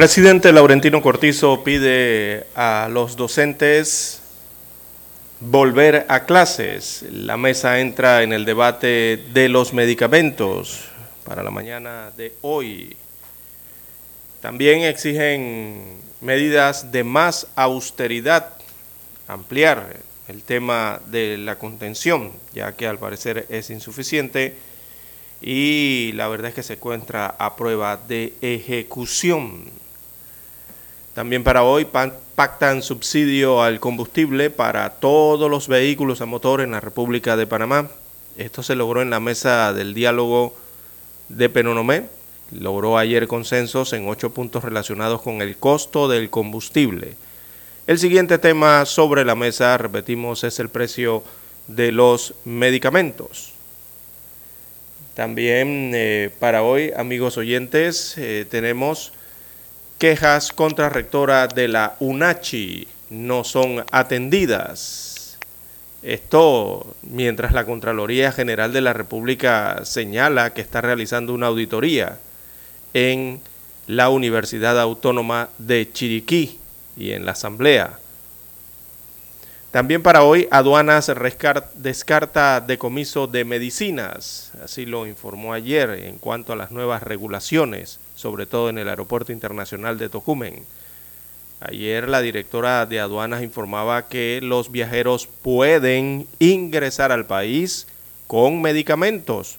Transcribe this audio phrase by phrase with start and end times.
[0.00, 4.22] Presidente Laurentino Cortizo pide a los docentes
[5.40, 7.04] volver a clases.
[7.10, 10.86] La mesa entra en el debate de los medicamentos
[11.22, 12.96] para la mañana de hoy.
[14.40, 18.54] También exigen medidas de más austeridad,
[19.28, 19.98] ampliar
[20.28, 24.56] el tema de la contención, ya que al parecer es insuficiente
[25.42, 29.78] y la verdad es que se encuentra a prueba de ejecución.
[31.20, 31.86] También para hoy
[32.34, 37.90] pactan subsidio al combustible para todos los vehículos a motor en la República de Panamá.
[38.38, 40.56] Esto se logró en la mesa del diálogo
[41.28, 42.06] de Penonomé.
[42.52, 47.16] Logró ayer consensos en ocho puntos relacionados con el costo del combustible.
[47.86, 51.22] El siguiente tema sobre la mesa, repetimos, es el precio
[51.66, 53.52] de los medicamentos.
[55.12, 59.12] También eh, para hoy, amigos oyentes, eh, tenemos
[60.00, 65.36] quejas contra rectora de la UNACHI no son atendidas.
[66.02, 72.18] Esto mientras la Contraloría General de la República señala que está realizando una auditoría
[72.94, 73.42] en
[73.86, 76.58] la Universidad Autónoma de Chiriquí
[76.96, 77.98] y en la Asamblea.
[79.70, 81.12] También para hoy, aduanas
[81.74, 88.46] descarta decomiso de medicinas, así lo informó ayer en cuanto a las nuevas regulaciones sobre
[88.46, 90.64] todo en el Aeropuerto Internacional de Tocumen.
[91.60, 97.86] Ayer la directora de aduanas informaba que los viajeros pueden ingresar al país
[98.26, 99.58] con medicamentos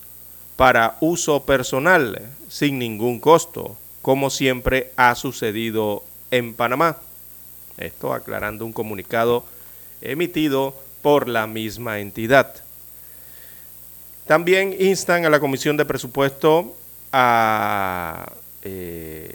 [0.56, 6.98] para uso personal sin ningún costo, como siempre ha sucedido en Panamá.
[7.78, 9.44] Esto aclarando un comunicado
[10.02, 12.56] emitido por la misma entidad.
[14.28, 16.76] También instan a la Comisión de Presupuesto
[17.12, 18.32] a
[18.64, 19.34] eh,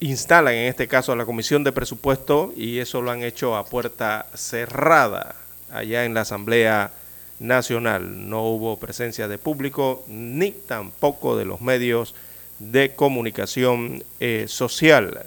[0.00, 3.64] instalan en este caso a la Comisión de Presupuesto y eso lo han hecho a
[3.64, 5.34] puerta cerrada
[5.70, 6.92] allá en la Asamblea
[7.40, 8.28] Nacional.
[8.28, 12.14] No hubo presencia de público ni tampoco de los medios
[12.58, 15.24] de comunicación eh, social.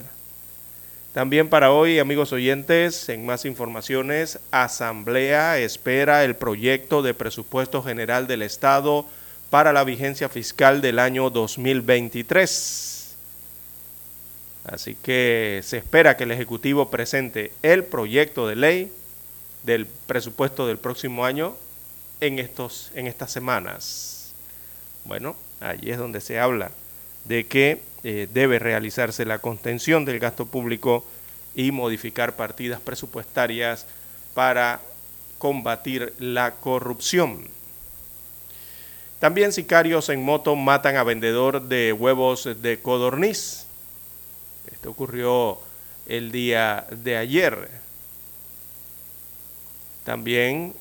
[1.14, 8.28] También para hoy, amigos oyentes, en más informaciones, Asamblea espera el proyecto de presupuesto general
[8.28, 9.06] del Estado
[9.52, 13.16] para la vigencia fiscal del año 2023.
[14.64, 18.94] Así que se espera que el Ejecutivo presente el proyecto de ley
[19.64, 21.58] del presupuesto del próximo año
[22.22, 24.34] en, estos, en estas semanas.
[25.04, 26.72] Bueno, allí es donde se habla
[27.26, 31.06] de que eh, debe realizarse la contención del gasto público
[31.56, 33.86] y modificar partidas presupuestarias
[34.34, 34.80] para
[35.38, 37.50] combatir la corrupción.
[39.22, 43.68] También sicarios en moto matan a vendedor de huevos de codorniz.
[44.72, 45.60] Esto ocurrió
[46.08, 47.70] el día de ayer.
[50.04, 50.74] También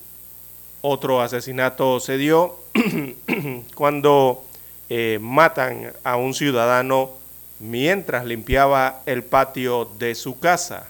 [0.81, 2.59] otro asesinato se dio
[3.75, 4.47] cuando
[4.89, 7.11] eh, matan a un ciudadano
[7.59, 10.89] mientras limpiaba el patio de su casa.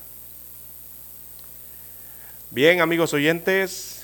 [2.53, 4.00] Bien, amigos oyentes,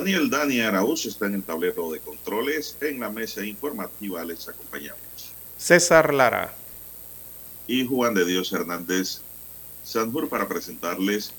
[0.00, 2.74] Daniel Dani Arauz está en el tablero de controles.
[2.80, 5.34] En la mesa informativa les acompañamos.
[5.58, 6.54] César Lara.
[7.66, 9.20] Y Juan de Dios Hernández
[9.84, 11.34] Sanjur para presentarles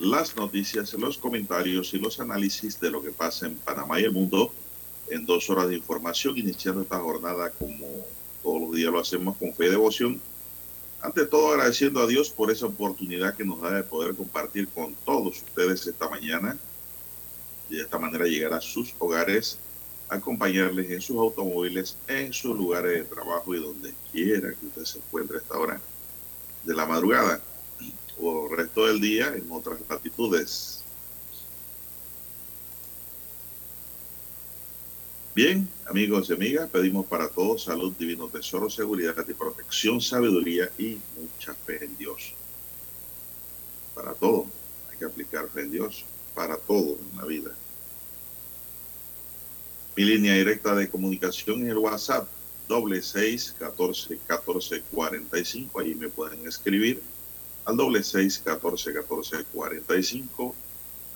[0.00, 4.10] las noticias, los comentarios y los análisis de lo que pasa en Panamá y el
[4.10, 4.52] mundo
[5.08, 7.86] en dos horas de información, iniciando esta jornada como
[8.42, 10.20] todos los días lo hacemos con fe y devoción.
[11.00, 14.96] Ante todo agradeciendo a Dios por esa oportunidad que nos da de poder compartir con
[15.04, 16.58] todos ustedes esta mañana
[17.70, 19.58] y de esta manera llegar a sus hogares,
[20.08, 24.98] acompañarles en sus automóviles, en sus lugares de trabajo y donde quiera que usted se
[24.98, 25.80] encuentre a esta hora
[26.64, 27.40] de la madrugada
[28.20, 30.82] o el resto del día en otras latitudes.
[35.34, 41.54] Bien, amigos y amigas, pedimos para todos salud, divino tesoro, seguridad protección, sabiduría y mucha
[41.54, 42.34] fe en Dios.
[43.94, 44.46] Para todo,
[44.90, 47.54] hay que aplicar fe en Dios, para todo en la vida.
[49.96, 52.28] Mi línea directa de comunicación es el WhatsApp,
[52.68, 55.80] doble seis catorce catorce cuarenta y cinco.
[55.80, 57.02] Ahí me pueden escribir
[57.64, 60.54] al doble seis catorce catorce cuarenta y cinco.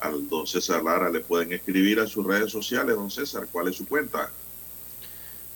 [0.00, 2.96] Al don César Lara le pueden escribir a sus redes sociales.
[2.96, 4.30] Don César, ¿cuál es su cuenta?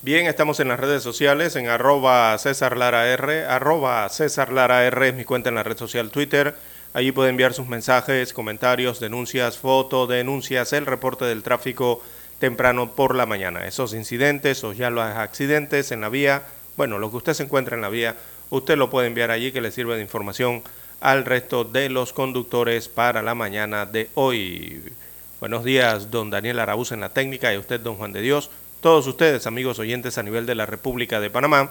[0.01, 5.09] Bien, estamos en las redes sociales, en arroba César Lara R, arroba César Lara R
[5.09, 6.55] es mi cuenta en la red social Twitter.
[6.95, 12.01] Allí puede enviar sus mensajes, comentarios, denuncias, fotos, denuncias, el reporte del tráfico
[12.39, 13.67] temprano por la mañana.
[13.67, 16.43] Esos incidentes o ya los accidentes en la vía,
[16.77, 18.17] bueno, lo que usted se encuentra en la vía,
[18.51, 20.63] usted lo puede enviar allí que le sirve de información
[21.01, 24.83] al resto de los conductores para la mañana de hoy.
[25.41, 28.51] Buenos días, don Daniel Araúz en la técnica y usted, don Juan de Dios.
[28.81, 31.71] Todos ustedes, amigos oyentes a nivel de la República de Panamá,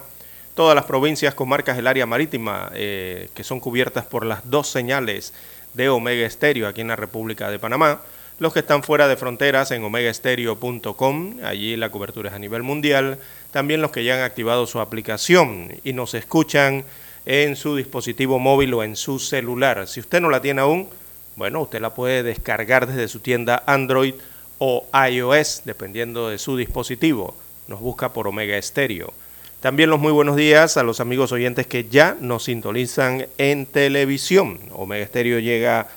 [0.56, 5.34] todas las provincias, comarcas del área marítima eh, que son cubiertas por las dos señales
[5.74, 8.02] de Omega Estéreo aquí en la República de Panamá,
[8.40, 13.18] los que están fuera de fronteras en omegaestereo.com, allí la cobertura es a nivel mundial,
[13.52, 16.86] también los que ya han activado su aplicación y nos escuchan
[17.26, 19.88] en su dispositivo móvil o en su celular.
[19.88, 20.88] Si usted no la tiene aún,
[21.36, 24.14] bueno, usted la puede descargar desde su tienda Android
[24.60, 27.36] o iOS, dependiendo de su dispositivo.
[27.68, 29.14] Nos busca por Omega Estéreo.
[29.60, 34.60] También los muy buenos días a los amigos oyentes que ya nos sintonizan en televisión.
[34.72, 35.88] Omega Estéreo llega a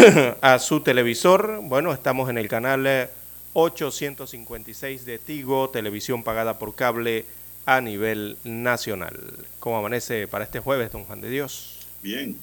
[0.60, 1.60] su televisor.
[1.62, 3.08] Bueno, estamos en el canal eh,
[3.52, 7.26] 856 de Tigo, televisión pagada por cable
[7.66, 9.18] a nivel nacional.
[9.58, 11.86] ¿Cómo amanece para este jueves, don Juan de Dios?
[12.02, 12.36] Bien,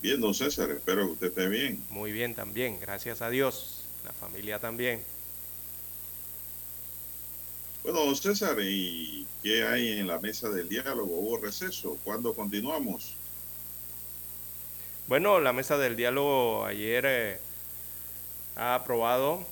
[0.00, 1.82] bien, don César, espero que usted esté bien.
[1.90, 3.82] Muy bien también, gracias a Dios.
[4.04, 5.00] La familia también.
[7.82, 11.16] Bueno, don César, ¿y qué hay en la mesa del diálogo?
[11.18, 11.98] ¿Hubo receso?
[12.04, 13.14] ¿Cuándo continuamos?
[15.08, 17.38] Bueno, la mesa del diálogo ayer eh,
[18.54, 19.44] ha aprobado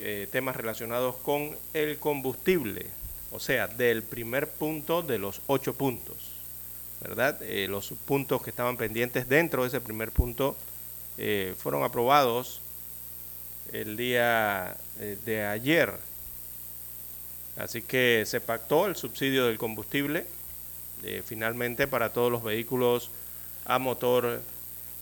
[0.00, 2.86] eh, temas relacionados con el combustible,
[3.30, 6.16] o sea, del primer punto de los ocho puntos,
[7.00, 7.40] ¿verdad?
[7.42, 10.56] Eh, los puntos que estaban pendientes dentro de ese primer punto
[11.56, 12.60] fueron aprobados
[13.72, 14.76] el día
[15.24, 15.90] de ayer.
[17.56, 20.26] Así que se pactó el subsidio del combustible
[21.24, 23.10] finalmente para todos los vehículos
[23.64, 24.42] a motor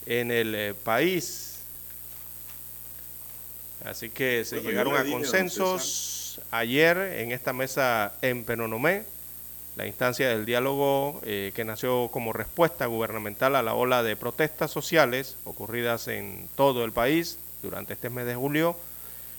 [0.06, 1.60] en el eh, país.
[3.84, 9.04] Así que se Bueno, llegaron le a consensos ayer en esta mesa en Penonomé,
[9.76, 14.70] la instancia del diálogo eh, que nació como respuesta gubernamental a la ola de protestas
[14.70, 18.76] sociales ocurridas en todo el país durante este mes de julio.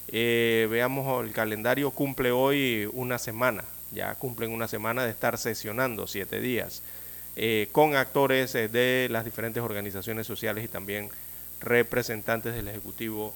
[0.09, 6.05] Eh, veamos, el calendario cumple hoy una semana, ya cumplen una semana de estar sesionando,
[6.05, 6.83] siete días,
[7.37, 11.09] eh, con actores eh, de las diferentes organizaciones sociales y también
[11.59, 13.33] representantes del Ejecutivo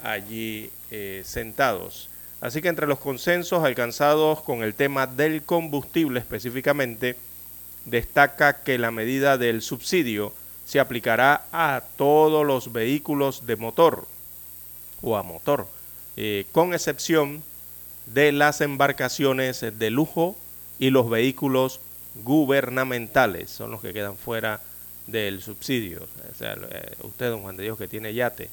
[0.00, 2.08] allí eh, sentados.
[2.40, 7.16] Así que entre los consensos alcanzados con el tema del combustible específicamente,
[7.84, 10.32] destaca que la medida del subsidio
[10.64, 14.06] se aplicará a todos los vehículos de motor
[15.02, 15.66] o a motor,
[16.52, 17.42] con excepción
[18.06, 20.36] de las embarcaciones de lujo
[20.78, 21.80] y los vehículos
[22.16, 24.60] gubernamentales, son los que quedan fuera
[25.06, 26.06] del subsidio.
[26.30, 28.50] O sea, eh, usted, don Juan de Dios, que tiene yate,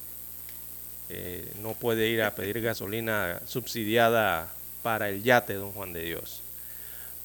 [1.08, 4.48] eh, no puede ir a pedir gasolina subsidiada
[4.82, 6.42] para el yate, don Juan de Dios.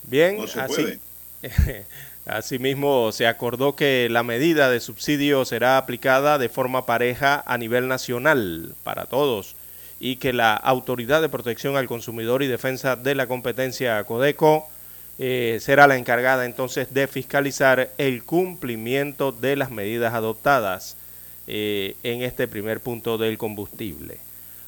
[0.04, 1.00] Bien, No se así.
[2.26, 7.88] Asimismo, se acordó que la medida de subsidio será aplicada de forma pareja a nivel
[7.88, 9.56] nacional para todos
[10.00, 14.68] y que la Autoridad de Protección al Consumidor y Defensa de la Competencia Codeco
[15.18, 20.98] eh, será la encargada entonces de fiscalizar el cumplimiento de las medidas adoptadas
[21.48, 24.18] eh, en este primer punto del combustible.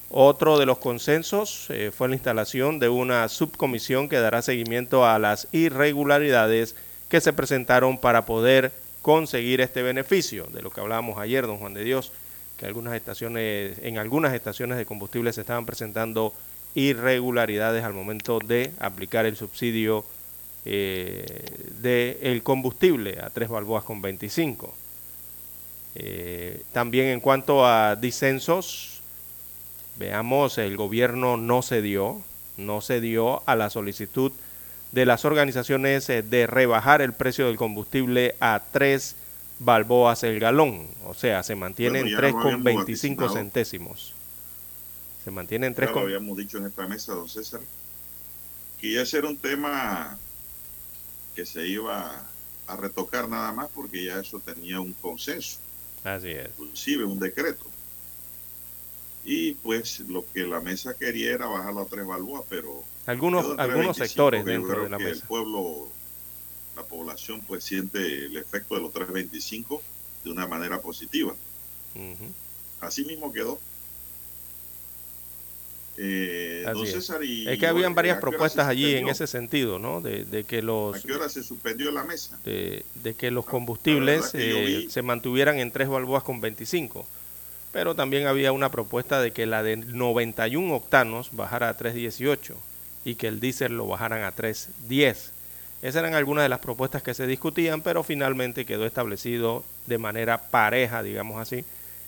[0.09, 5.19] Otro de los consensos eh, fue la instalación de una subcomisión que dará seguimiento a
[5.19, 6.75] las irregularidades
[7.09, 11.73] que se presentaron para poder conseguir este beneficio, de lo que hablábamos ayer, don Juan
[11.73, 12.11] de Dios,
[12.57, 16.33] que algunas estaciones, en algunas estaciones de combustible se estaban presentando
[16.73, 20.05] irregularidades al momento de aplicar el subsidio
[20.69, 21.24] eh,
[21.79, 24.74] del combustible a tres balboas con 25.
[25.95, 29.00] Eh, también en cuanto a disensos,
[29.95, 32.21] veamos, el gobierno no cedió,
[32.57, 34.33] no cedió a la solicitud
[34.91, 39.15] de las organizaciones eh, de rebajar el precio del combustible a 3
[39.59, 43.21] balboas el galón, o sea, se mantiene Bueno, en ya 3 lo con habíamos 25
[43.24, 43.33] vaticinado.
[43.33, 44.13] centésimos.
[45.24, 47.62] Se mantiene en 3 Ya lo con habíamos dicho en esta mesa, don César,
[48.81, 50.19] que ya ese era un tema
[51.38, 52.27] que se iba
[52.65, 55.60] a retocar nada más porque ya eso tenía un consenso,
[56.03, 56.48] Así es.
[56.58, 57.63] inclusive un decreto.
[59.24, 64.00] Y pues lo que la mesa quería era bajarlo a tres balboas, pero Algunos, algunos
[64.00, 65.22] 3.25, sectores dentro creo de la que mesa.
[65.22, 65.89] El pueblo,
[66.75, 69.79] la población, pues siente el efecto de los 3.25
[70.24, 71.36] de una manera positiva.
[72.82, 73.60] Así mismo quedó.
[75.99, 76.91] Eh, don es.
[76.91, 79.99] César, y Es que habían ¿a varias se propuestas allí en ese sentido, ¿no?
[80.01, 82.37] De, de que los ¿A qué hora se suspendió la mesa?
[82.43, 87.05] de, de que los Ah, combustibles que eh, se mantuvieran en 3 balboas con 25.
[87.71, 92.53] Pero también había una propuesta de que la de 91 octanos bajara a 3.18
[93.05, 95.31] y que el diésel lo bajaran a 3.10.
[95.81, 100.41] Esas eran algunas de las propuestas que se discutían, pero finalmente quedó establecido de manera
[100.49, 101.63] pareja, digamos así,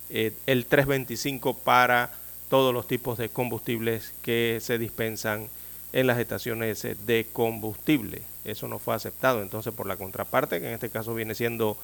[0.09, 2.09] eh, el 3.25 para
[2.49, 5.47] todos los tipos de combustibles que se dispensan
[5.93, 8.21] en las estaciones de combustible.
[8.43, 11.77] Eso no fue aceptado entonces por la contraparte, que en este caso viene siendo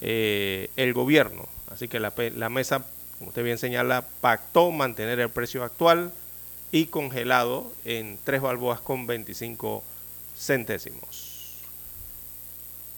[0.00, 1.46] eh, el gobierno.
[1.70, 2.84] Así que la, la mesa,
[3.18, 6.12] como usted bien señala, pactó mantener el precio actual
[6.72, 9.82] y congelado en 3 balboas con 25
[10.36, 11.56] centésimos.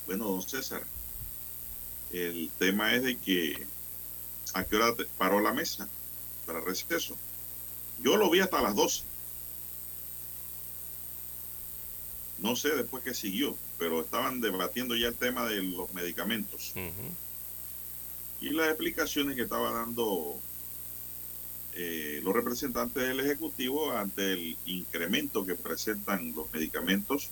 [0.07, 0.83] Bueno, don César,
[2.13, 3.67] el tema es de que
[4.55, 5.89] a qué hora paró la mesa
[6.47, 7.17] para receso.
[8.03, 9.05] Yo lo vi hasta las 12.
[12.39, 16.73] No sé después qué siguió, pero estaban debatiendo ya el tema de los medicamentos.
[18.41, 20.41] Y las explicaciones que estaba dando
[21.75, 27.31] eh, los representantes del Ejecutivo ante el incremento que presentan los medicamentos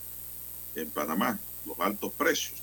[0.77, 2.61] en Panamá, los altos precios.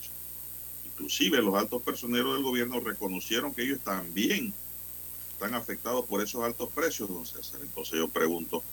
[0.85, 4.53] Inclusive los altos personeros del gobierno reconocieron que ellos también
[5.38, 7.60] están afectados por esos altos precios, don César.
[7.62, 8.63] Entonces yo pregunto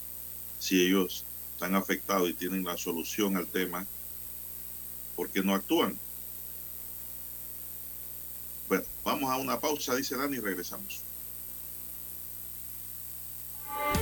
[0.59, 3.85] si ellos están afectados y tienen la solución al tema,
[5.15, 5.99] ¿por qué no actúan?
[8.67, 11.03] Bueno, vamos a una pausa, dice Dani, y regresamos.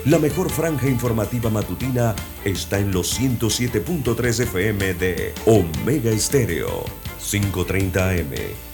[0.06, 2.14] La mejor franja informativa matutina
[2.44, 6.84] está en los 107.3 FM de Omega Estéreo.
[7.20, 8.71] 5.30 AM.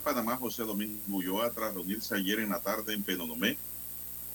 [0.00, 3.58] Panamá, José Domingo Ulloa, tras reunirse ayer en la tarde en Penonomé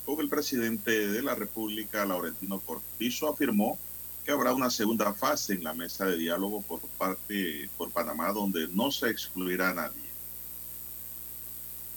[0.05, 3.77] con el presidente de la República, Laurentino Cortizo, afirmó
[4.25, 8.67] que habrá una segunda fase en la mesa de diálogo por parte por Panamá, donde
[8.69, 10.09] no se excluirá a nadie.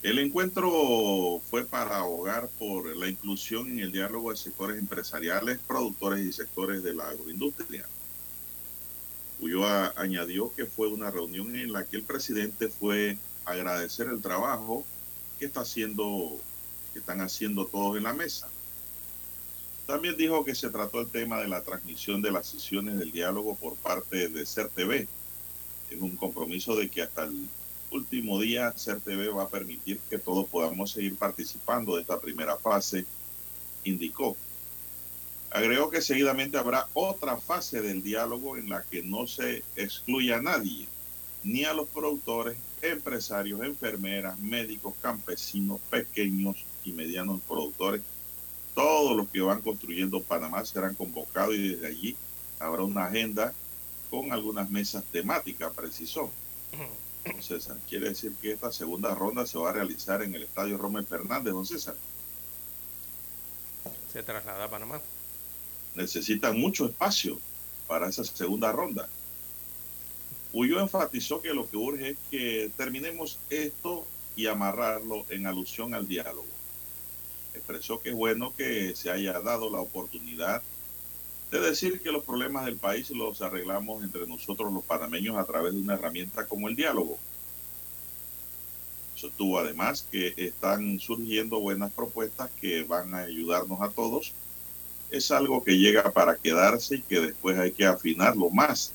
[0.03, 6.27] El encuentro fue para abogar por la inclusión en el diálogo de sectores empresariales, productores
[6.27, 7.87] y sectores de la agroindustria.
[9.41, 14.85] Ulloa añadió que fue una reunión en la que el presidente fue agradecer el trabajo
[15.39, 16.39] que está haciendo,
[16.93, 18.49] que están haciendo todos en la mesa.
[19.87, 23.57] También dijo que se trató el tema de la transmisión de las sesiones del diálogo
[23.57, 25.09] por parte de CERTV.
[25.91, 27.49] Es un compromiso de que hasta el
[27.91, 33.05] último día CERTV va a permitir que todos podamos seguir participando de esta primera fase,
[33.85, 34.37] indicó.
[35.51, 40.43] Agregó que seguidamente habrá otra fase del diálogo en la que no se excluya a
[40.43, 40.89] nadie,
[41.43, 48.03] ni a los productores, empresarios, enfermeras, médicos, campesinos, pequeños y medianos productores.
[48.75, 52.17] Todos los que van construyendo Panamá serán convocados y desde allí
[52.59, 53.55] habrá una agenda
[54.11, 56.31] con algunas mesas temáticas, precisó.
[57.41, 61.07] César, quiere decir que esta segunda ronda se va a realizar en el Estadio Rommel
[61.07, 61.97] Fernández, don César.
[64.13, 65.01] Se traslada a Panamá.
[65.95, 67.39] necesitan mucho espacio
[67.87, 69.09] para esa segunda ronda.
[70.53, 76.07] Ullo enfatizó que lo que urge es que terminemos esto y amarrarlo en alusión al
[76.07, 76.47] diálogo.
[77.55, 80.63] Expresó que es bueno que se haya dado la oportunidad
[81.51, 85.75] de decir que los problemas del país los arreglamos entre nosotros los panameños a través
[85.75, 87.19] de una herramienta como el diálogo.
[89.15, 94.33] Sostuvo además que están surgiendo buenas propuestas que van a ayudarnos a todos
[95.13, 98.93] es algo que llega para quedarse y que después hay que afinarlo más.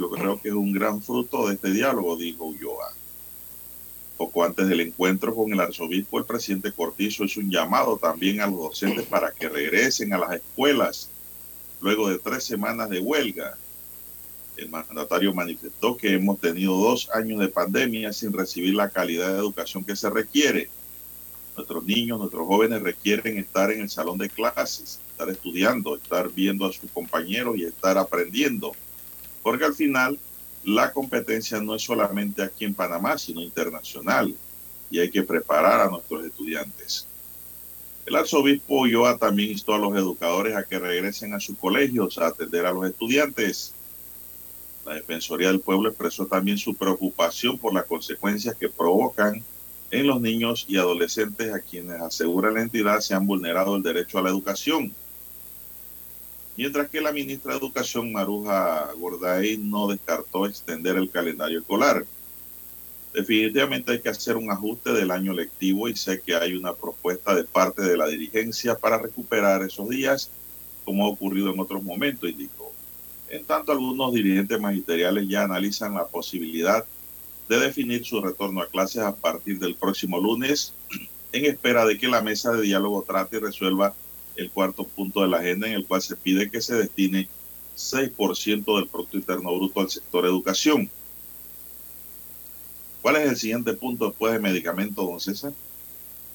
[0.00, 2.90] Yo creo que es un gran fruto de este diálogo, dijo Ulloa.
[4.16, 8.46] Poco antes del encuentro con el arzobispo, el presidente Cortizo hizo un llamado también a
[8.46, 11.10] los docentes para que regresen a las escuelas
[11.82, 13.58] luego de tres semanas de huelga.
[14.56, 19.38] El mandatario manifestó que hemos tenido dos años de pandemia sin recibir la calidad de
[19.38, 20.70] educación que se requiere.
[21.56, 26.64] Nuestros niños, nuestros jóvenes requieren estar en el salón de clases, estar estudiando, estar viendo
[26.64, 28.72] a sus compañeros y estar aprendiendo.
[29.42, 30.18] Porque al final
[30.64, 34.34] la competencia no es solamente aquí en Panamá, sino internacional.
[34.90, 37.06] Y hay que preparar a nuestros estudiantes.
[38.06, 42.28] El arzobispo Ulloa también instó a los educadores a que regresen a sus colegios a
[42.28, 43.72] atender a los estudiantes.
[44.84, 49.44] La Defensoría del Pueblo expresó también su preocupación por las consecuencias que provocan
[49.90, 54.18] en los niños y adolescentes a quienes asegura la entidad se han vulnerado el derecho
[54.18, 54.94] a la educación.
[56.60, 62.04] Mientras que la ministra de Educación, Maruja Gorday, no descartó extender el calendario escolar.
[63.14, 67.34] Definitivamente hay que hacer un ajuste del año lectivo y sé que hay una propuesta
[67.34, 70.28] de parte de la dirigencia para recuperar esos días,
[70.84, 72.70] como ha ocurrido en otros momentos, indicó.
[73.30, 76.84] En tanto, algunos dirigentes magisteriales ya analizan la posibilidad
[77.48, 80.74] de definir su retorno a clases a partir del próximo lunes,
[81.32, 83.94] en espera de que la mesa de diálogo trate y resuelva
[84.36, 87.28] el cuarto punto de la agenda en el cual se pide que se destine
[87.76, 90.90] 6% del Producto Interno Bruto al sector educación.
[93.02, 95.52] ¿Cuál es el siguiente punto después de medicamento, don César?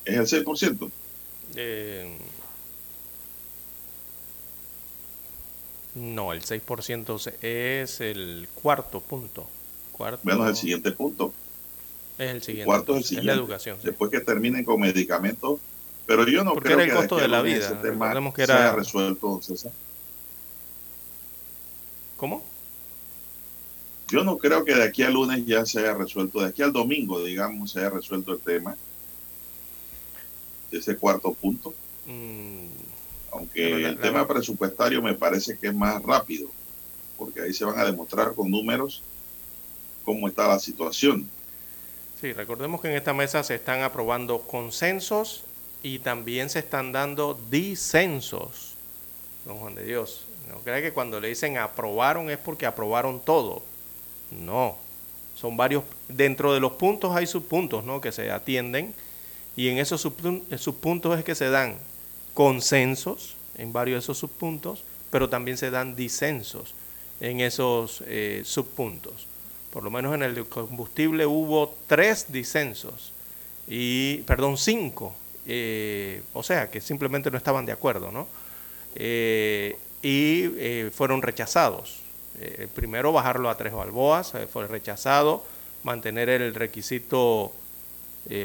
[0.03, 0.91] ¿Es el 6%?
[1.55, 2.17] Eh,
[5.95, 9.47] no, el 6% es el cuarto punto.
[9.91, 11.33] Cuarto, bueno, es el siguiente punto.
[12.17, 12.61] Es el siguiente.
[12.63, 13.25] El cuarto es el Es siguiente.
[13.27, 13.77] la educación.
[13.81, 13.87] sí.
[13.87, 15.59] Después que terminen con medicamentos.
[16.05, 17.57] Pero yo no Porque creo era el que costo de la vida.
[17.65, 19.71] ese tema que era- haya resuelto, César.
[22.17, 22.43] ¿Cómo?
[24.09, 26.71] Yo no creo que de aquí al lunes ya se haya resuelto, de aquí al
[26.71, 28.75] domingo, digamos, se haya resuelto el tema
[30.71, 31.73] ese cuarto punto,
[32.05, 32.67] Mm,
[33.31, 36.49] aunque la- el la- tema presupuestario me parece que es más rápido,
[37.17, 39.01] porque ahí se van a demostrar con números
[40.03, 41.27] cómo está la situación.
[42.21, 45.43] Sí, recordemos que en esta mesa se están aprobando consensos
[45.85, 48.73] y también se están dando disensos.
[49.45, 53.61] Don Juan de Dios, no crea que cuando le dicen aprobaron es porque aprobaron todo.
[54.31, 54.77] No,
[55.35, 58.01] son varios, dentro de los puntos hay subpuntos ¿no?
[58.01, 58.95] que se atienden
[59.55, 60.03] y en esos
[60.49, 61.77] eh, subpuntos es que se dan
[62.33, 66.73] consensos en varios de esos subpuntos, pero también se dan disensos
[67.19, 69.27] en esos eh, subpuntos.
[69.69, 73.11] Por lo menos en el combustible hubo tres disensos,
[73.67, 75.15] y, perdón, cinco,
[75.45, 78.27] eh, o sea, que simplemente no estaban de acuerdo, ¿no?
[78.95, 81.99] Eh, y eh, fueron rechazados.
[82.39, 85.45] Eh, primero, bajarlo a tres balboas, fue rechazado,
[85.83, 87.53] mantener el requisito,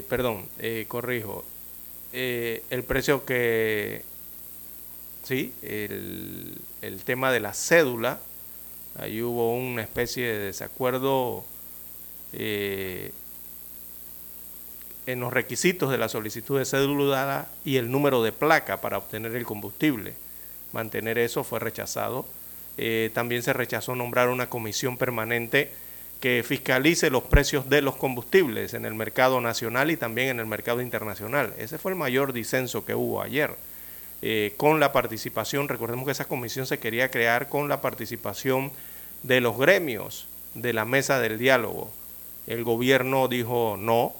[0.08, 0.46] perdón,
[0.88, 1.44] corrijo,
[2.12, 4.02] el precio que,
[5.24, 8.20] sí, el, el tema de la cédula,
[8.98, 11.44] ahí hubo una especie de desacuerdo
[12.32, 13.12] eh,
[15.12, 19.34] en los requisitos de la solicitud de cédula y el número de placa para obtener
[19.36, 20.14] el combustible.
[20.72, 22.26] Mantener eso fue rechazado.
[22.78, 25.70] Eh, también se rechazó nombrar una comisión permanente
[26.20, 30.46] que fiscalice los precios de los combustibles en el mercado nacional y también en el
[30.46, 31.54] mercado internacional.
[31.58, 33.54] Ese fue el mayor disenso que hubo ayer.
[34.22, 38.70] Eh, con la participación, recordemos que esa comisión se quería crear con la participación
[39.22, 41.90] de los gremios de la mesa del diálogo.
[42.46, 44.14] El gobierno dijo no,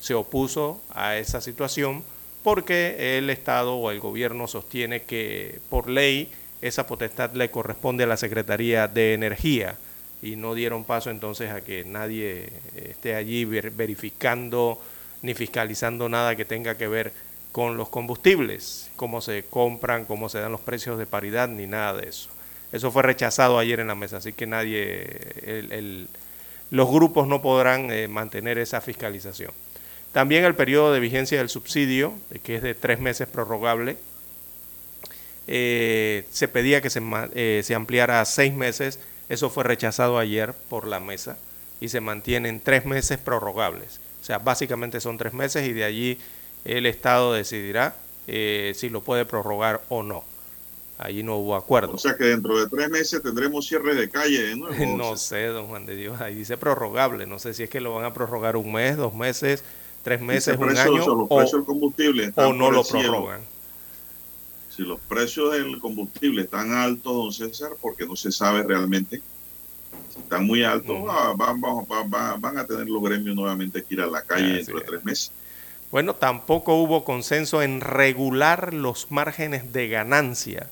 [0.00, 2.04] se opuso a esa situación
[2.42, 6.30] porque el Estado o el gobierno sostiene que por ley
[6.62, 9.76] esa potestad le corresponde a la Secretaría de Energía
[10.22, 14.80] y no dieron paso entonces a que nadie esté allí ver- verificando
[15.22, 17.12] ni fiscalizando nada que tenga que ver
[17.52, 21.94] con los combustibles, cómo se compran, cómo se dan los precios de paridad, ni nada
[21.94, 22.28] de eso.
[22.70, 25.02] Eso fue rechazado ayer en la mesa, así que nadie,
[25.42, 26.08] el- el-
[26.70, 29.52] los grupos no podrán eh, mantener esa fiscalización.
[30.16, 33.98] También el periodo de vigencia del subsidio, que es de tres meses prorrogable,
[35.46, 37.02] eh, se pedía que se,
[37.34, 38.98] eh, se ampliara a seis meses.
[39.28, 41.36] Eso fue rechazado ayer por la mesa
[41.82, 44.00] y se mantienen tres meses prorrogables.
[44.22, 46.18] O sea, básicamente son tres meses y de allí
[46.64, 47.94] el Estado decidirá
[48.26, 50.24] eh, si lo puede prorrogar o no.
[50.96, 51.92] Allí no hubo acuerdo.
[51.92, 54.96] O sea que dentro de tres meses tendremos cierre de calle de nuevo.
[54.96, 57.26] No sé, don Juan de Dios, ahí dice prorrogable.
[57.26, 59.62] No sé si es que lo van a prorrogar un mes, dos meses,
[60.06, 63.40] tres meses, un año o los o, precios del combustible están o no lo prorrogan.
[64.70, 69.20] Si los precios del combustible están altos, don César, porque no se sabe realmente,
[70.14, 73.82] si están muy altos, ah, van, van- van- van- van a tener los gremios nuevamente
[73.82, 74.90] que ir a la calle Así dentro de es.
[74.90, 75.32] tres meses.
[75.90, 80.68] Bueno, tampoco hubo consenso en regular los márgenes de ganancia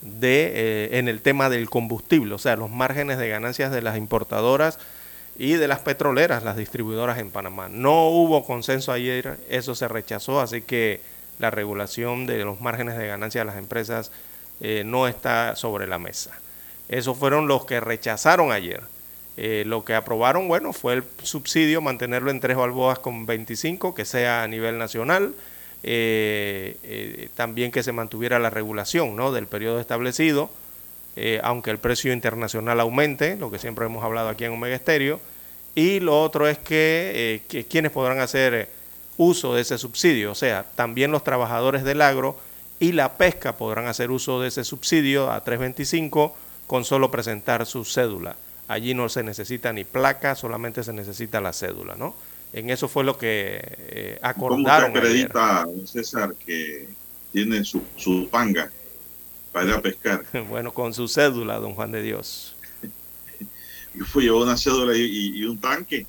[0.00, 3.96] de, eh, en el tema del combustible, o sea, los márgenes de ganancias de las
[3.96, 4.78] importadoras
[5.38, 7.68] y de las petroleras, las distribuidoras en Panamá.
[7.68, 11.00] No hubo consenso ayer, eso se rechazó, así que
[11.38, 14.12] la regulación de los márgenes de ganancia de las empresas
[14.60, 16.38] eh, no está sobre la mesa.
[16.88, 18.82] Esos fueron los que rechazaron ayer.
[19.38, 24.04] Eh, lo que aprobaron, bueno, fue el subsidio, mantenerlo en tres balboas con 25, que
[24.04, 25.34] sea a nivel nacional,
[25.82, 29.32] eh, también que se mantuviera la regulación ¿no?
[29.32, 30.50] del periodo establecido,
[31.16, 35.20] eh, aunque el precio internacional aumente, lo que siempre hemos hablado aquí en Omega Estéreo.
[35.74, 38.68] Y lo otro es que, que quienes podrán hacer
[39.16, 42.36] uso de ese subsidio, o sea, también los trabajadores del agro
[42.78, 46.34] y la pesca podrán hacer uso de ese subsidio a 325
[46.66, 48.36] con solo presentar su cédula.
[48.68, 52.14] Allí no se necesita ni placa, solamente se necesita la cédula, ¿no?
[52.52, 54.92] En eso fue lo que eh, acordaron.
[54.92, 56.88] ¿Cómo acredita, César, que
[57.32, 58.70] tiene su, su panga
[59.52, 60.24] para ir a pescar?
[60.48, 62.56] bueno, con su cédula, don Juan de Dios.
[63.94, 66.06] Yo fui a una cédula y, un tanque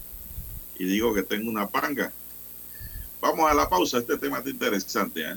[0.79, 2.11] y digo que tengo una panga.
[3.19, 5.21] Vamos a la pausa, este tema está interesante.
[5.21, 5.35] ¿eh?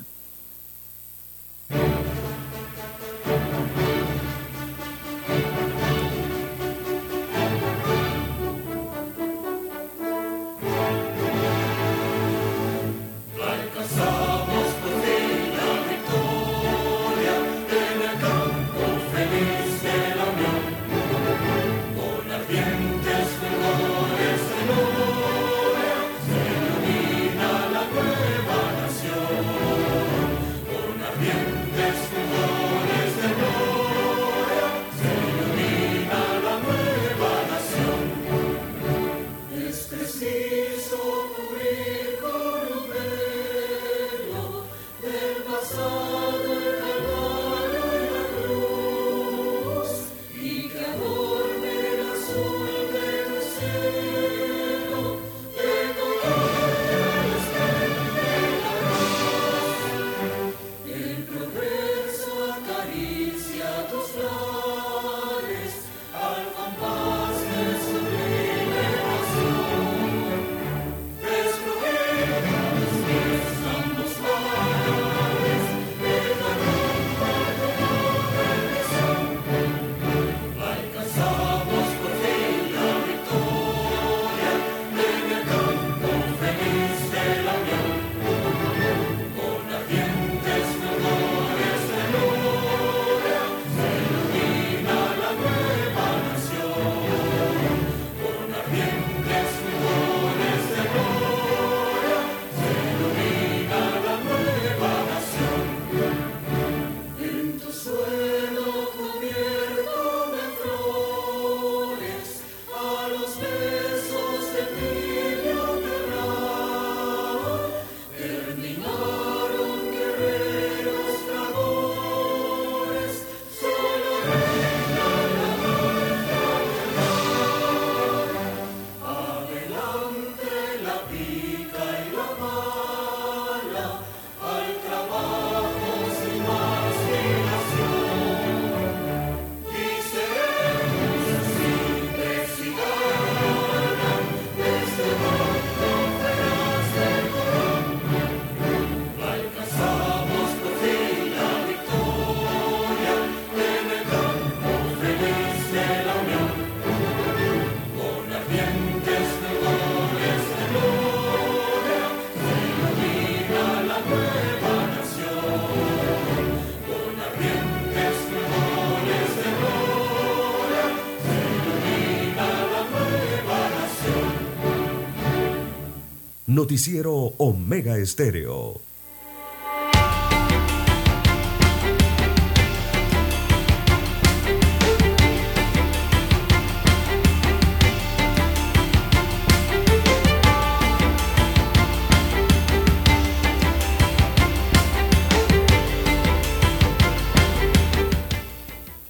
[176.57, 178.81] Noticiero Omega Estéreo.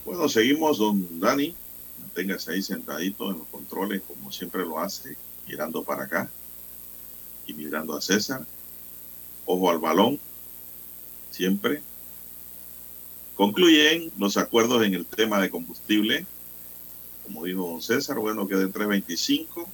[0.03, 1.55] Bueno, seguimos, don Dani.
[2.01, 5.15] Manténgase ahí sentadito en los controles, como siempre lo hace,
[5.47, 6.29] mirando para acá
[7.77, 8.45] a César.
[9.45, 10.19] Ojo al balón,
[11.31, 11.81] siempre.
[13.35, 16.25] Concluyen los acuerdos en el tema de combustible.
[17.23, 19.67] Como dijo don César, bueno, queda en 3.25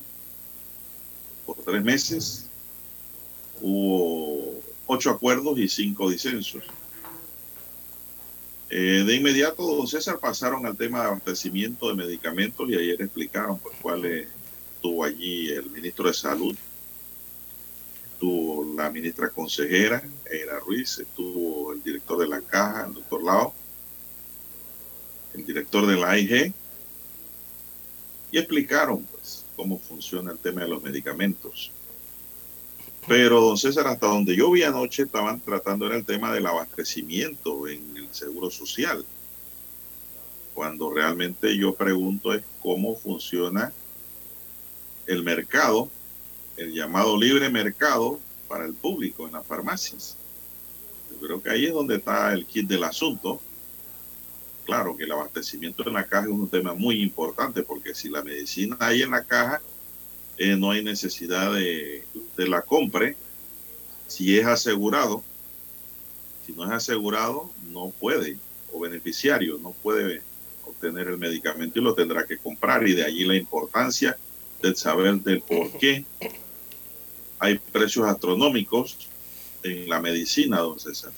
[1.46, 2.50] por tres meses.
[3.62, 6.64] Hubo ocho acuerdos y cinco disensos.
[8.70, 13.60] Eh, de inmediato, don César, pasaron al tema de abastecimiento de medicamentos y ayer explicaron
[13.60, 16.56] pues, cuál estuvo allí el ministro de Salud
[18.24, 23.54] estuvo la ministra consejera, Eira Ruiz, estuvo el director de la caja, el doctor Lao,
[25.34, 26.54] el director de la AIG,
[28.32, 31.74] y explicaron pues cómo funciona el tema de los medicamentos.
[33.10, 37.68] Pero, don César, hasta donde yo vi anoche, estaban tratando en el tema del abastecimiento
[37.68, 39.06] en el Seguro Social.
[40.54, 43.74] Cuando realmente yo pregunto es cómo funciona
[45.08, 45.90] el mercado,
[46.58, 50.18] el llamado libre mercado para el público en las farmacias.
[51.12, 53.42] Yo creo que ahí es donde está el kit del asunto.
[54.66, 58.24] Claro que el abastecimiento en la caja es un tema muy importante porque si la
[58.24, 59.62] medicina hay en la caja,
[60.38, 63.16] eh, no hay necesidad de que usted la compre.
[64.08, 65.24] Si es asegurado,
[66.46, 68.38] si no es asegurado, no puede,
[68.72, 70.22] o beneficiario, no puede
[70.66, 72.88] obtener el medicamento y lo tendrá que comprar.
[72.88, 74.18] Y de allí la importancia
[74.62, 76.06] del saber del por qué
[77.44, 78.98] hay precios astronómicos
[79.64, 81.12] en la medicina, don César.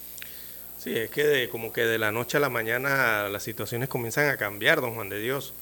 [0.80, 4.38] Sí, es que como que de la noche a la mañana las situaciones comienzan a
[4.38, 5.54] cambiar, don Juan de Dios.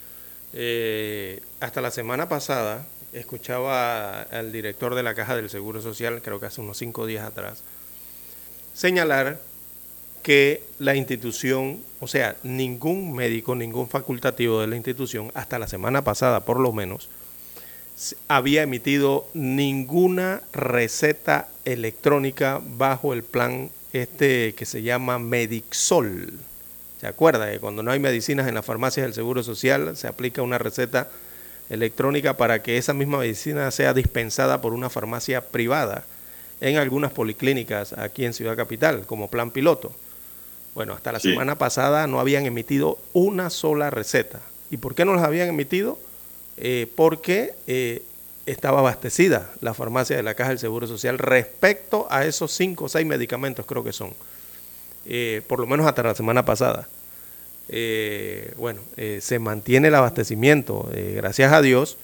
[0.53, 6.39] Eh, hasta la semana pasada escuchaba al director de la Caja del Seguro Social, creo
[6.39, 7.61] que hace unos cinco días atrás,
[8.73, 9.41] señalar
[10.23, 16.05] que la institución, o sea, ningún médico, ningún facultativo de la institución, hasta la semana
[16.05, 17.09] pasada por lo menos,
[18.27, 26.33] había emitido ninguna receta electrónica bajo el plan este que se llama Medixol.
[26.99, 30.41] ¿Se acuerda que cuando no hay medicinas en las farmacias del Seguro Social se aplica
[30.41, 31.09] una receta
[31.69, 36.05] electrónica para que esa misma medicina sea dispensada por una farmacia privada
[36.61, 39.93] en algunas policlínicas aquí en Ciudad Capital como plan piloto?
[40.75, 44.39] Bueno, hasta la semana pasada no habían emitido una sola receta.
[44.71, 45.99] ¿Y por qué no las habían emitido?
[46.57, 48.03] Eh, porque eh,
[48.45, 52.89] estaba abastecida la farmacia de la Caja del Seguro Social respecto a esos cinco o
[52.89, 54.13] seis medicamentos, creo que son,
[55.05, 56.87] eh, por lo menos hasta la semana pasada.
[58.57, 58.81] bueno,
[59.19, 61.97] se mantiene el abastecimiento, gracias a Dios,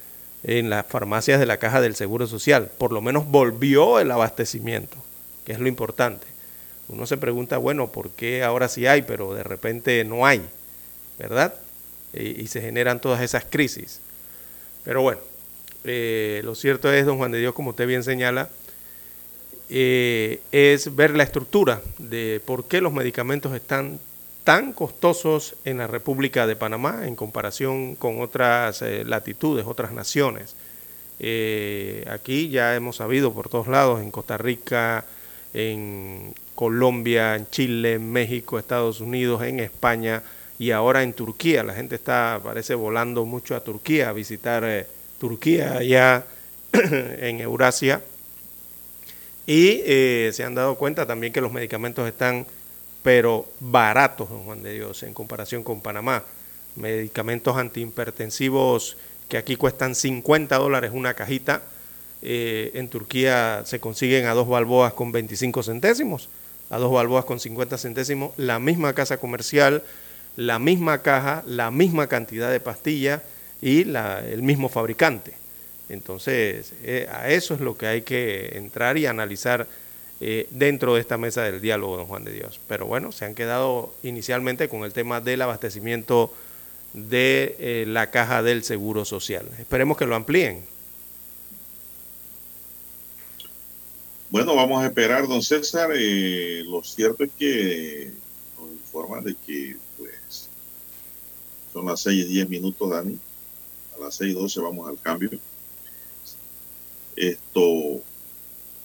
[0.43, 2.71] en las farmacias de la Caja del Seguro Social.
[2.77, 4.97] Por lo menos volvió el abastecimiento,
[5.43, 6.25] que es lo importante.
[6.87, 10.41] Uno se pregunta, bueno, ¿por qué ahora sí hay, pero de repente no hay?
[11.19, 11.53] ¿Verdad?
[12.11, 14.01] y se generan todas esas crisis.
[14.89, 15.21] Pero bueno,
[15.83, 18.49] eh, lo cierto es, don Juan de Dios, como usted bien señala,
[19.69, 23.99] eh, es ver la estructura de por qué los medicamentos están
[24.43, 30.55] tan costosos en la República de Panamá en comparación con otras eh, latitudes, otras naciones.
[32.09, 35.05] aquí ya hemos sabido por todos lados, en Costa Rica,
[35.53, 40.23] en Colombia, en Chile, en México, Estados Unidos, en España,
[40.59, 41.63] y ahora en Turquía.
[41.63, 44.85] La gente está, parece, volando mucho a Turquía, a visitar eh,
[45.17, 46.25] Turquía allá
[46.73, 48.03] en Eurasia.
[49.47, 52.45] Y eh, se han dado cuenta también que los medicamentos están,
[53.01, 56.23] pero baratos, don Juan de Dios, en comparación con Panamá.
[56.75, 58.97] Medicamentos antihipertensivos
[59.29, 61.63] que aquí cuestan 50 dólares una cajita.
[62.21, 66.27] Eh, en Turquía se consiguen a dos balboas con 25 centésimos,
[66.69, 69.83] a dos balboas con 50 centésimos, la misma casa comercial,
[70.35, 73.21] la misma caja, la misma cantidad de pastillas
[73.61, 75.33] y el mismo fabricante.
[75.89, 79.67] Entonces, eh, a eso es lo que hay que entrar y analizar
[80.21, 82.59] eh, dentro de esta mesa del diálogo, don Juan de Dios.
[82.67, 86.31] Pero bueno, se han quedado inicialmente con el tema del abastecimiento
[86.93, 89.47] de eh, la caja del Seguro Social.
[89.59, 90.63] Esperemos que lo amplíen.
[94.29, 95.89] Bueno, vamos a esperar, don César.
[95.89, 98.11] lo cierto es que
[98.59, 99.75] nos informan de que
[101.73, 103.17] son las 6 y 10 minutos, Dani.
[103.95, 105.29] A las 6 y 12 vamos al cambio.
[107.15, 108.01] Esto,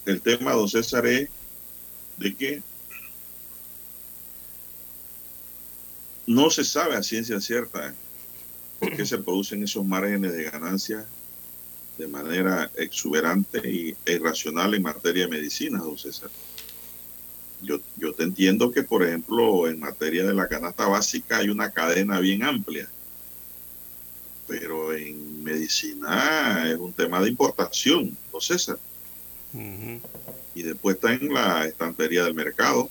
[0.06, 1.28] el tema, don César, es
[2.16, 2.62] de que
[6.26, 7.94] no se sabe a ciencia cierta
[8.80, 11.06] por qué se producen esos márgenes de ganancia
[11.98, 16.30] de manera exuberante e irracional en materia de medicina, don César.
[17.62, 21.70] Yo, yo te entiendo que, por ejemplo, en materia de la canasta básica hay una
[21.70, 22.88] cadena bien amplia,
[24.46, 28.78] pero en medicina es un tema de importación, ¿no, César?
[30.54, 32.90] Y después está en la estantería del mercado.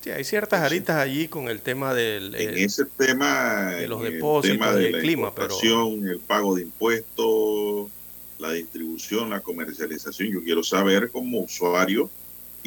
[0.00, 2.34] Sí, hay ciertas aritas allí con el tema del...
[2.36, 3.72] En ese tema...
[3.72, 5.54] De los depósitos de el clima, pero...
[5.60, 7.90] El pago de impuestos,
[8.38, 10.30] la distribución, la comercialización.
[10.30, 12.08] Yo quiero saber como usuario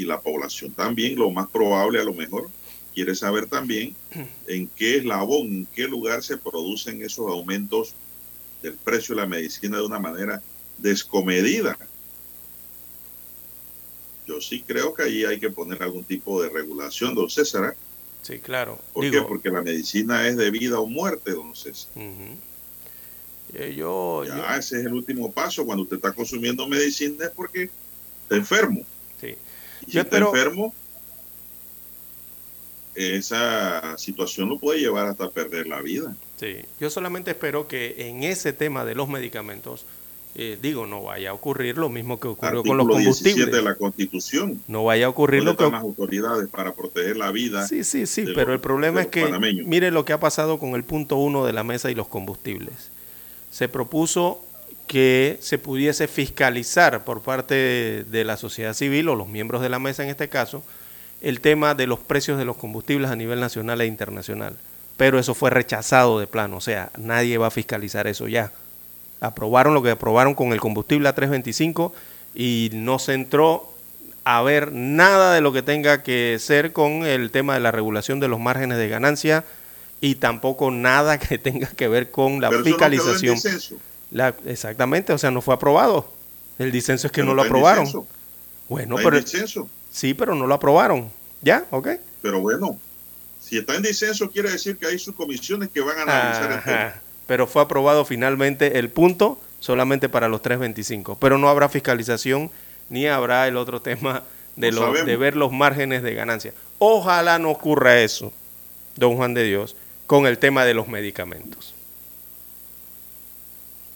[0.01, 2.49] y la población también, lo más probable a lo mejor,
[2.93, 3.95] quiere saber también
[4.47, 7.93] en qué eslabón, en qué lugar se producen esos aumentos
[8.63, 10.41] del precio de la medicina de una manera
[10.77, 11.77] descomedida.
[14.27, 17.73] Yo sí creo que ahí hay que poner algún tipo de regulación, don César.
[17.73, 17.77] ¿eh?
[18.21, 18.79] Sí, claro.
[18.93, 19.21] ¿Por qué?
[19.21, 21.91] Porque la medicina es de vida o muerte, don César.
[23.53, 25.65] Eh, yo, ya, ese es el último paso.
[25.65, 27.69] Cuando usted está consumiendo medicina es porque
[28.23, 28.81] está enfermo.
[29.19, 29.35] Sí.
[29.85, 30.73] Si Yo está enfermo,
[32.95, 36.15] esa situación lo puede llevar hasta perder la vida.
[36.39, 39.85] Sí, yo solamente espero que en ese tema de los medicamentos,
[40.35, 43.55] eh, digo, no vaya a ocurrir lo mismo que ocurrió con los Artículo 17 combustibles.
[43.55, 44.61] de la Constitución.
[44.67, 47.67] No vaya a ocurrir ¿Dónde lo que las autoridades para proteger la vida?
[47.67, 49.67] Sí, sí, sí, pero los- el problema es que, panameños?
[49.67, 52.89] mire lo que ha pasado con el punto uno de la mesa y los combustibles.
[53.51, 54.41] Se propuso
[54.91, 59.79] que se pudiese fiscalizar por parte de la sociedad civil o los miembros de la
[59.79, 60.65] mesa en este caso
[61.21, 64.57] el tema de los precios de los combustibles a nivel nacional e internacional.
[64.97, 68.51] Pero eso fue rechazado de plano, o sea, nadie va a fiscalizar eso ya.
[69.21, 71.93] Aprobaron lo que aprobaron con el combustible a 325
[72.35, 73.71] y no se entró
[74.25, 78.19] a ver nada de lo que tenga que ser con el tema de la regulación
[78.19, 79.45] de los márgenes de ganancia
[80.01, 83.37] y tampoco nada que tenga que ver con la Pero eso no
[84.11, 86.07] La- exactamente, o sea, no fue aprobado.
[86.59, 87.85] El disenso es que Pero no lo aprobaron.
[87.85, 88.07] disenso.
[88.69, 89.69] Bueno, pero disenso.
[89.91, 91.09] sí, pero no lo aprobaron.
[91.41, 91.65] ¿Ya?
[91.71, 91.87] ¿Ok?
[92.21, 92.77] Pero bueno,
[93.39, 96.93] si está en disenso quiere decir que hay subcomisiones que van a analizar el tema.
[97.27, 101.17] Pero fue aprobado finalmente el punto solamente para los 325.
[101.19, 102.51] Pero no habrá fiscalización
[102.89, 104.23] ni habrá el otro tema
[104.55, 105.07] de, No lo- sabemos.
[105.07, 106.53] de ver los márgenes de ganancia.
[106.77, 108.31] Ojalá no ocurra eso,
[108.95, 109.75] don Juan de Dios,
[110.07, 111.73] con el tema de los medicamentos.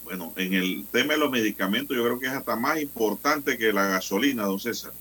[0.05, 3.73] Bueno, en el tema de los medicamentos yo creo que es hasta más importante que
[3.73, 4.93] la gasolina, don César.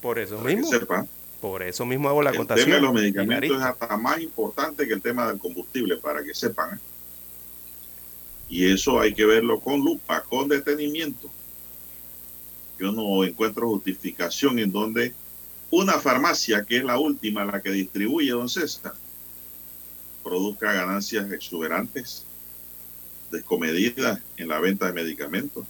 [0.00, 1.06] Por eso Para que mismo, sepa,
[1.40, 2.64] por eso mismo hago la el acotación.
[2.64, 6.34] tema de los medicamentos es hasta más importante que el tema del combustible, para que
[6.34, 6.76] sepan.
[6.76, 6.80] ¿eh?
[8.48, 11.30] Y eso hay que verlo con lupa, con detenimiento.
[12.78, 15.14] Yo no encuentro justificación en donde
[15.70, 18.94] una farmacia, que es la última, la que distribuye, don César,
[20.24, 22.24] produzca ganancias exuberantes,
[23.32, 25.66] descomedidas en la venta de medicamentos,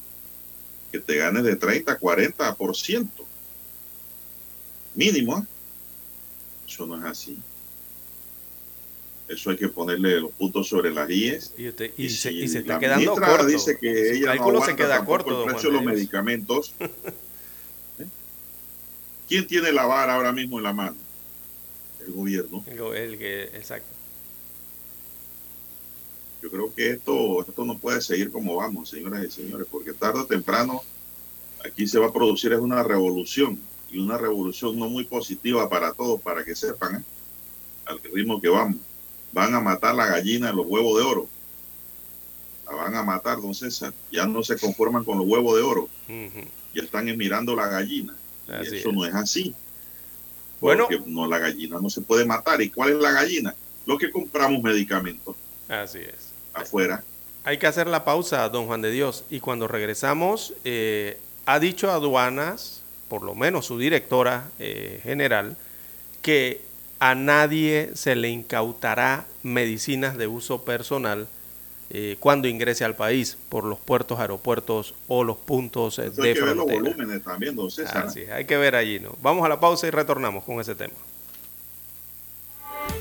[0.90, 3.08] que te ganes de 30 a 40%.
[4.94, 5.38] Mínimo.
[5.38, 5.42] ¿eh?
[6.68, 7.38] Eso no es así.
[9.28, 11.54] Eso hay que ponerle los puntos sobre las IES.
[11.56, 13.46] Y, usted- y se, si y se está quedando corto.
[13.46, 16.74] dice que ella no se queda corto, el precio de los medicamentos.
[16.80, 18.06] ¿Eh?
[19.28, 20.96] ¿Quién tiene la vara ahora mismo en la mano?
[22.06, 22.62] El gobierno.
[22.66, 23.88] El- el que- exacto.
[26.42, 30.20] Yo creo que esto, esto no puede seguir como vamos, señoras y señores, porque tarde
[30.20, 30.82] o temprano
[31.64, 35.92] aquí se va a producir es una revolución y una revolución no muy positiva para
[35.92, 37.04] todos, para que sepan ¿eh?
[37.86, 38.76] al ritmo que vamos.
[39.32, 41.28] Van a matar la gallina de los huevos de oro.
[42.66, 43.94] La van a matar, don César.
[44.10, 46.48] Ya no se conforman con los huevos de oro, Ujú.
[46.74, 48.16] ya están mirando la gallina.
[48.48, 48.94] Y eso es.
[48.94, 49.54] no es así.
[50.60, 50.86] Bueno.
[50.88, 52.60] Porque no, la gallina no se puede matar.
[52.62, 53.54] ¿Y cuál es la gallina?
[53.86, 55.36] Lo que compramos medicamentos
[55.68, 56.31] Así es.
[56.54, 57.02] Afuera.
[57.44, 59.24] Hay que hacer la pausa, don Juan de Dios.
[59.30, 65.56] Y cuando regresamos, eh, ha dicho aduanas, por lo menos su directora eh, general,
[66.22, 66.60] que
[67.00, 71.26] a nadie se le incautará medicinas de uso personal
[71.90, 76.28] eh, cuando ingrese al país por los puertos, aeropuertos o los puntos eh, Eso hay
[76.28, 76.80] de que ver los frontera.
[76.80, 78.06] volúmenes también, don César.
[78.06, 79.14] Así es, hay que ver allí, ¿no?
[79.20, 80.94] Vamos a la pausa y retornamos con ese tema.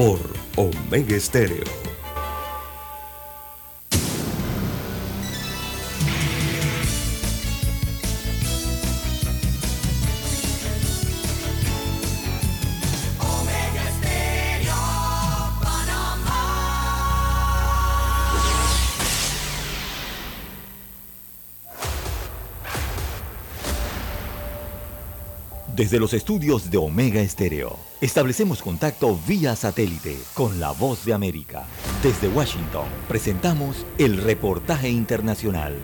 [0.00, 0.18] por
[0.56, 1.89] Omega Estéreo.
[25.80, 31.64] Desde los estudios de Omega Estéreo, establecemos contacto vía satélite con la voz de América.
[32.02, 35.74] Desde Washington, presentamos el reportaje internacional.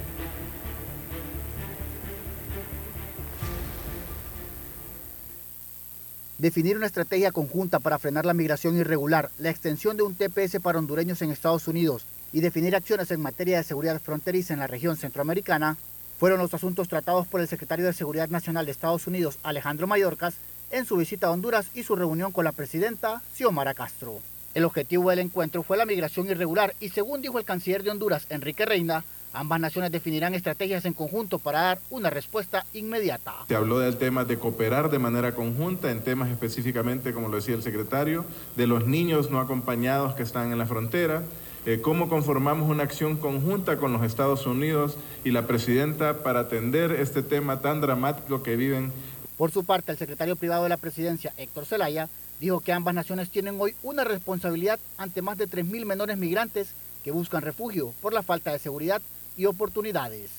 [6.36, 10.78] Definir una estrategia conjunta para frenar la migración irregular, la extensión de un TPS para
[10.78, 14.98] hondureños en Estados Unidos y definir acciones en materia de seguridad fronteriza en la región
[14.98, 15.78] centroamericana
[16.18, 20.34] fueron los asuntos tratados por el secretario de Seguridad Nacional de Estados Unidos, Alejandro Mayorkas,
[20.70, 24.20] en su visita a Honduras y su reunión con la presidenta Xiomara Castro.
[24.54, 28.26] El objetivo del encuentro fue la migración irregular y según dijo el canciller de Honduras,
[28.30, 29.04] Enrique Reina,
[29.36, 33.34] Ambas naciones definirán estrategias en conjunto para dar una respuesta inmediata.
[33.48, 37.54] Se habló del tema de cooperar de manera conjunta en temas específicamente, como lo decía
[37.54, 38.24] el secretario,
[38.56, 41.22] de los niños no acompañados que están en la frontera,
[41.66, 46.92] eh, cómo conformamos una acción conjunta con los Estados Unidos y la presidenta para atender
[46.92, 48.92] este tema tan dramático que viven.
[49.36, 52.08] Por su parte, el secretario privado de la presidencia, Héctor Zelaya,
[52.38, 56.68] dijo que ambas naciones tienen hoy una responsabilidad ante más de 3.000 menores migrantes
[57.02, 59.02] que buscan refugio por la falta de seguridad
[59.36, 60.30] y oportunidades.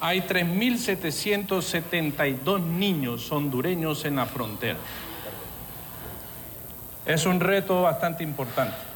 [0.00, 4.78] Hay 3.772 niños hondureños en la frontera.
[7.04, 8.95] Es un reto bastante importante.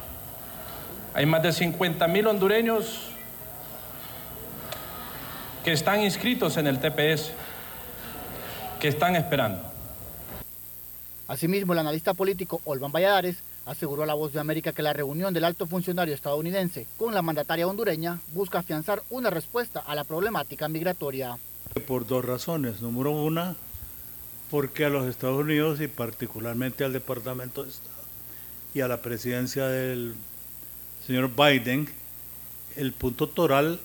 [1.13, 3.09] Hay más de 50.000 hondureños
[5.63, 7.31] que están inscritos en el TPS,
[8.79, 9.61] que están esperando.
[11.27, 15.33] Asimismo, el analista político Olvan Valladares aseguró a La Voz de América que la reunión
[15.33, 20.67] del alto funcionario estadounidense con la mandataria hondureña busca afianzar una respuesta a la problemática
[20.67, 21.37] migratoria.
[21.87, 22.81] Por dos razones.
[22.81, 23.55] Número una,
[24.49, 27.91] porque a los Estados Unidos y particularmente al Departamento de Estado
[28.73, 30.15] y a la presidencia del
[31.11, 31.89] señor Biden,
[32.77, 33.81] el punto toral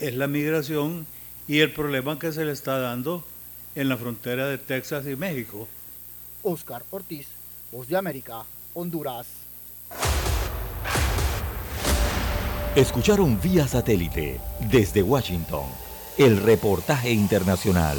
[0.00, 1.06] es la migración
[1.46, 3.22] y el problema que se le está dando
[3.76, 5.68] en la frontera de Texas y México.
[6.42, 7.28] Oscar Ortiz,
[7.70, 8.42] Voz de América,
[8.74, 9.28] Honduras.
[12.74, 15.66] Escucharon vía satélite desde Washington
[16.18, 17.98] el reportaje internacional.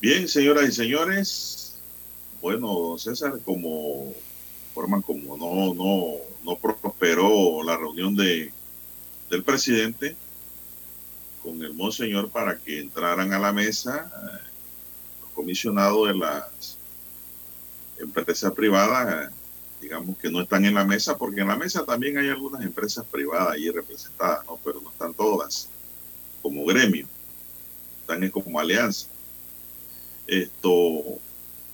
[0.00, 1.74] Bien, señoras y señores,
[2.40, 4.14] bueno, César, como
[4.72, 8.50] forman como no, no, no prosperó la reunión de,
[9.28, 10.16] del presidente
[11.42, 14.48] con el monseñor para que entraran a la mesa eh,
[15.20, 16.78] los comisionados de las
[17.98, 19.30] empresas privadas,
[19.82, 23.04] digamos que no están en la mesa, porque en la mesa también hay algunas empresas
[23.04, 24.58] privadas ahí representadas, ¿no?
[24.64, 25.68] pero no están todas
[26.40, 27.06] como gremio,
[28.00, 29.06] están como alianza.
[30.30, 31.18] Esto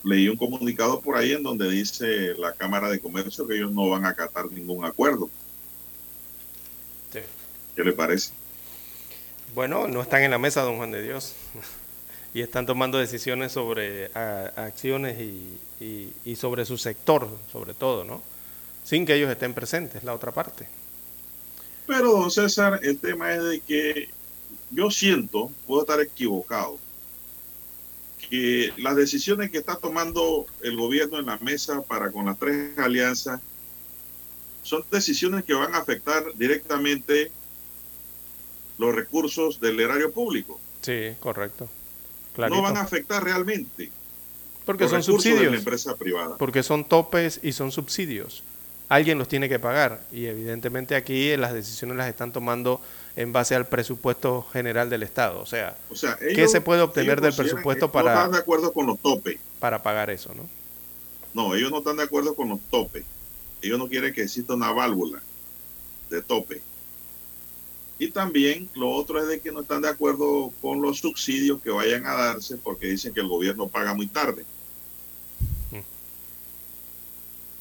[0.02, 3.90] leí un comunicado por ahí en donde dice la Cámara de Comercio que ellos no
[3.90, 5.28] van a acatar ningún acuerdo.
[7.12, 7.18] Sí.
[7.74, 8.32] ¿Qué le parece?
[9.54, 11.34] Bueno, no están en la mesa, don Juan de Dios.
[12.34, 18.04] y están tomando decisiones sobre a, acciones y, y, y, sobre su sector, sobre todo,
[18.04, 18.22] ¿no?
[18.84, 20.66] Sin que ellos estén presentes, la otra parte.
[21.86, 24.08] Pero, don César, el tema es de que
[24.70, 26.78] yo siento, puedo estar equivocado,
[28.28, 32.78] que las decisiones que está tomando el gobierno en la mesa para con las tres
[32.78, 33.40] alianzas
[34.62, 37.30] son decisiones que van a afectar directamente
[38.78, 40.60] los recursos del erario público.
[40.82, 41.68] Sí, correcto.
[42.34, 42.56] Clarito.
[42.56, 43.90] No van a afectar realmente.
[44.64, 45.40] Porque son subsidios.
[45.40, 46.36] De la empresa privada.
[46.36, 48.42] Porque son topes y son subsidios.
[48.88, 50.04] Alguien los tiene que pagar.
[50.12, 52.80] Y evidentemente aquí las decisiones las están tomando
[53.16, 55.40] en base al presupuesto general del Estado.
[55.40, 58.12] O sea, o sea ellos, ¿qué se puede obtener del presupuesto para...
[58.12, 59.40] No están de acuerdo con los topes.
[59.58, 60.46] Para pagar eso, ¿no?
[61.32, 63.04] No, ellos no están de acuerdo con los topes.
[63.62, 65.22] Ellos no quieren que exista una válvula
[66.10, 66.60] de tope.
[67.98, 71.70] Y también lo otro es de que no están de acuerdo con los subsidios que
[71.70, 74.44] vayan a darse porque dicen que el gobierno paga muy tarde.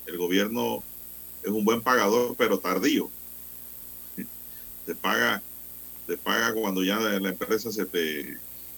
[0.05, 0.83] El gobierno
[1.41, 3.09] es un buen pagador, pero tardío
[4.85, 5.41] te paga,
[6.07, 8.37] te paga cuando ya la empresa se te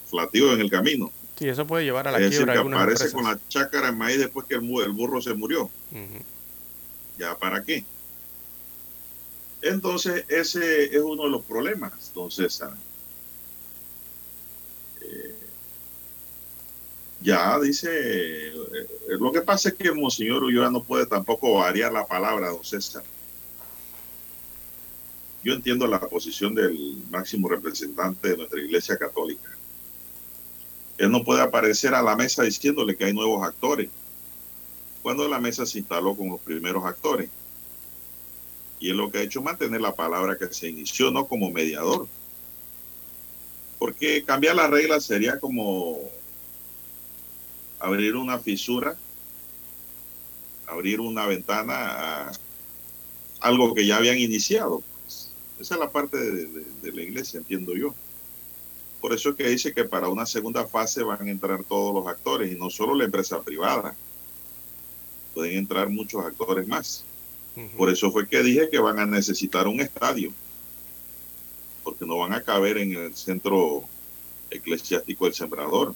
[0.10, 1.12] flatío en el camino.
[1.38, 3.14] Sí, eso puede llevar a la es decir, quiebra que algunas aparece empresas.
[3.14, 5.70] con la chácara en maíz después que el, burro se murió.
[7.20, 7.86] ¿Ya para qué?
[9.62, 12.74] Entonces, ese es uno de los problemas, don César.
[15.02, 15.36] Eh,
[17.22, 17.90] ya dice,
[18.50, 18.54] eh,
[19.20, 22.64] lo que pasa es que el Monseñor Ulloa no puede tampoco variar la palabra, don
[22.64, 23.04] César.
[25.44, 29.50] Yo entiendo la posición del máximo representante de nuestra Iglesia Católica.
[30.98, 33.90] Él no puede aparecer a la mesa diciéndole que hay nuevos actores
[35.08, 37.30] cuando la mesa se instaló con los primeros actores.
[38.80, 41.50] Y él lo que ha hecho es mantener la palabra que se inició, no como
[41.50, 42.08] mediador.
[43.80, 46.12] Porque cambiar las reglas sería como
[47.80, 48.98] abrir una fisura,
[50.66, 52.32] abrir una ventana a
[53.40, 54.84] algo que ya habían iniciado.
[55.60, 57.94] Esa es la parte de, de- de la iglesia, entiendo yo.
[59.02, 62.08] Por eso es que dice que para una segunda fase van a entrar todos los
[62.08, 63.96] actores y no solo la empresa privada.
[65.34, 67.04] Pueden entrar muchos actores más.
[67.76, 70.32] Por eso fue que dije que van a necesitar un estadio,
[71.84, 73.84] porque no van a caber en el centro
[74.52, 75.96] eclesiástico del Sembrador.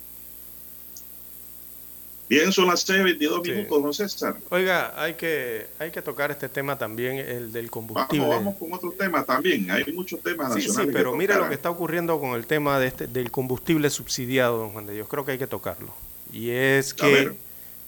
[2.31, 3.51] Bien, son las 6:22 Sí.
[3.51, 4.37] minutos, don César.
[4.49, 8.25] Oiga, hay que, hay que tocar este tema también, el del combustible.
[8.25, 9.69] vamos con otro tema también.
[9.69, 10.93] Hay muchos temas Sí, sí, nacionales.
[10.95, 14.57] pero que mira lo que está ocurriendo con el tema de este, del combustible subsidiado,
[14.59, 15.09] don Juan de Dios.
[15.09, 15.93] Creo que hay que tocarlo.
[16.31, 17.33] Y es que,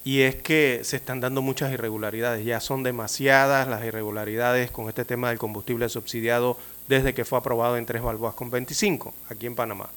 [0.04, 2.44] y es que se están dando muchas irregularidades.
[2.44, 6.58] Ya son demasiadas las irregularidades con este tema del combustible subsidiado
[6.90, 9.90] desde que fue aprobado en tres balboas con 25 aquí en Panamá.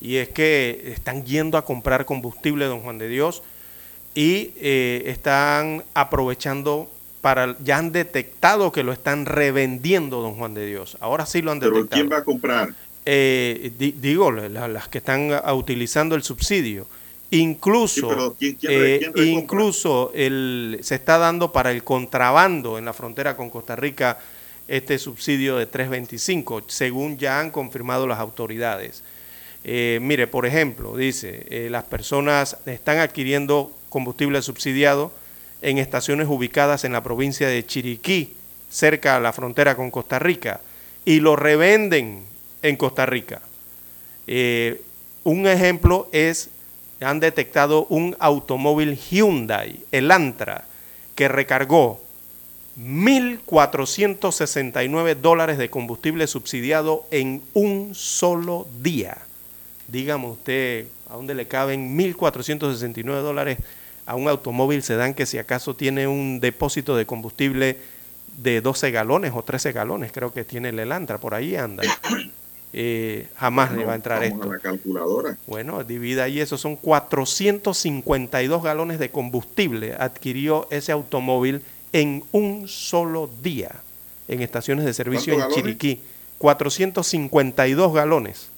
[0.00, 3.42] Y es que están yendo a comprar combustible, don Juan de Dios,
[4.14, 6.90] y eh, están aprovechando
[7.20, 10.96] para, ya han detectado que lo están revendiendo, don Juan de Dios.
[11.00, 12.00] Ahora sí lo han Pero detectado.
[12.00, 12.74] ¿quién va a comprar?
[13.06, 16.86] Eh, di- digo, la- las que están ah, utilizando el subsidio.
[17.30, 22.78] Incluso, Sí, pero ¿quién- quién eh, quién incluso el, se está dando para el contrabando
[22.78, 24.18] en la frontera con Costa Rica
[24.68, 29.02] este subsidio de 3.25, según ya han confirmado las autoridades.
[29.64, 35.12] Eh, mire, por ejemplo, dice, las personas están adquiriendo combustible subsidiado
[35.62, 38.32] en estaciones ubicadas en la provincia de Chiriquí,
[38.68, 40.60] cerca a la frontera con Costa Rica,
[41.04, 42.24] y lo revenden
[42.62, 43.40] en Costa Rica.
[44.26, 44.82] Eh,
[45.22, 46.50] un ejemplo es,
[47.00, 50.64] han detectado un automóvil Hyundai, el Antra,
[51.14, 52.00] que recargó
[52.76, 59.18] 1.469 dólares de combustible subsidiado en un solo día.
[59.86, 63.58] Dígame usted, ¿a dónde le caben 1.469 dólares
[64.06, 67.78] a un automóvil sedán que si acaso tiene un depósito de combustible
[68.42, 71.82] de 12 galones o 13 galones, creo que tiene el Elantra, por ahí anda.
[72.76, 74.50] Eh, jamás le va a entrar esto.
[74.50, 75.38] a la calculadora.
[75.46, 83.30] Bueno, divida ahí, eso son 452 galones de combustible adquirió ese automóvil en un solo
[83.44, 83.76] día
[84.26, 85.78] en estaciones de servicio en ¿Cuántos galones?
[85.78, 86.02] Chiriquí.
[86.38, 88.48] 452 galones.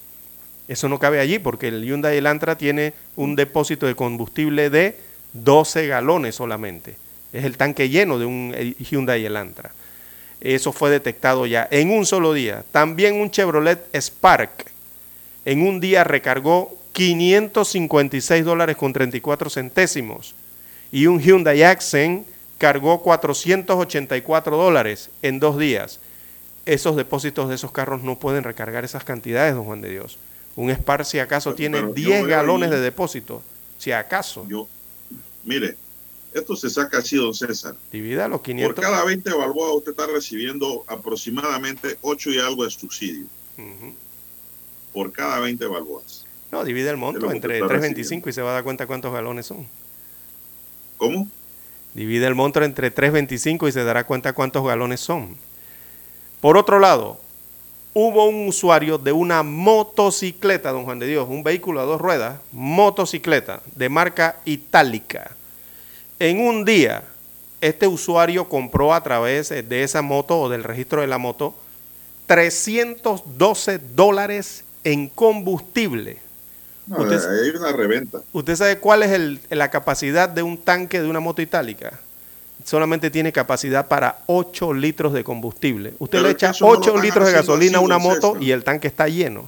[0.66, 4.97] Eso no cabe allí porque el Hyundai Elantra tiene un depósito de combustible de
[5.45, 6.97] 12 galones solamente.
[7.32, 9.72] Es el tanque lleno de un eh, Hyundai Elantra.
[10.41, 12.64] Eso fue detectado ya en un solo día.
[12.72, 14.66] También un Chevrolet Spark
[15.45, 20.34] en un día recargó 556 dólares con 34 centésimos
[20.93, 22.26] y un Hyundai Accent
[22.59, 26.01] cargó 484 dólares en dos días.
[26.64, 30.18] Esos depósitos de esos carros no pueden recargar esas cantidades, don Juan de Dios.
[30.57, 33.43] Un Spark si acaso Pero- tiene pero yo 10 veo galones ahí- de depósito,
[33.78, 34.47] si acaso.
[34.49, 34.66] Yo,
[35.47, 35.76] mire,
[36.34, 37.74] esto se saca así, don César.
[37.90, 38.84] Divida los Por 500.
[38.84, 43.26] cada 20 balboas usted está recibiendo aproximadamente 8 y algo de subsidio.
[44.92, 46.26] Por cada 20 balboas.
[46.53, 49.12] No, divide el monto entre usted está 3.25 y se va a dar cuenta cuántos
[49.12, 49.66] galones son.
[50.97, 51.28] ¿Cómo?
[51.94, 55.36] Divide el monto entre 3.25 y se dará cuenta cuántos galones son.
[56.40, 57.18] Por otro lado,
[57.99, 62.38] hubo un usuario de una motocicleta, don Juan de Dios, un vehículo a dos ruedas,
[62.53, 65.30] motocicleta de marca itálica.
[66.18, 67.05] En un día,
[67.62, 71.55] este usuario compró a través de esa moto o del registro de la moto
[72.26, 76.18] 312 dólares en combustible.
[76.86, 78.20] No, Usted- hay una reventa.
[78.30, 81.99] ¿Usted sabe cuál es el- la capacidad de un tanque de una moto itálica?
[82.67, 85.95] Solamente tiene capacidad para 8 litros de combustible.
[86.01, 88.37] Usted Pero le echa eso no lo 8 están litros de gasolina a una moto
[88.41, 89.47] y el tanque está lleno.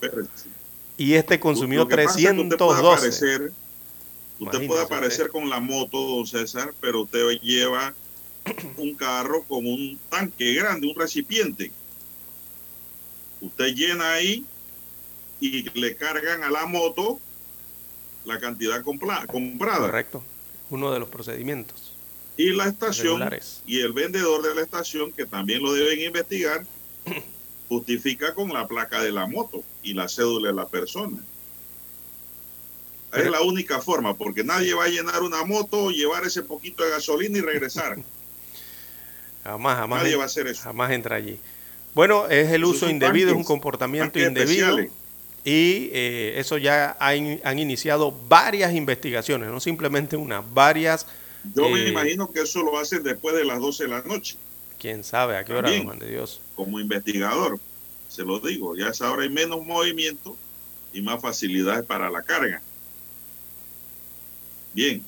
[0.96, 2.94] Y este consumió Lo que pasa es que usted puede 312.
[2.94, 3.52] aparecer,
[4.38, 5.32] usted puede aparecer usted.
[5.32, 7.92] con la moto, don César, pero usted lleva
[8.76, 11.72] un carro con un tanque grande, un recipiente.
[13.40, 14.44] Usted llena ahí
[15.40, 17.18] y le cargan a la moto
[18.24, 19.26] la cantidad comprada.
[19.26, 20.22] Correcto.
[20.70, 21.87] Uno de los procedimientos.
[22.38, 23.62] Y la estación Regulares.
[23.66, 26.64] y el vendedor de la estación, que también lo deben investigar,
[27.68, 31.18] justifica con la placa de la moto y la cédula de la persona.
[33.12, 36.90] Es la única forma, porque nadie va a llenar una moto, llevar ese poquito de
[36.90, 37.98] gasolina y regresar.
[39.44, 40.02] Jamás, jamás.
[40.02, 40.62] Nadie va a hacer eso.
[40.62, 41.38] Jamás entra allí.
[41.94, 44.44] Bueno, es el uso indebido, es un comportamiento indebido.
[44.44, 44.92] especiales.
[45.42, 51.06] Y eh, eso ya han, han iniciado varias investigaciones, no simplemente una, varias.
[51.54, 54.36] Yo me eh, imagino que eso lo hacen después de las 12 de la noche,
[54.78, 55.84] Quién sabe a qué hora, También.
[55.84, 56.40] Juan de Dios.
[56.54, 57.58] como investigador.
[58.08, 60.36] Se lo digo, ya a esa hora hay menos movimiento
[60.92, 62.62] y más facilidades para la carga.
[64.72, 65.04] Bien,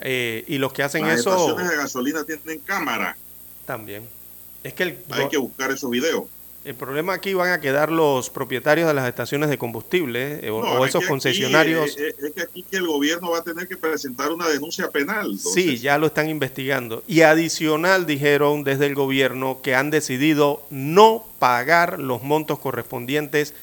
[0.00, 3.16] Eh, y los que hacen las eso estaciones de gasolina tienen cámara.
[3.66, 4.08] también.
[4.64, 6.24] Es que el, Hay que buscar esos videos.
[6.64, 10.62] El problema aquí van a quedar los propietarios de las estaciones de combustible eh, o,
[10.62, 11.96] No, o es esos que aquí, concesionarios.
[11.98, 14.90] eh, eh, es que aquí que el gobierno va a tener que presentar una denuncia
[14.90, 15.38] penal.
[15.38, 17.02] Sí, ya lo están investigando.
[17.08, 23.54] Y adicional dijeron desde el gobierno que han decidido no pagar los montos correspondientes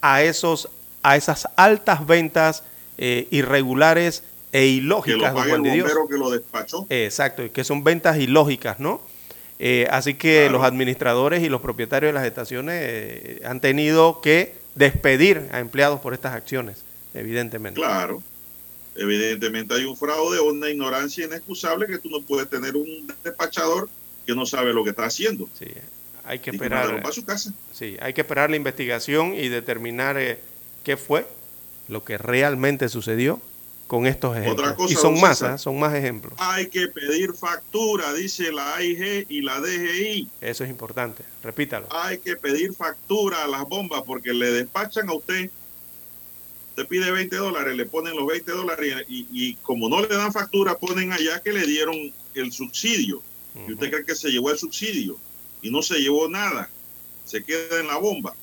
[0.00, 0.68] a esos
[1.02, 2.62] a esas altas ventas
[2.96, 5.88] eh, irregulares e que ilógicas, lo don pague el de Dios.
[5.88, 6.86] bombero que lo despachó.
[6.88, 9.00] Exacto, que son ventas ilógicas, ¿no?
[9.66, 14.56] Eh, así que los administradores y los propietarios de las estaciones eh, han tenido que
[14.74, 16.84] despedir a empleados por estas acciones,
[17.14, 17.80] evidentemente.
[17.80, 18.22] Claro.
[18.94, 23.88] Evidentemente hay un fraude o una ignorancia inexcusable que tú no puedes tener un despachador
[24.26, 25.48] que no sabe lo que está haciendo.
[25.58, 25.68] Sí,
[26.24, 27.02] hay que esperar.
[27.14, 27.54] su casa.
[27.72, 30.40] Sí, hay que esperar la investigación y determinar eh,
[30.82, 31.26] qué fue
[31.88, 33.40] lo que realmente sucedió
[33.86, 34.72] con estos ejemplos.
[34.74, 35.42] cosa, y son más.
[35.42, 35.58] ¿ah?
[35.58, 36.34] son más ejemplos.
[36.38, 40.28] Hay que pedir factura, dice la AIG y la DGI.
[40.40, 41.22] Eso es importante.
[41.42, 41.86] Repítalo.
[41.90, 45.50] Hay que pedir factura a las bombas porque le despachan a usted.
[46.74, 50.32] Te pide 20 dólares, le ponen los 20 dólares y, y como no le dan
[50.32, 53.22] factura, ponen allá que le dieron el subsidio.
[53.68, 55.16] Y usted cree que se llevó el subsidio
[55.62, 56.68] y no se llevó nada.
[57.24, 58.34] Se queda en la bomba.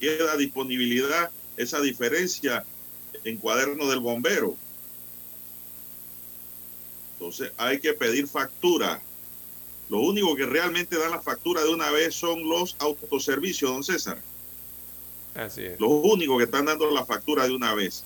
[0.00, 2.64] Queda disponibilidad, esa diferencia
[3.24, 4.56] en cuaderno del bombero.
[7.14, 9.00] Entonces hay que pedir factura.
[9.88, 14.18] Lo único que realmente dan la factura de una vez son los autoservicios, don César.
[15.34, 15.80] Así es.
[15.80, 18.04] Los únicos que están dando la factura de una vez.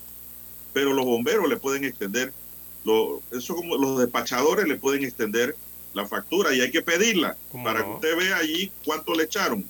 [0.72, 2.32] Pero los bomberos le pueden extender,
[2.84, 5.56] lo, eso como los despachadores le pueden extender
[5.94, 9.64] la factura y hay que pedirla para que usted vea allí cuánto le echaron.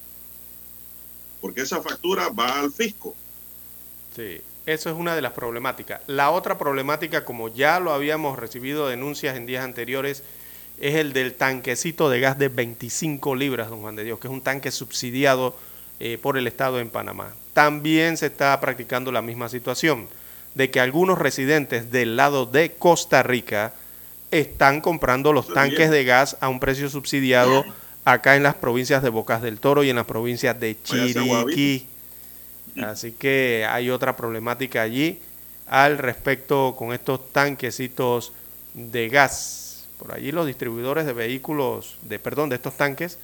[1.40, 3.14] Porque esa factura va al fisco.
[4.16, 6.00] Sí, eso es una de las problemáticas.
[6.08, 10.24] La otra problemática, como ya lo habíamos recibido denuncias en días anteriores,
[10.80, 14.32] es el del tanquecito de gas de 25 libras, don Juan de Dios, que es
[14.32, 15.56] un tanque subsidiado
[16.00, 17.32] eh, por el Estado en Panamá.
[17.52, 20.08] También se está practicando la misma situación,
[20.54, 23.72] de que algunos residentes del lado de Costa Rica
[24.30, 27.64] están comprando los tanques de gas a un precio subsidiado
[28.04, 30.76] acá en las provincias de Bocas del Toro y en las provincias de.
[30.82, 31.86] Chiriquí.
[32.82, 35.18] Así que hay otra problemática allí
[35.66, 38.32] al respecto con estos tanquecitos
[38.74, 39.86] de gas.
[39.98, 43.18] Por allí los distribuidores de vehículos, de perdón, de estos tanques,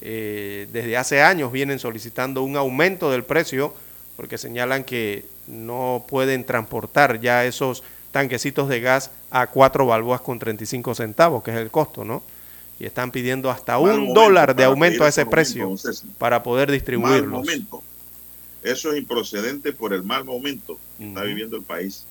[0.00, 3.74] eh, desde hace años vienen solicitando un aumento del precio
[4.16, 10.38] porque señalan que no pueden transportar ya esos tanquecitos de gas a cuatro balboas con
[10.38, 12.22] 35 centavos, que es el costo, ¿no?
[12.78, 15.74] Y están pidiendo hasta Mal un dólar de aumento a ese precio
[16.18, 17.40] para poder Mal distribuirlos.
[17.40, 17.82] momento.
[18.62, 22.04] Eso es improcedente por el mal momento que está viviendo el país.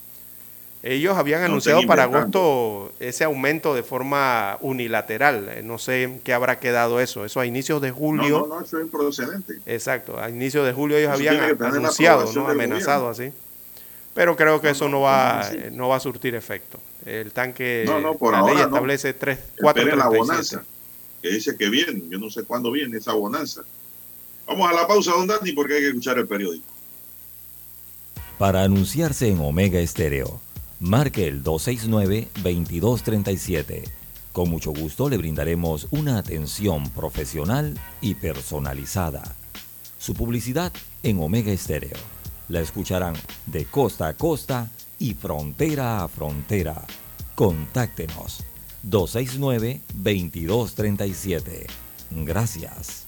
[0.83, 5.47] Ellos habían No anunciado para agosto ese aumento de forma unilateral.
[5.49, 7.23] Eh, No sé en qué habrá quedado eso.
[7.23, 8.47] Eso a inicios de julio.
[8.49, 9.59] no, no, eso es improcedente.
[9.67, 12.47] Exacto, a inicios de julio ellos Eso habían anunciado, ¿no?
[12.47, 13.31] amenazado así.
[14.15, 16.79] Pero creo que eso no, va, no va a surtir efecto.
[17.05, 18.67] El tanque, No, no, por la ley ahora no.
[18.75, 20.17] establece tres, Esperen la 4.37.
[20.17, 20.63] bonanza,
[21.21, 22.01] que dice que viene.
[22.09, 23.61] Yo no sé cuándo viene esa bonanza.
[24.51, 26.65] Vamos a la pausa, don Dani, porque hay que escuchar el periódico.
[28.37, 30.41] Para anunciarse en Omega Estéreo,
[30.81, 33.83] marque el 269-2237.
[34.33, 39.23] Con mucho gusto le brindaremos una atención profesional y personalizada.
[39.97, 41.95] Su publicidad en Omega Estéreo.
[42.49, 43.13] La escucharán
[43.45, 46.85] de costa a costa y frontera a frontera.
[47.35, 48.43] Contáctenos
[48.85, 51.67] 269-2237.
[52.25, 53.07] Gracias.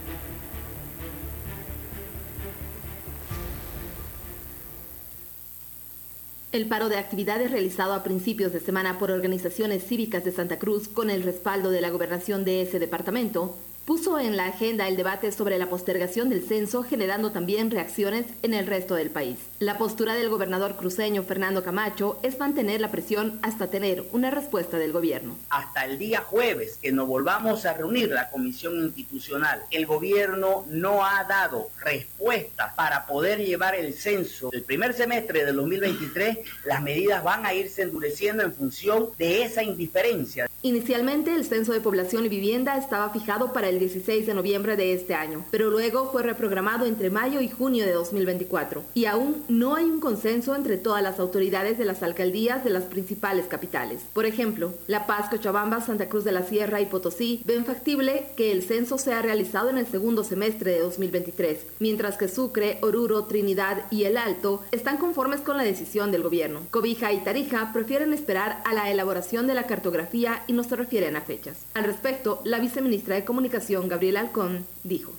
[6.51, 10.89] El paro de actividades realizado a principios de semana por organizaciones cívicas de Santa Cruz
[10.89, 13.55] con el respaldo de la gobernación de ese departamento
[13.91, 18.53] puso en la agenda el debate sobre la postergación del censo, generando también reacciones en
[18.53, 19.35] el resto del país.
[19.59, 24.77] La postura del gobernador cruceño Fernando Camacho es mantener la presión hasta tener una respuesta
[24.77, 25.35] del gobierno.
[25.49, 31.05] Hasta el día jueves que nos volvamos a reunir la comisión institucional, el gobierno no
[31.05, 34.51] ha dado respuesta para poder llevar el censo.
[34.53, 39.63] El primer semestre del 2023, las medidas van a irse endureciendo en función de esa
[39.63, 40.47] indiferencia.
[40.63, 44.93] Inicialmente, el censo de población y vivienda estaba fijado para el 16 de noviembre de
[44.93, 48.83] este año, pero luego fue reprogramado entre mayo y junio de 2024.
[48.93, 52.83] Y aún no hay un consenso entre todas las autoridades de las alcaldías de las
[52.83, 54.03] principales capitales.
[54.13, 58.51] Por ejemplo, La Paz, Cochabamba, Santa Cruz de la Sierra y Potosí ven factible que
[58.51, 63.85] el censo sea realizado en el segundo semestre de 2023, mientras que Sucre, Oruro, Trinidad
[63.89, 66.59] y El Alto están conformes con la decisión del gobierno.
[66.69, 71.15] Cobija y Tarija prefieren esperar a la elaboración de la cartografía y no se refieren
[71.15, 71.65] a fechas.
[71.73, 75.13] Al respecto, la viceministra de Comunicación, Gabriela Alcón, dijo.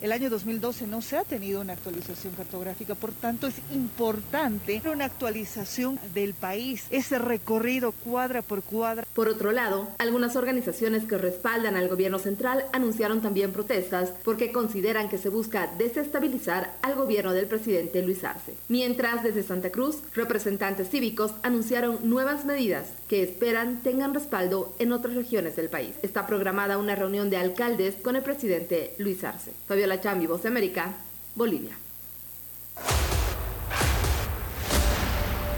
[0.00, 5.06] El año 2012 no se ha tenido una actualización cartográfica, por tanto es importante una
[5.06, 9.04] actualización del país, ese recorrido cuadra por cuadra.
[9.12, 15.08] Por otro lado, algunas organizaciones que respaldan al gobierno central anunciaron también protestas porque consideran
[15.08, 18.54] que se busca desestabilizar al gobierno del presidente Luis Arce.
[18.68, 25.16] Mientras desde Santa Cruz, representantes cívicos anunciaron nuevas medidas que esperan tengan respaldo en otras
[25.16, 25.96] regiones del país.
[26.02, 29.50] Está programada una reunión de alcaldes con el presidente Luis Arce.
[29.88, 30.92] La Chambi, Voz América,
[31.34, 31.72] Bolivia.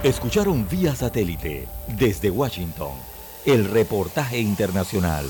[0.03, 2.93] Escucharon vía satélite desde Washington
[3.45, 5.27] el reportaje internacional.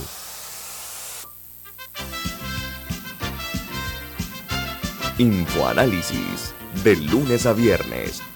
[5.18, 8.22] Infoanálisis de lunes a viernes,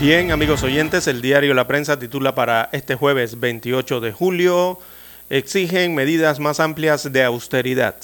[0.00, 4.78] Bien, amigos oyentes, el diario La Prensa titula para este jueves 28 de julio,
[5.28, 7.96] exigen medidas más amplias de austeridad.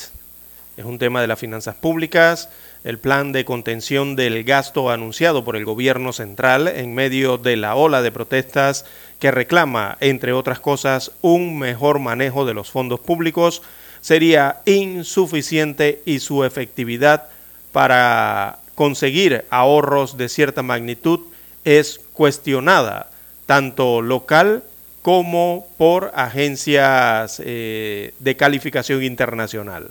[0.76, 2.51] Es un tema de las finanzas públicas,
[2.84, 7.74] el plan de contención del gasto anunciado por el gobierno central en medio de la
[7.74, 8.84] ola de protestas
[9.18, 13.62] que reclama, entre otras cosas, un mejor manejo de los fondos públicos,
[14.03, 17.28] sería insuficiente y su efectividad
[17.72, 21.20] para conseguir ahorros de cierta magnitud
[21.67, 23.11] es cuestionada,
[23.45, 24.62] tanto local
[25.03, 29.91] como por agencias eh, de calificación internacional.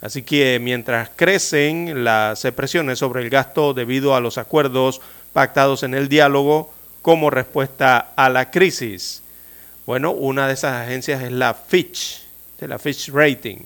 [0.00, 5.00] Así que mientras crecen las presiones sobre el gasto debido a los acuerdos
[5.32, 9.22] pactados en el diálogo como respuesta a la crisis,
[9.86, 12.22] bueno, una de esas agencias es la Fitch,
[12.60, 13.58] de la Fitch Rating.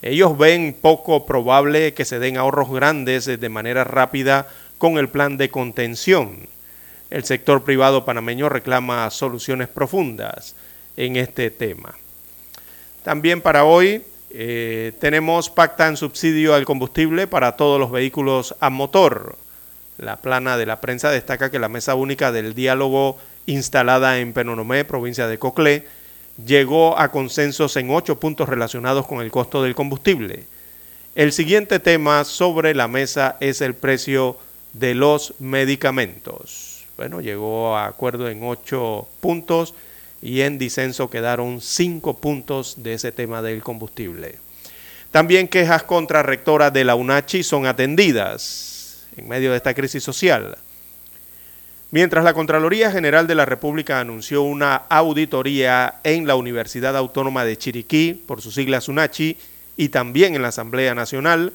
[0.00, 5.36] Ellos ven poco probable que se den ahorros grandes de manera rápida con el plan
[5.36, 6.48] de contención.
[7.10, 10.54] El sector privado panameño reclama soluciones profundas
[10.96, 11.94] en este tema.
[13.02, 18.68] También para hoy eh, tenemos pacta en subsidio al combustible para todos los vehículos a
[18.68, 19.36] motor.
[19.96, 24.84] La plana de la prensa destaca que la mesa única del diálogo instalada en Penonomé,
[24.84, 25.86] provincia de Coclé,
[26.44, 30.44] llegó a consensos en ocho puntos relacionados con el costo del combustible.
[31.14, 34.36] El siguiente tema sobre la mesa es el precio
[34.74, 36.77] de los medicamentos.
[36.98, 39.72] Bueno, llegó a acuerdo en ocho puntos
[40.20, 44.34] y en disenso quedaron cinco puntos de ese tema del combustible.
[45.12, 50.58] También quejas contra rectoras de la UNACHI son atendidas en medio de esta crisis social.
[51.92, 57.56] Mientras la Contraloría General de la República anunció una auditoría en la Universidad Autónoma de
[57.56, 59.36] Chiriquí, por sus siglas UNACHI,
[59.76, 61.52] y también en la Asamblea Nacional,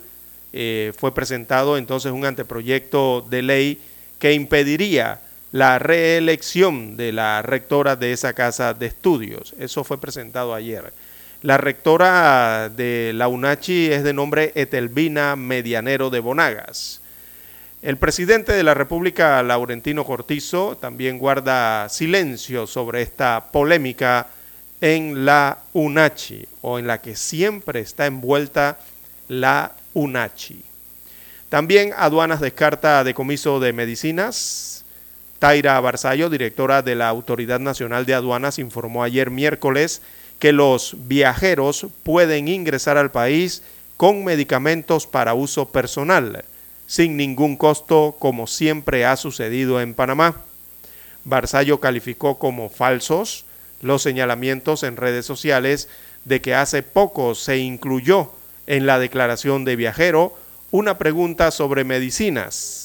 [0.54, 3.82] eh, fue presentado entonces un anteproyecto de ley
[4.20, 5.20] que impediría
[5.54, 9.54] la reelección de la rectora de esa casa de estudios.
[9.60, 10.92] Eso fue presentado ayer.
[11.44, 17.02] La rectora de la UNACHI es de nombre Etelvina Medianero de Bonagas.
[17.84, 24.30] El presidente de la República, Laurentino Cortizo, también guarda silencio sobre esta polémica
[24.82, 28.80] en la UNACHI o en la que siempre está envuelta
[29.28, 30.64] la UNACHI.
[31.50, 34.73] También aduanas descarta decomiso de medicinas.
[35.44, 40.02] Taira Barzallo, directora de la Autoridad Nacional de Aduanas, informó ayer miércoles
[40.40, 43.62] que los viajeros pueden ingresar al país
[43.98, 46.46] con medicamentos para uso personal
[46.88, 50.44] sin ningún costo, como siempre ha sucedido en Panamá.
[51.26, 53.44] Barzallo calificó como falsos
[53.82, 55.90] los señalamientos en redes sociales
[56.24, 58.32] de que hace poco se incluyó
[58.66, 60.38] en la declaración de viajero
[60.72, 62.83] una pregunta sobre medicinas.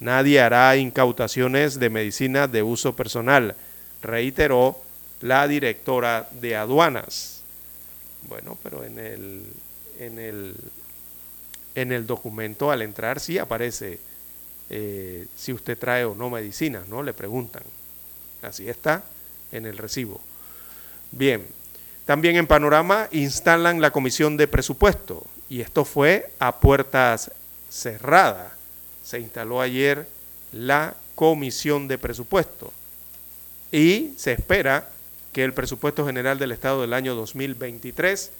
[0.00, 3.56] Nadie hará incautaciones de medicinas de uso personal,
[4.02, 4.76] reiteró
[5.20, 7.42] la directora de aduanas.
[8.28, 9.44] Bueno, pero en el,
[9.98, 10.54] en el
[11.76, 14.00] en el documento al entrar sí aparece
[14.70, 17.02] eh, si usted trae o no medicinas, ¿no?
[17.02, 17.62] Le preguntan.
[18.42, 19.04] Así está
[19.52, 20.20] en el recibo.
[21.12, 21.46] Bien,
[22.04, 27.30] también en Panorama instalan la comisión de presupuesto y esto fue a puertas
[27.70, 28.55] cerradas.
[29.06, 30.08] Se instaló ayer
[30.50, 32.72] la comisión de presupuesto
[33.70, 34.90] y se espera
[35.32, 38.32] que el presupuesto general del Estado del año 2023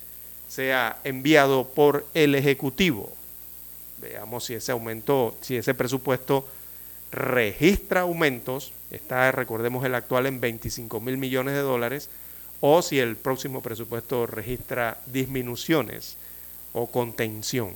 [0.49, 3.13] sea enviado por el Ejecutivo.
[4.01, 6.45] Veamos si ese aumento, si ese presupuesto
[7.13, 12.09] registra aumentos, está, recordemos el actual en 25 mil millones de dólares,
[12.59, 16.17] o si el próximo presupuesto registra disminuciones
[16.73, 17.71] o contención.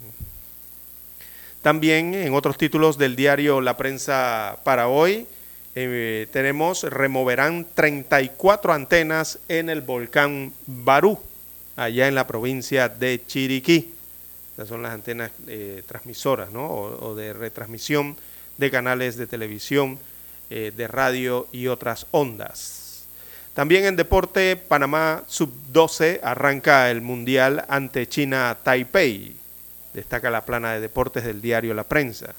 [1.62, 5.28] También en otros títulos del diario La Prensa para hoy
[5.76, 11.20] eh, tenemos removerán 34 antenas en el volcán Barú,
[11.76, 13.94] allá en la provincia de Chiriquí
[14.66, 16.68] son las antenas eh, transmisoras ¿no?
[16.68, 18.16] o, de retransmisión
[18.58, 19.98] de canales de televisión,
[20.50, 23.06] eh, de radio y otras ondas.
[23.54, 29.36] También en deporte, Panamá Sub-12 arranca el Mundial ante China Taipei.
[29.94, 32.34] Destaca la plana de deportes del diario La Prensa.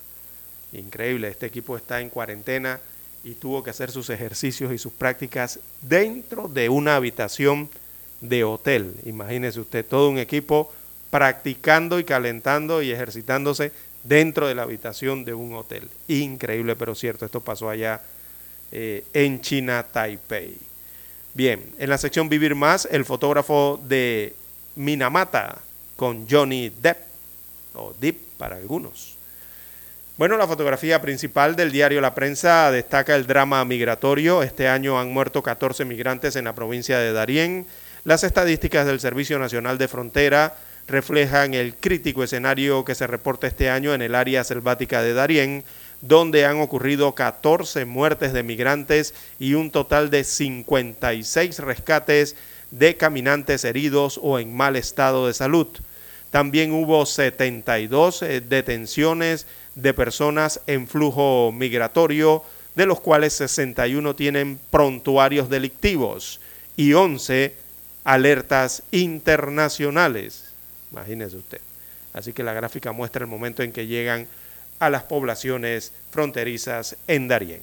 [0.73, 2.81] Increíble, este equipo está en cuarentena
[3.25, 7.69] y tuvo que hacer sus ejercicios y sus prácticas dentro de una habitación
[8.21, 8.95] de hotel.
[9.05, 10.73] Imagínese usted, todo un equipo
[11.11, 13.73] practicando y calentando y ejercitándose
[14.03, 15.89] dentro de la habitación de un hotel.
[16.09, 18.01] Increíble, pero cierto, esto pasó allá
[18.73, 20.57] eh, en China, Taipei.
[21.35, 24.35] Bien, en la sección Vivir Más, el fotógrafo de
[24.77, 25.59] Minamata
[25.97, 27.12] con Johnny Depp,
[27.75, 29.17] o Depp para algunos.
[30.19, 34.43] Bueno, la fotografía principal del diario La Prensa destaca el drama migratorio.
[34.43, 37.67] Este año han muerto 14 migrantes en la provincia de Darién.
[38.05, 40.55] Las estadísticas del Servicio Nacional de Frontera
[40.87, 45.65] reflejan el crítico escenario que se reporta este año en el área selvática de Darién,
[46.03, 52.37] donde han ocurrido 14 muertes de migrantes y un total de 56 rescates
[52.71, 55.69] de caminantes heridos o en mal estado de salud.
[56.33, 62.43] También hubo 72 eh, detenciones de personas en flujo migratorio,
[62.75, 66.41] de los cuales 61 tienen prontuarios delictivos
[66.75, 67.55] y 11
[68.05, 70.47] alertas internacionales.
[70.91, 71.61] Imagínese usted.
[72.15, 74.27] Así que la gráfica muestra el momento en que llegan
[74.79, 77.61] a las poblaciones fronterizas en Darién.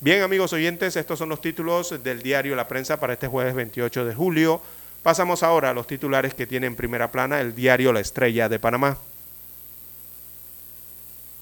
[0.00, 4.04] Bien, amigos oyentes, estos son los títulos del diario La Prensa para este jueves 28
[4.04, 4.60] de julio.
[5.02, 8.58] Pasamos ahora a los titulares que tiene en primera plana el diario La Estrella de
[8.58, 8.98] Panamá.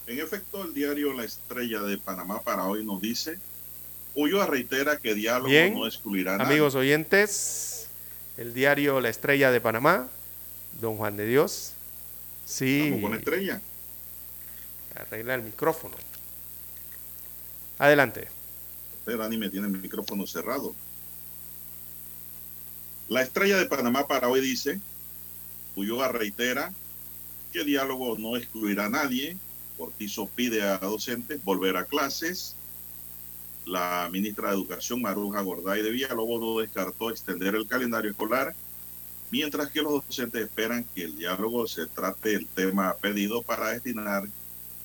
[0.07, 3.39] En efecto, el diario La Estrella de Panamá para hoy nos dice,
[4.15, 7.89] Ulloa reitera que diálogo no excluirá a Amigos oyentes,
[8.37, 10.09] el diario La Estrella de Panamá
[10.81, 11.73] Don Juan de Dios.
[12.45, 12.83] Sí.
[12.85, 13.61] Estamos con estrella.
[14.95, 15.97] Arregla el micrófono.
[17.79, 18.29] Adelante.
[19.01, 20.75] Usted, Dani, me tiene el micrófono cerrado.
[23.09, 24.81] La estrella de Panamá para hoy dice,
[25.77, 26.75] Ulloa reitera
[27.53, 29.39] que diálogo no excluirá a nadie.
[29.79, 32.55] Cortizo pide a docentes volver a clases.
[33.65, 38.55] La ministra de Educación, Maruja Gorday de Villalobos, no descartó extender el calendario escolar,
[39.31, 44.25] mientras que los docentes esperan que el diálogo se trate el tema pedido para destinar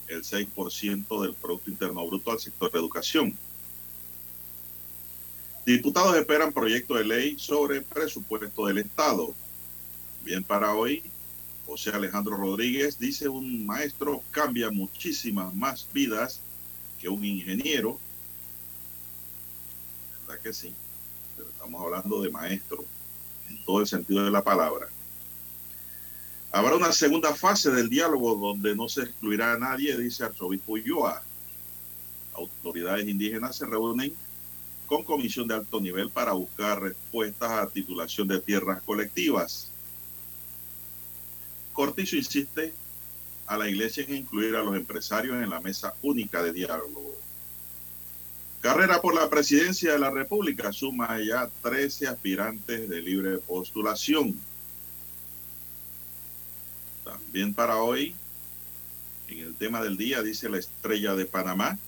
[0.07, 3.38] el 6% del Producto Interno Bruto al sector de educación.
[5.66, 9.34] Diputados esperan proyecto de ley sobre presupuesto del Estado.
[10.26, 11.01] Bien para hoy,
[11.66, 16.41] José Alejandro Rodríguez dice un maestro cambia muchísimas más vidas
[16.99, 17.97] que un ingeniero.
[20.28, 20.74] ¿Verdad que sí?
[21.38, 22.84] Pero estamos hablando de maestro
[23.47, 24.89] en todo el sentido de la palabra.
[26.51, 31.24] Habrá una segunda fase del diálogo donde no se excluirá a nadie, dice Arzobispo Ulloa.
[32.34, 34.14] Autoridades indígenas se reúnen
[34.94, 39.72] con comisión de alto nivel para buscar respuestas a titulación de tierras colectivas.
[41.74, 42.76] Cortizo insiste
[43.48, 47.12] a la iglesia en incluir a los empresarios en la mesa única de diálogo.
[48.62, 54.39] Carrera por la presidencia de la República suma ya 13 aspirantes de libre postulación.
[57.04, 58.14] También para hoy,
[59.28, 61.80] en el tema del día, dice la estrella de Panamá,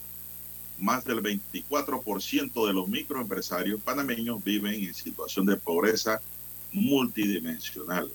[0.78, 6.21] más del 24% de los microempresarios panameños viven en situación de pobreza
[6.71, 8.11] multidimensional.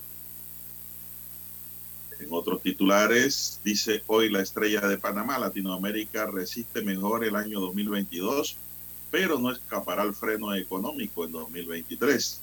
[2.18, 8.56] En otros titulares, dice hoy la estrella de Panamá, Latinoamérica resiste mejor el año 2022,
[9.11, 12.42] pero no escapará al freno económico en 2023.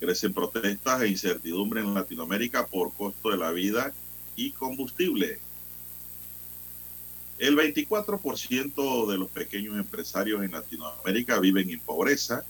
[0.00, 3.94] Crecen protestas e incertidumbre en Latinoamérica por costo de la vida
[4.34, 5.38] y combustible.
[7.38, 12.44] El 24% de los pequeños empresarios en Latinoamérica viven en pobreza.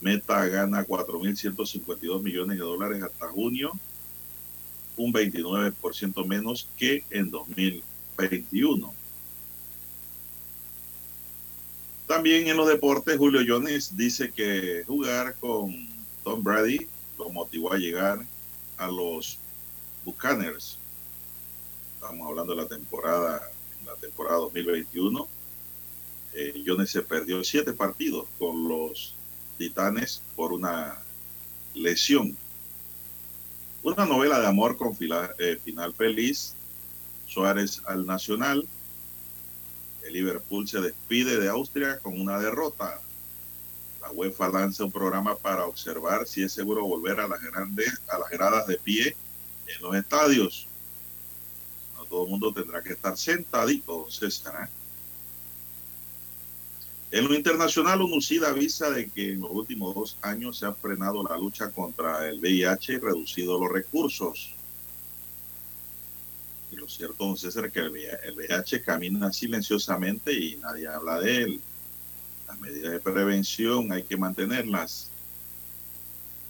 [0.00, 3.70] Meta gana 4.152 millones de dólares hasta junio,
[4.96, 8.92] un 29% menos que en 2021.
[12.08, 15.72] También en los deportes, Julio Jones dice que jugar con
[16.24, 18.26] Tom Brady lo motivó a llegar
[18.76, 19.38] a los
[20.04, 20.81] Buccaneers
[22.02, 23.40] estamos hablando de la temporada,
[23.86, 25.28] la temporada 2021.
[26.34, 29.14] Eh, Jones se perdió siete partidos con los
[29.56, 30.98] Titanes por una
[31.74, 32.36] lesión.
[33.84, 36.56] Una novela de amor con eh, final feliz.
[37.28, 38.66] Suárez al Nacional.
[40.04, 43.00] El Liverpool se despide de Austria con una derrota.
[44.00, 48.18] La UEFA lanza un programa para observar si es seguro volver a las, grandes, a
[48.18, 49.14] las gradas de pie
[49.68, 50.66] en los estadios
[52.12, 54.68] todo el mundo tendrá que estar sentadito, César.
[54.68, 54.68] ¿eh?
[57.18, 61.22] En lo internacional, UNUCID avisa de que en los últimos dos años se ha frenado
[61.22, 64.52] la lucha contra el VIH y reducido los recursos.
[66.70, 71.60] Y lo cierto, don César, que el VIH camina silenciosamente y nadie habla de él.
[72.46, 75.08] Las medidas de prevención hay que mantenerlas.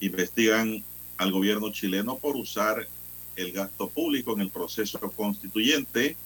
[0.00, 0.82] Investigan
[1.18, 2.88] al gobierno chileno por usar
[3.36, 6.16] el gasto público en el proceso constituyente.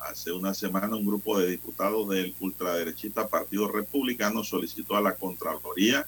[0.00, 6.06] Hace una semana un grupo de diputados del ultraderechista Partido Republicano solicitó a la Contraloría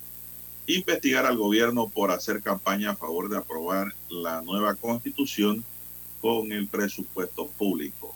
[0.66, 5.64] investigar al gobierno por hacer campaña a favor de aprobar la nueva constitución
[6.20, 8.14] con el presupuesto público.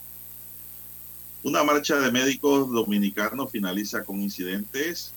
[1.43, 5.13] Una marcha de médicos dominicanos finaliza con incidentes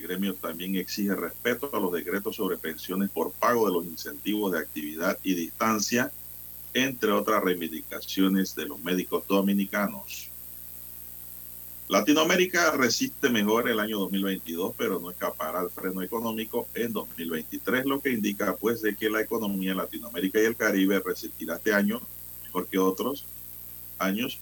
[0.00, 4.58] gremio también exige respeto a los decretos sobre pensiones por pago de los incentivos de
[4.58, 6.12] actividad y distancia,
[6.74, 10.28] entre otras reivindicaciones de los médicos dominicanos.
[11.88, 18.00] Latinoamérica resiste mejor el año 2022, pero no escapará al freno económico en 2023, lo
[18.00, 22.00] que indica pues de que la economía de Latinoamérica y el Caribe resistirá este año
[22.42, 23.24] mejor que otros
[23.98, 24.40] años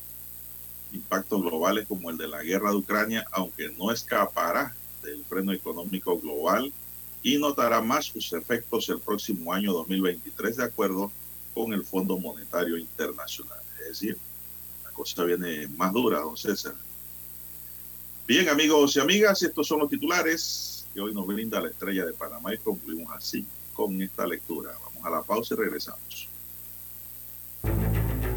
[0.94, 4.74] impactos globales como el de la guerra de Ucrania, aunque no escapará
[5.04, 6.72] del freno económico global
[7.22, 11.10] y notará más sus efectos el próximo año 2023 de acuerdo
[11.54, 13.58] con el Fondo Monetario Internacional.
[13.80, 14.18] Es decir,
[14.82, 16.74] la cosa viene más dura, don César.
[18.26, 22.12] Bien, amigos y amigas, estos son los titulares que hoy nos brinda la estrella de
[22.12, 24.72] Panamá y concluimos así con esta lectura.
[24.84, 26.28] Vamos a la pausa y regresamos.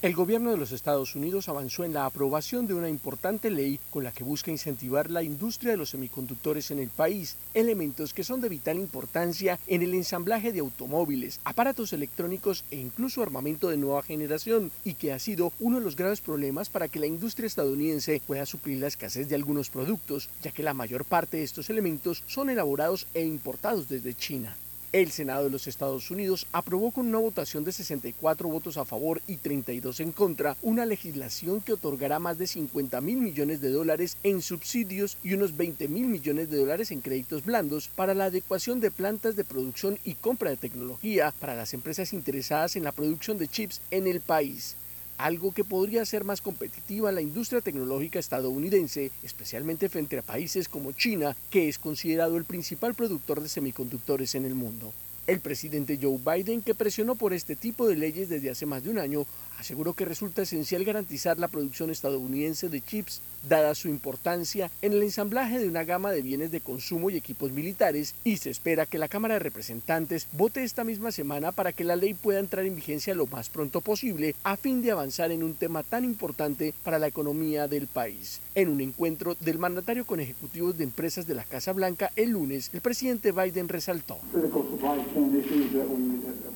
[0.00, 4.04] El gobierno de los Estados Unidos avanzó en la aprobación de una importante ley con
[4.04, 8.40] la que busca incentivar la industria de los semiconductores en el país, elementos que son
[8.40, 14.04] de vital importancia en el ensamblaje de automóviles, aparatos electrónicos e incluso armamento de nueva
[14.04, 18.22] generación, y que ha sido uno de los graves problemas para que la industria estadounidense
[18.24, 22.22] pueda suplir la escasez de algunos productos, ya que la mayor parte de estos elementos
[22.28, 24.56] son elaborados e importados desde China.
[24.90, 29.20] El Senado de los Estados Unidos aprobó con una votación de 64 votos a favor
[29.26, 34.16] y 32 en contra una legislación que otorgará más de 50 mil millones de dólares
[34.22, 38.80] en subsidios y unos 20 mil millones de dólares en créditos blandos para la adecuación
[38.80, 43.36] de plantas de producción y compra de tecnología para las empresas interesadas en la producción
[43.36, 44.76] de chips en el país
[45.18, 50.92] algo que podría hacer más competitiva la industria tecnológica estadounidense, especialmente frente a países como
[50.92, 54.94] China, que es considerado el principal productor de semiconductores en el mundo.
[55.26, 58.90] El presidente Joe Biden, que presionó por este tipo de leyes desde hace más de
[58.90, 59.26] un año,
[59.58, 65.02] aseguró que resulta esencial garantizar la producción estadounidense de chips, dada su importancia en el
[65.02, 68.98] ensamblaje de una gama de bienes de consumo y equipos militares, y se espera que
[68.98, 72.76] la Cámara de Representantes vote esta misma semana para que la ley pueda entrar en
[72.76, 76.98] vigencia lo más pronto posible, a fin de avanzar en un tema tan importante para
[76.98, 78.40] la economía del país.
[78.54, 82.70] En un encuentro del mandatario con ejecutivos de empresas de la Casa Blanca el lunes,
[82.72, 84.18] el presidente Biden resaltó.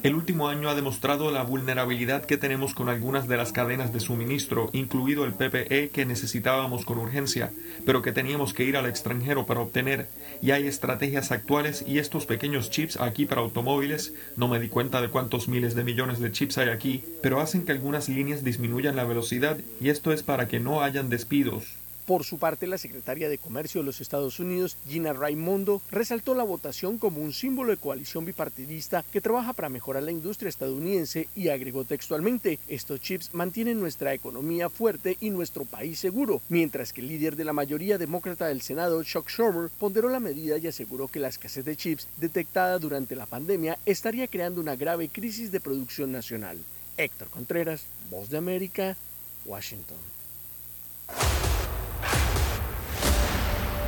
[0.03, 4.01] El último año ha demostrado la vulnerabilidad que tenemos con algunas de las cadenas de
[4.01, 7.53] suministro, incluido el PPE que necesitábamos con urgencia,
[7.87, 10.09] pero que teníamos que ir al extranjero para obtener.
[10.43, 15.01] Y hay estrategias actuales y estos pequeños chips aquí para automóviles, no me di cuenta
[15.01, 18.97] de cuántos miles de millones de chips hay aquí, pero hacen que algunas líneas disminuyan
[18.97, 21.77] la velocidad y esto es para que no hayan despidos.
[22.07, 26.43] Por su parte, la secretaria de Comercio de los Estados Unidos, Gina Raimondo, resaltó la
[26.43, 31.49] votación como un símbolo de coalición bipartidista que trabaja para mejorar la industria estadounidense y
[31.49, 37.09] agregó textualmente, estos chips mantienen nuestra economía fuerte y nuestro país seguro, mientras que el
[37.09, 41.20] líder de la mayoría demócrata del Senado, Chuck Schumer, ponderó la medida y aseguró que
[41.20, 46.11] la escasez de chips detectada durante la pandemia estaría creando una grave crisis de producción
[46.11, 46.59] nacional.
[46.97, 48.97] Héctor Contreras, Voz de América,
[49.45, 49.99] Washington.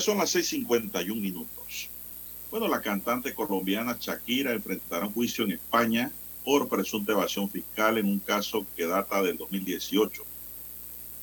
[0.00, 1.90] Son las 6:51 minutos.
[2.50, 6.10] Bueno, la cantante colombiana Shakira enfrentará un juicio en España
[6.44, 10.24] por presunta evasión fiscal en un caso que data del 2018.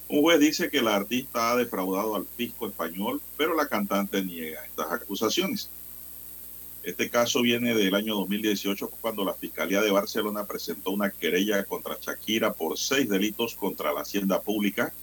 [0.10, 4.64] Un juez dice que la artista ha defraudado al fisco español, pero la cantante niega
[4.66, 5.70] estas acusaciones.
[6.84, 11.98] Este caso viene del año 2018 cuando la Fiscalía de Barcelona presentó una querella contra
[12.00, 14.94] Shakira por seis delitos contra la hacienda pública,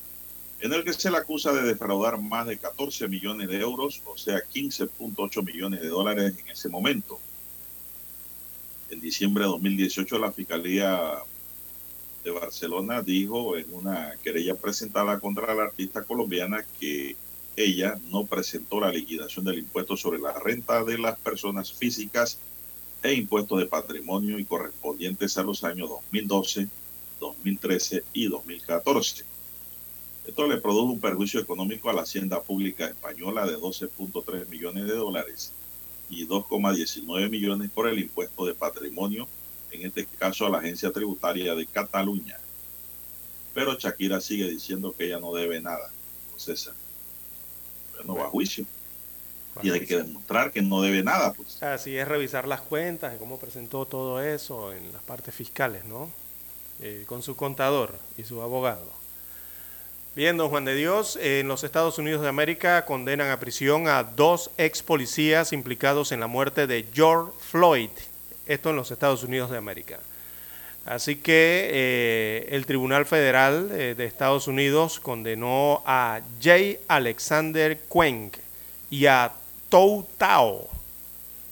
[0.65, 4.17] en el que se le acusa de defraudar más de 14 millones de euros, o
[4.17, 7.21] sea, 15.8 millones de dólares en ese momento.
[8.89, 11.19] En diciembre de 2018 la Fiscalía
[12.25, 17.15] de Barcelona dijo en una querella presentada contra la artista colombiana que
[17.57, 22.39] ella no presentó la liquidación del impuesto sobre la renta de las personas físicas
[23.03, 26.69] e impuestos de patrimonio y correspondientes a los años 2012,
[27.21, 29.34] 2013 y 2014.
[30.27, 34.95] Esto le produjo un perjuicio económico a la hacienda pública española de 12.3 millones de
[34.95, 35.53] dólares
[36.09, 39.29] y 2,19 millones por el impuesto de patrimonio,
[39.71, 42.39] en este caso a la agencia tributaria de Cataluña.
[43.53, 45.91] Pero Shakira sigue diciendo que ella no debe nada,
[46.37, 46.75] César
[48.05, 48.65] no va a juicio.
[49.61, 51.33] Tiene que demostrar que no debe nada.
[51.33, 51.63] Pues.
[51.63, 56.11] Así es revisar las cuentas y cómo presentó todo eso en las partes fiscales, ¿no?
[56.81, 59.04] Eh, con su contador y su abogado.
[60.17, 64.05] Bien, don Juan de Dios, en los Estados Unidos de América condenan a prisión a
[64.05, 67.91] dos ex policías implicados en la muerte de George Floyd.
[68.47, 69.99] Esto en los Estados Unidos de América.
[70.87, 76.79] Así que eh, el Tribunal Federal eh, de Estados Unidos condenó a J.
[76.87, 78.37] Alexander Cuenk
[78.91, 79.33] y a
[79.69, 80.69] Tou Tao,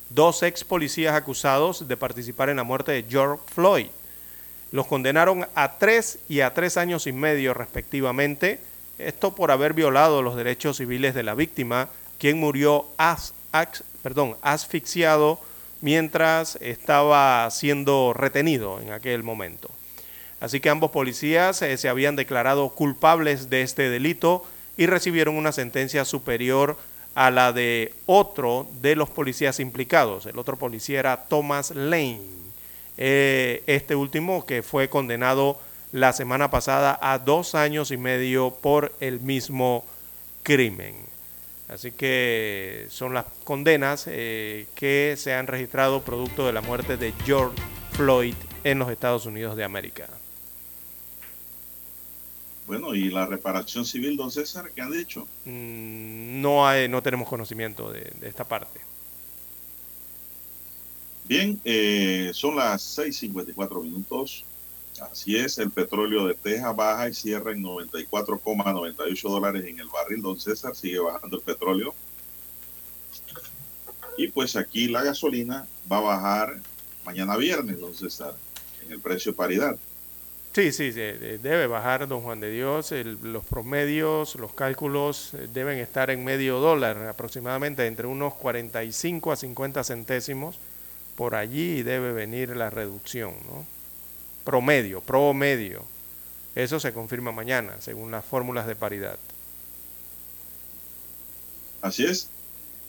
[0.09, 3.89] dos ex policías acusados de participar en la muerte de George Floyd.
[4.73, 8.59] Los condenaron a tres y a tres años y medio respectivamente,
[8.99, 11.89] esto por haber violado los derechos civiles de la víctima,
[12.19, 12.87] quien murió
[14.43, 15.41] asfixiado
[15.83, 19.69] mientras estaba siendo retenido en aquel momento.
[20.41, 24.45] Así que ambos policías eh, se habían declarado culpables de este delito
[24.77, 26.79] y recibieron una sentencia superior
[27.15, 30.27] a la de otro de los policías implicados.
[30.27, 32.42] El otro policía era Thomas Lane.
[32.99, 35.59] Eh, este último que fue condenado
[35.93, 39.85] la semana pasada a dos años y medio por el mismo
[40.43, 40.97] crimen.
[41.69, 47.15] Así que son las condenas eh, que se han registrado producto de la muerte de
[47.25, 47.57] George
[47.93, 50.09] Floyd en los Estados Unidos de América.
[52.67, 55.27] Bueno, ¿y la reparación civil, don César, qué han dicho?
[55.45, 58.81] Mm, no, hay, no tenemos conocimiento de, esta parte.
[61.33, 64.45] Bien, eh, son las 6.54 minutos.
[65.01, 70.21] Así es, el petróleo de Texas baja y cierra en 94,98 dólares en el barril.
[70.21, 71.95] Don César sigue bajando el petróleo.
[74.19, 76.61] Y pues aquí la gasolina va a bajar
[77.07, 78.35] mañana viernes, don César,
[78.85, 79.79] en el precio paridad.
[80.53, 82.93] Sí, sí, debe bajar, don Juan de Dios.
[83.23, 89.37] los promedios, los cálculos eh, deben estar en medio dólar, aproximadamente entre unos 45 a
[89.37, 90.59] 50 centésimos.
[91.17, 93.67] Por allí debe venir la reducción, ¿no?
[94.43, 95.85] promedio, promedio.
[96.55, 99.19] Eso se confirma mañana, según las fórmulas de paridad.
[101.81, 102.29] Así es.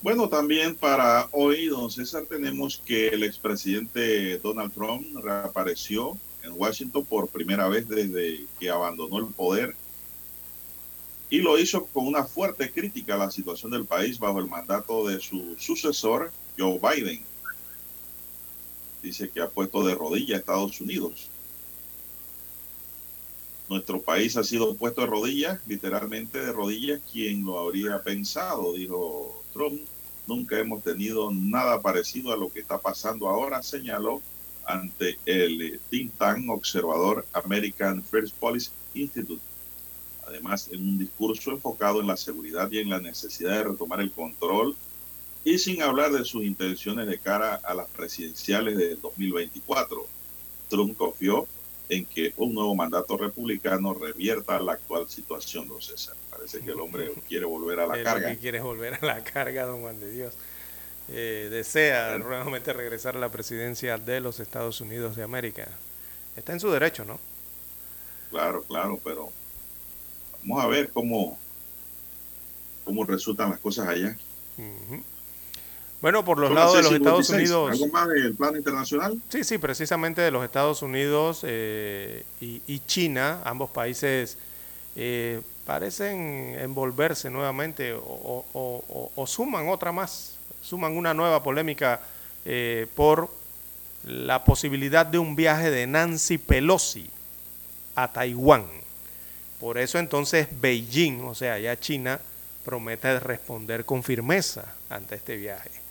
[0.01, 7.05] Bueno, también para hoy, don César, tenemos que el expresidente Donald Trump reapareció en Washington
[7.05, 9.73] por primera vez desde que abandonó el poder
[11.29, 15.07] y lo hizo con una fuerte crítica a la situación del país bajo el mandato
[15.07, 17.23] de su sucesor, Joe Biden.
[19.03, 21.27] Dice que ha puesto de rodillas a Estados Unidos.
[23.69, 29.43] Nuestro país ha sido puesto de rodillas, literalmente de rodillas, quien lo habría pensado, dijo
[29.51, 29.81] Trump.
[30.25, 34.21] Nunca hemos tenido nada parecido a lo que está pasando ahora, señaló
[34.65, 39.41] ante el think tank observador American First Policy Institute.
[40.25, 44.11] Además, en un discurso enfocado en la seguridad y en la necesidad de retomar el
[44.11, 44.75] control
[45.43, 50.05] y sin hablar de sus intenciones de cara a las presidenciales de 2024.
[50.69, 51.47] Trump confió
[51.89, 56.15] en que un nuevo mandato republicano revierta la actual situación, don César.
[56.29, 58.35] Parece que el hombre quiere volver a la carga.
[58.35, 60.33] quiere volver a la carga, don Juan de Dios.
[61.09, 65.67] Eh, desea nuevamente regresar a la presidencia de los Estados Unidos de América.
[66.37, 67.19] Está en su derecho, ¿no?
[68.31, 69.29] Claro, claro, pero
[70.41, 71.37] vamos a ver cómo,
[72.85, 74.17] cómo resultan las cosas allá.
[76.03, 77.71] Bueno, por los lados de los Estados Unidos.
[77.71, 79.21] ¿Algo más del plano internacional?
[79.30, 84.38] Sí, sí, precisamente de los Estados Unidos eh, y, China, ambos países
[84.97, 92.01] eh, parecen envolverse nuevamente o, suman otra más, suman una nueva polémica
[92.43, 93.30] eh, por
[94.03, 97.09] la posibilidad de un viaje de Nancy Pelosi
[97.95, 98.65] a Taiwán.
[99.57, 102.19] Por eso entonces Beijing, o sea, ya China,
[102.65, 105.82] promete responder con firmeza ante este viaje.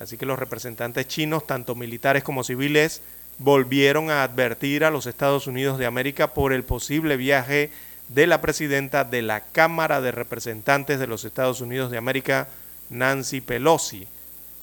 [0.00, 3.02] Así que los representantes chinos, tanto militares como civiles,
[3.38, 7.70] volvieron a advertir a los Estados Unidos de América por el posible viaje
[8.08, 12.48] de la presidenta de la Cámara de Representantes de los Estados Unidos de América,
[12.88, 14.08] Nancy Pelosi.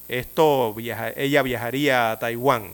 [0.08, 0.74] Esto
[1.16, 2.72] ella viajaría a Taiwán.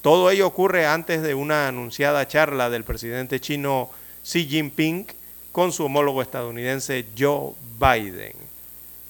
[0.00, 3.90] Todo ello ocurre antes de una anunciada charla del presidente chino
[4.24, 5.06] Xi Jinping
[5.52, 8.47] con su homólogo estadounidense Joe Biden.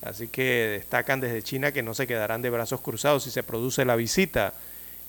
[0.03, 3.85] Así que destacan desde China que no se quedarán de brazos cruzados si se produce
[3.85, 4.55] la visita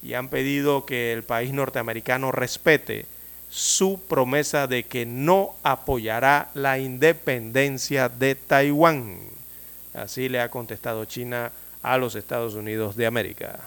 [0.02, 3.06] y han pedido que el país norteamericano respete
[3.50, 9.20] su promesa de que no apoyará la independencia de Taiwán.
[9.94, 11.52] Así le ha contestado China
[11.82, 13.60] a los Estados Unidos de América.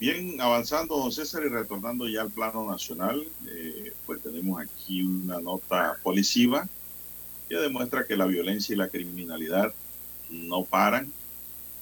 [0.00, 5.40] Bien, avanzando, don César, y retornando ya al plano nacional, eh, pues tenemos aquí una
[5.40, 6.68] nota policiva
[7.48, 9.72] que demuestra que la violencia y la criminalidad
[10.30, 11.12] no paran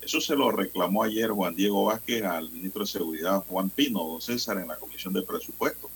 [0.06, 4.20] eso se lo reclamó ayer Juan Diego Vázquez al ministro de Seguridad Juan Pino, don
[4.22, 5.90] César, en la Comisión de Presupuesto.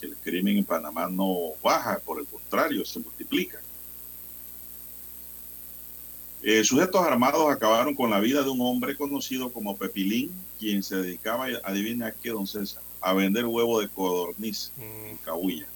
[0.00, 3.60] Que el crimen en Panamá no baja, por el contrario, se multiplica.
[6.44, 10.94] Eh, sujetos armados acabaron con la vida de un hombre conocido como Pepilín, quien se
[10.94, 15.66] dedicaba, adivina qué, don César, a vender huevo de codorniz en Cahuilla,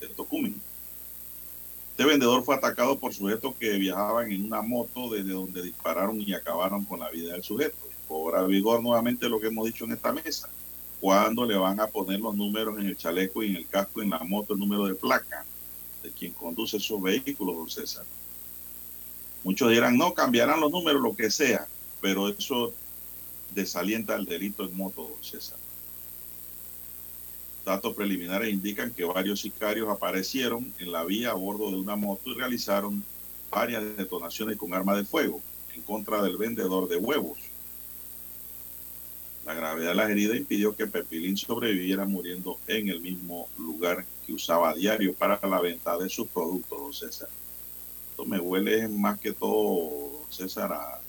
[0.00, 0.58] de Tocumen.
[1.98, 6.32] Este vendedor fue atacado por sujetos que viajaban en una moto desde donde dispararon y
[6.32, 7.76] acabaron con la vida del sujeto.
[8.06, 10.48] Cobra vigor nuevamente lo que hemos dicho en esta mesa.
[11.00, 14.10] Cuando le van a poner los números en el chaleco y en el casco, en
[14.10, 15.44] la moto, el número de placa
[16.04, 18.04] de quien conduce esos vehículos, don César.
[19.42, 21.66] Muchos dirán, no, cambiarán los números, lo que sea,
[22.00, 22.72] pero eso
[23.56, 25.58] desalienta el delito en moto, don César.
[27.68, 32.30] Datos preliminares indican que varios sicarios aparecieron en la vía a bordo de una moto
[32.30, 33.04] y realizaron
[33.50, 35.38] varias detonaciones con arma de fuego
[35.74, 37.36] en contra del vendedor de huevos.
[39.44, 44.32] La gravedad de las heridas impidió que Pepilín sobreviviera muriendo en el mismo lugar que
[44.32, 47.28] usaba a diario para la venta de sus productos, César.
[48.12, 51.00] Esto me huele más que todo, César, a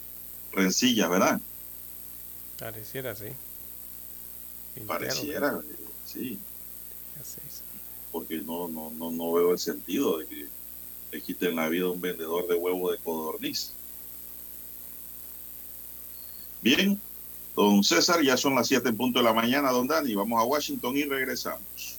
[0.51, 1.39] rencilla, ¿verdad?
[2.59, 3.27] Pareciera, sí.
[4.85, 5.61] Pareciera,
[6.05, 6.37] sí
[8.11, 10.47] porque no, no, no, no veo el sentido de que
[11.11, 13.73] le quiten la vida a un vendedor de huevo de codorniz.
[16.61, 16.99] Bien,
[17.55, 20.43] don César, ya son las 7 en punto de la mañana, don Dani, vamos a
[20.43, 21.98] Washington y regresamos.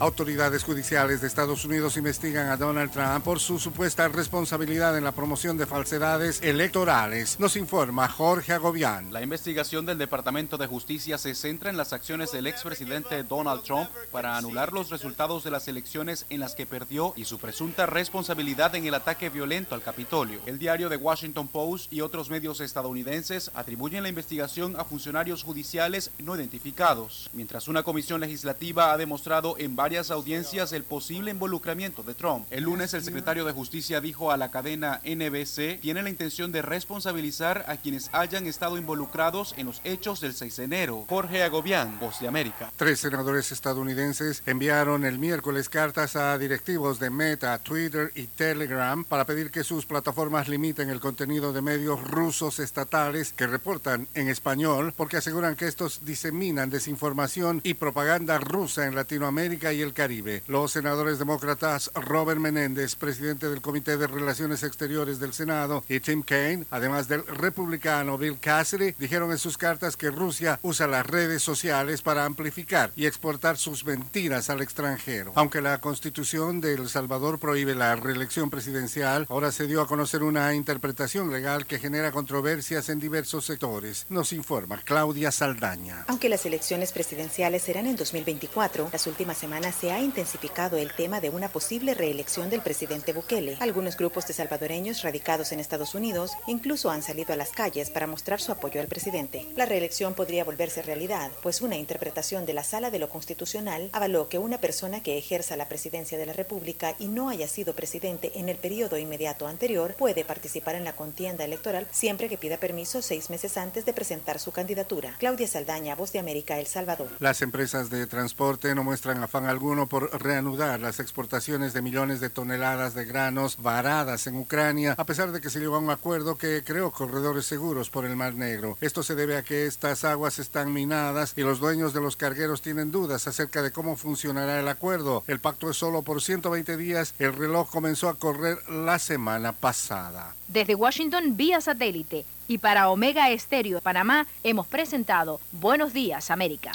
[0.00, 5.10] Autoridades judiciales de Estados Unidos investigan a Donald Trump por su supuesta responsabilidad en la
[5.10, 9.12] promoción de falsedades electorales, nos informa Jorge Agobián.
[9.12, 13.90] La investigación del Departamento de Justicia se centra en las acciones del expresidente Donald Trump
[14.12, 18.76] para anular los resultados de las elecciones en las que perdió y su presunta responsabilidad
[18.76, 20.40] en el ataque violento al Capitolio.
[20.46, 26.12] El diario The Washington Post y otros medios estadounidenses atribuyen la investigación a funcionarios judiciales
[26.18, 32.02] no identificados, mientras una comisión legislativa ha demostrado en varios varias audiencias el posible involucramiento
[32.02, 32.44] de Trump.
[32.50, 36.60] El lunes el secretario de Justicia dijo a la cadena NBC tiene la intención de
[36.60, 41.06] responsabilizar a quienes hayan estado involucrados en los hechos del 6 de enero.
[41.08, 42.70] Jorge Agobián, Voz de América.
[42.76, 49.24] Tres senadores estadounidenses enviaron el miércoles cartas a directivos de Meta, Twitter y Telegram para
[49.24, 54.92] pedir que sus plataformas limiten el contenido de medios rusos estatales que reportan en español
[54.94, 60.44] porque aseguran que estos diseminan desinformación y propaganda rusa en Latinoamérica y el Caribe.
[60.46, 66.22] Los senadores demócratas Robert Menéndez, presidente del Comité de Relaciones Exteriores del Senado, y Tim
[66.22, 71.42] Kaine, además del republicano Bill Cassidy, dijeron en sus cartas que Rusia usa las redes
[71.42, 75.32] sociales para amplificar y exportar sus mentiras al extranjero.
[75.34, 80.22] Aunque la constitución de El Salvador prohíbe la reelección presidencial, ahora se dio a conocer
[80.22, 84.06] una interpretación legal que genera controversias en diversos sectores.
[84.08, 86.04] Nos informa Claudia Saldaña.
[86.06, 91.20] Aunque las elecciones presidenciales serán en 2024, las últimas semanas se ha intensificado el tema
[91.20, 93.56] de una posible reelección del presidente Bukele.
[93.60, 98.06] Algunos grupos de salvadoreños radicados en Estados Unidos incluso han salido a las calles para
[98.06, 99.46] mostrar su apoyo al presidente.
[99.56, 104.28] La reelección podría volverse realidad, pues una interpretación de la Sala de lo Constitucional avaló
[104.28, 108.32] que una persona que ejerza la presidencia de la República y no haya sido presidente
[108.34, 113.02] en el periodo inmediato anterior puede participar en la contienda electoral siempre que pida permiso
[113.02, 115.16] seis meses antes de presentar su candidatura.
[115.18, 117.08] Claudia Saldaña, Voz de América, El Salvador.
[117.18, 122.30] Las empresas de transporte no muestran afán alguno por reanudar las exportaciones de millones de
[122.30, 126.36] toneladas de granos varadas en Ucrania, a pesar de que se llegó a un acuerdo
[126.36, 128.78] que creó corredores seguros por el Mar Negro.
[128.80, 132.62] Esto se debe a que estas aguas están minadas y los dueños de los cargueros
[132.62, 135.24] tienen dudas acerca de cómo funcionará el acuerdo.
[135.26, 137.14] El pacto es solo por 120 días.
[137.18, 140.34] El reloj comenzó a correr la semana pasada.
[140.48, 146.72] Desde Washington vía satélite y para Omega Estéreo de Panamá hemos presentado Buenos Días América.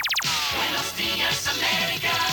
[0.56, 2.33] Buenos días, América.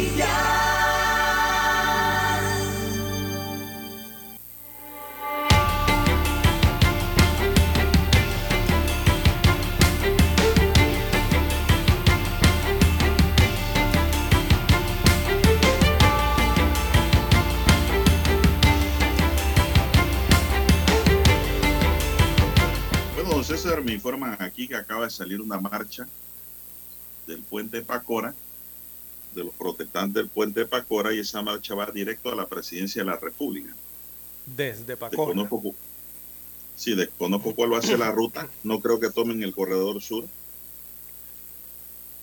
[23.83, 26.07] Me informan aquí que acaba de salir una marcha
[27.27, 28.33] del puente Pacora,
[29.35, 33.09] de los protestantes del puente Pacora, y esa marcha va directo a la presidencia de
[33.09, 33.73] la República.
[34.45, 35.33] Desde Pacora.
[35.33, 35.75] Desconozco,
[36.75, 38.49] sí, desconozco cuál va a ser la ruta.
[38.63, 40.25] No creo que tomen el corredor sur,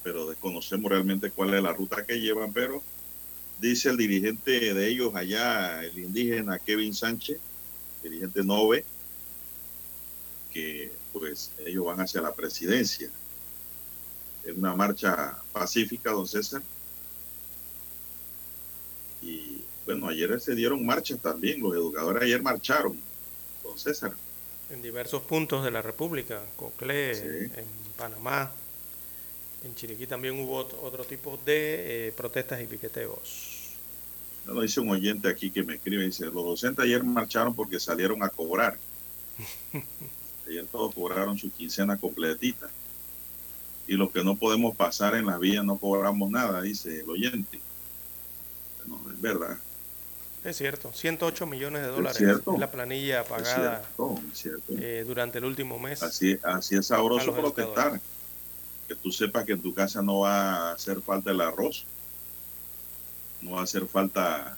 [0.03, 2.53] pero desconocemos realmente cuál es la ruta que llevan.
[2.53, 2.83] Pero
[3.61, 7.39] dice el dirigente de ellos allá, el indígena Kevin Sánchez,
[8.03, 8.85] dirigente Nove,
[10.53, 13.09] que pues ellos van hacia la presidencia.
[14.45, 16.63] Es una marcha pacífica, don César.
[19.23, 22.99] Y bueno, ayer se dieron marchas también, los educadores ayer marcharon,
[23.63, 24.13] don César.
[24.71, 27.23] En diversos puntos de la República, Coclé, Sí.
[27.57, 27.67] en
[27.97, 28.51] Panamá,
[29.65, 33.55] en Chiriquí también hubo ot- otro tipo de eh, protestas y piqueteos.
[34.47, 38.23] Lo dice un oyente aquí que me escribe, dice, los docentes ayer marcharon porque salieron
[38.23, 38.79] a cobrar.
[40.49, 42.69] ayer todos cobraron su quincena completita.
[43.87, 47.61] Y los que no podemos pasar en la vía no cobramos nada, dice el oyente.
[48.87, 49.59] No, es verdad.
[50.45, 54.73] Es cierto, 108 millones de Es dólares es la planilla Es pagada cierto, es cierto.
[54.79, 56.03] eh, durante el último mes.
[56.03, 58.01] Así, así es sabroso protestar.
[58.87, 61.85] Que tú sepas que en tu casa no va a hacer falta el arroz.
[63.43, 64.57] No va a hacer falta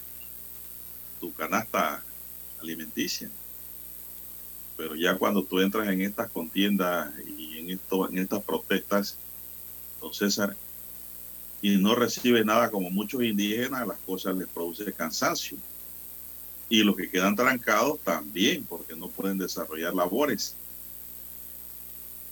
[1.19, 2.03] tu canasta
[2.61, 3.31] alimenticia.
[4.81, 9.15] Pero ya cuando tú entras en estas contiendas y en, esto, estas protestas,
[10.01, 10.57] don César,
[11.61, 15.59] y no recibe nada como muchos indígenas, las cosas les produce cansancio.
[16.71, 20.55] Y los que quedan trancados también, porque no pueden desarrollar labores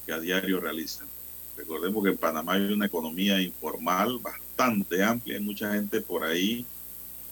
[0.07, 1.07] que a diario realizan.
[1.55, 5.37] Recordemos que en Panamá hay una economía informal bastante amplia.
[5.37, 6.65] Hay mucha gente por ahí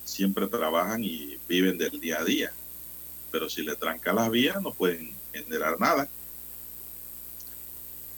[0.05, 2.53] siempre trabajan y viven del día a día.
[3.37, 6.09] Pero si le tranca las vías no pueden generar nada.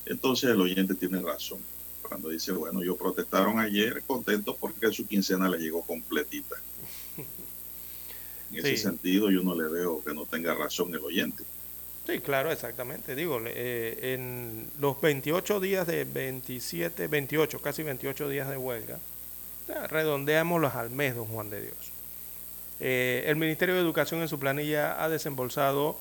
[0.07, 1.59] Entonces el oyente tiene razón.
[2.03, 6.55] Cuando dice, bueno, yo protestaron ayer contentos porque su quincena le llegó completita.
[8.53, 11.43] En ese sentido yo no le veo que no tenga razón el oyente.
[12.07, 13.17] Sí, claro, exactamente.
[13.17, 19.01] Digo, eh, en los 28 días de 27, 28, casi 28 días de huelga,
[19.89, 21.98] redondeámoslos al mes, don Juan de Dios.
[22.81, 25.99] Eh, el Ministerio de Educación en su planilla ha desembolsado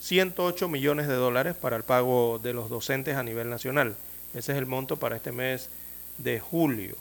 [0.00, 3.96] 108 millones de dólares para el pago de los docentes a nivel nacional.
[4.34, 5.68] Ese es el monto para este mes
[6.18, 6.96] de julio.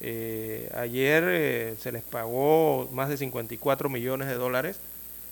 [0.00, 4.80] Eh, ayer eh, se les pagó más de 54 millones de dólares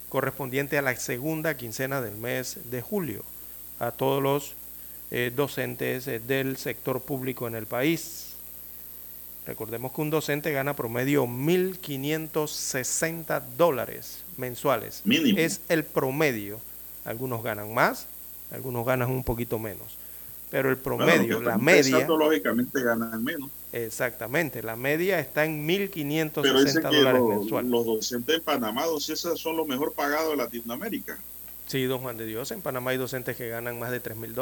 [0.08, 3.24] correspondiente a la segunda quincena del mes de julio
[3.78, 4.54] a todos los
[5.34, 8.29] docentes del sector público en el país.
[9.46, 15.02] Recordemos que un docente gana promedio 1.560 dólares mensuales.
[15.04, 15.38] Mínimo.
[15.38, 16.60] Es el promedio.
[17.04, 18.06] Algunos ganan más,
[18.52, 19.96] algunos ganan un poquito menos.
[20.50, 23.48] Pero el promedio, la media, empezando, lógicamente ganan menos.
[23.72, 27.70] exactamente, la media está en Pero dice 1.560 que dólares mensuales.
[27.70, 31.18] los docentes en Panamá, esos son los mejor pagados de Latinoamérica.
[31.66, 34.34] Sí, don Juan de Dios, en Panamá hay docentes que ganan más de 3 mil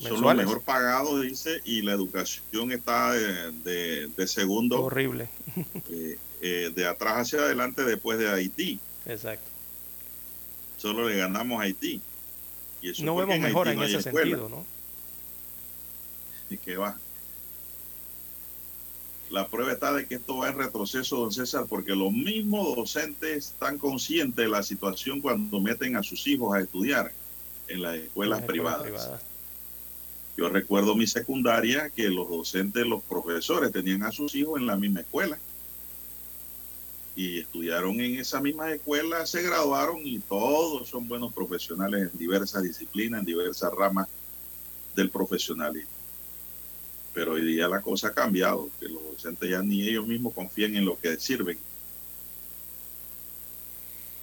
[0.00, 0.08] dólares.
[0.08, 0.46] Son los mensuales.
[0.46, 5.28] mejor pagados, dice, y la educación está de, de- de segundo, Horrible.
[5.90, 8.80] eh, eh, de atrás hacia adelante después de Haití.
[9.06, 9.48] Exacto.
[10.78, 12.00] Solo le ganamos a Haití.
[12.82, 14.36] Y eso No vemos mejor Haití en no ese escuela.
[14.36, 14.64] sentido, ¿no?
[16.48, 16.96] Y que va.
[19.30, 23.46] La prueba está de que esto va en retroceso, don César, porque los mismos docentes
[23.48, 27.12] están conscientes de la situación cuando meten a sus hijos a estudiar
[27.68, 28.82] en las escuelas Las escuelas privadas.
[28.82, 29.22] privadas.
[30.36, 34.76] Yo recuerdo mi secundaria que los docentes, los profesores tenían a sus hijos en la
[34.76, 35.38] misma escuela.
[37.16, 42.62] Y estudiaron en esa misma escuela, se graduaron y todos son buenos profesionales en diversas
[42.62, 44.08] disciplinas, en diversas ramas
[44.94, 45.90] del profesionalismo.
[47.12, 50.76] Pero hoy día la cosa ha cambiado, que los docentes ya ni ellos mismos confían
[50.76, 51.58] en lo que sirven.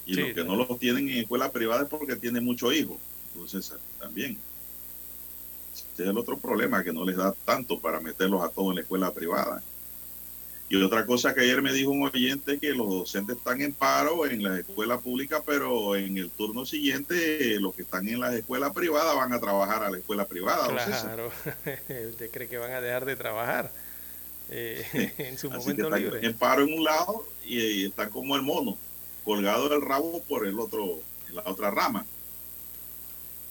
[0.05, 0.55] Y Sí, los que no.
[0.55, 2.97] no los tienen en escuela privada es porque tienen muchos hijos.
[3.33, 4.37] Entonces, también.
[5.97, 8.75] Ese es el otro problema, que no les da tanto para meterlos a todos en
[8.75, 9.63] la escuela privada.
[10.69, 14.27] Y otra cosa que ayer me dijo un oyente, que los docentes están en paro
[14.27, 18.35] en la escuela pública, pero en el turno siguiente eh, los que están en las
[18.35, 20.67] escuelas privadas van a trabajar a la escuela privada.
[20.67, 21.31] Claro.
[22.09, 23.71] ¿Usted cree que van a dejar de trabajar
[24.51, 24.85] eh,
[25.17, 26.27] en su Así que momento están libre?
[26.27, 28.77] en paro en un lado y, y están como el mono,
[29.25, 32.05] colgado del rabo por el otro, en la otra rama.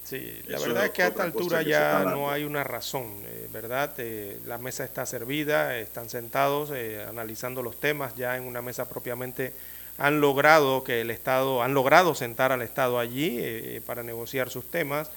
[0.08, 3.48] Sí, la Eso verdad es que a esta altura ya no hay una razón, eh,
[3.52, 3.92] ¿verdad?
[3.98, 8.88] Eh, la mesa está servida, están sentados eh, analizando los temas, ya en una mesa
[8.88, 9.52] propiamente
[9.98, 14.70] han logrado que el Estado, han logrado sentar al Estado allí eh, para negociar sus
[14.70, 15.10] temas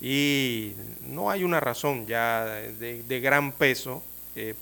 [0.00, 4.04] y no hay una razón ya de, de gran peso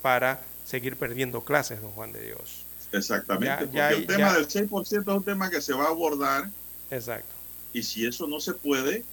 [0.01, 2.65] para seguir perdiendo clases, don Juan de Dios.
[2.91, 5.73] Exactamente, Ya- porque ya hay- el tema ya- del 6% es un tema que se
[5.73, 6.49] va a abordar
[6.89, 7.35] Exacto.
[7.73, 9.03] y si eso no se puede,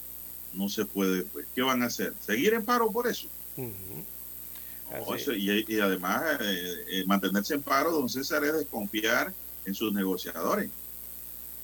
[0.55, 2.13] no se puede, pues, ¿qué van a hacer?
[2.25, 3.29] ¿Seguir en paro por eso?
[3.57, 9.33] No, y, y además eh, eh, mantenerse en paro, don César, es desconfiar
[9.65, 10.71] en sus negociadores.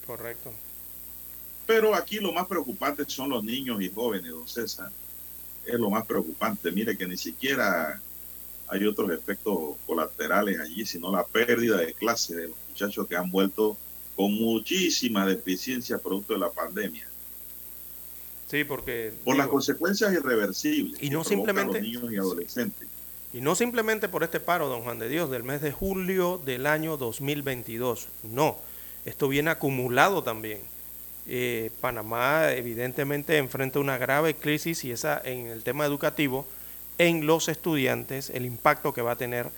[0.06, 0.52] Correcto.
[1.66, 4.90] Pero aquí lo más preocupante son los niños y jóvenes, don César.
[5.64, 6.72] Es lo más preocupante.
[6.72, 8.00] Mire que ni siquiera
[8.68, 13.30] hay otros efectos colaterales allí, sino la pérdida de clase de los muchachos que han
[13.30, 13.76] vuelto
[14.16, 17.09] con muchísimas deficiencias producto de la pandemia.
[18.50, 19.12] Sí, porque...
[19.24, 22.88] Por las consecuencias irreversibles Y no simplemente- los niños y adolescentes.
[23.32, 26.66] Y no simplemente por este paro, don Juan de Dios, del mes de julio del
[26.66, 28.08] año 2022.
[28.24, 28.58] No,
[29.04, 30.58] esto viene acumulado también.
[31.28, 36.44] Eh, Panamá evidentemente enfrenta una grave crisis y esa en el tema educativo
[36.98, 39.48] en los estudiantes, el impacto que va a tener.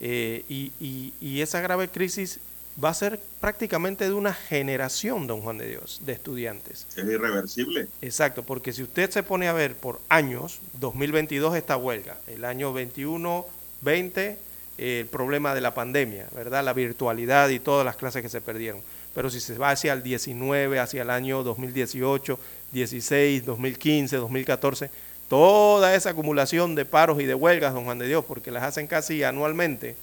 [0.00, 2.38] eh, y, y- y esa grave crisis
[2.82, 6.86] va a ser prácticamente de una generación, don Juan de Dios, de estudiantes.
[6.96, 7.88] Es irreversible.
[8.00, 12.72] Exacto, porque si usted se pone a ver por años, 2022 esta huelga, el año
[12.72, 13.46] 21,
[13.80, 14.38] 20,
[14.78, 16.64] eh, el problema de la pandemia, ¿verdad?
[16.64, 18.80] La virtualidad y todas las clases que se perdieron.
[19.14, 22.38] Pero si se va hacia el 19, hacia el año 2018,
[22.70, 24.90] 16, 2015, 2014,
[25.28, 28.86] toda esa acumulación de paros y de huelgas, don Juan de Dios, porque las hacen
[28.86, 29.96] casi anualmente,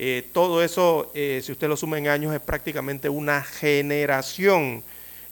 [0.00, 4.84] eh, todo eso, eh, si usted lo suma en años, es prácticamente una generación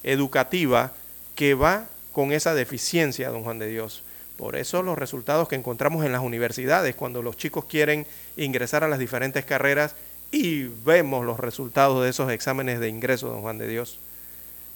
[0.03, 0.93] educativa
[1.37, 4.03] que va con esa deficiencia, don Juan de Dios.
[4.37, 8.07] Por eso los resultados que encontramos en las universidades, cuando los chicos quieren
[8.37, 9.95] ingresar a las diferentes carreras
[10.33, 13.99] y vemos los resultados de esos exámenes de ingreso, don Juan de Dios.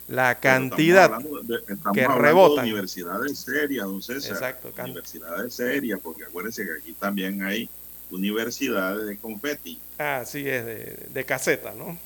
[0.06, 2.64] La cantidad Estamos de, estamos que rebotan.
[2.64, 4.32] universidades serias, don César.
[4.32, 7.68] Exacto, Universidades serias, porque acuérdense que aquí también hay
[8.10, 11.98] universidades de confeti, Así es, de, de caseta, ¿no?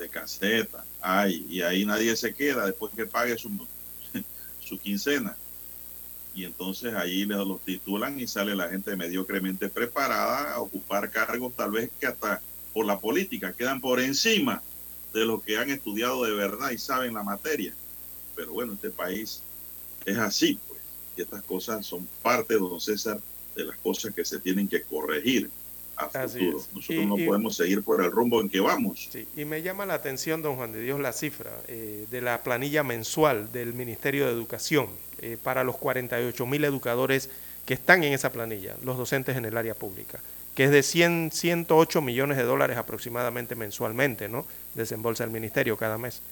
[0.00, 0.84] de caseta.
[1.00, 3.50] Hay, y ahí nadie se queda después que pague su,
[4.60, 5.36] su quincena.
[6.34, 11.54] Y entonces ahí les los titulan y sale la gente mediocremente preparada a ocupar cargos
[11.54, 12.40] tal vez que hasta
[12.72, 14.62] por la política quedan por encima
[15.12, 17.74] de los que han estudiado de verdad y saben la materia.
[18.36, 19.42] Pero bueno, este país
[20.04, 20.80] es así, pues.
[21.16, 23.18] Y estas cosas son parte, don César,
[23.54, 25.50] de las cosas que se tienen que corregir
[25.96, 26.58] a Así futuro.
[26.58, 26.68] es.
[26.74, 29.08] Nosotros Y- no y- podemos seguir por el rumbo en que vamos.
[29.12, 32.42] Sí, y me llama la atención, don Juan de Dios, la cifra eh, de la
[32.42, 34.86] planilla mensual del Ministerio de Educación
[35.20, 37.28] eh, para los 48 mil educadores
[37.66, 40.20] que están en esa planilla, los docentes en el área pública,
[40.54, 44.46] que es de 100, 108 millones de dólares aproximadamente mensualmente, ¿no?
[44.74, 46.22] Desembolsa el Ministerio cada mes.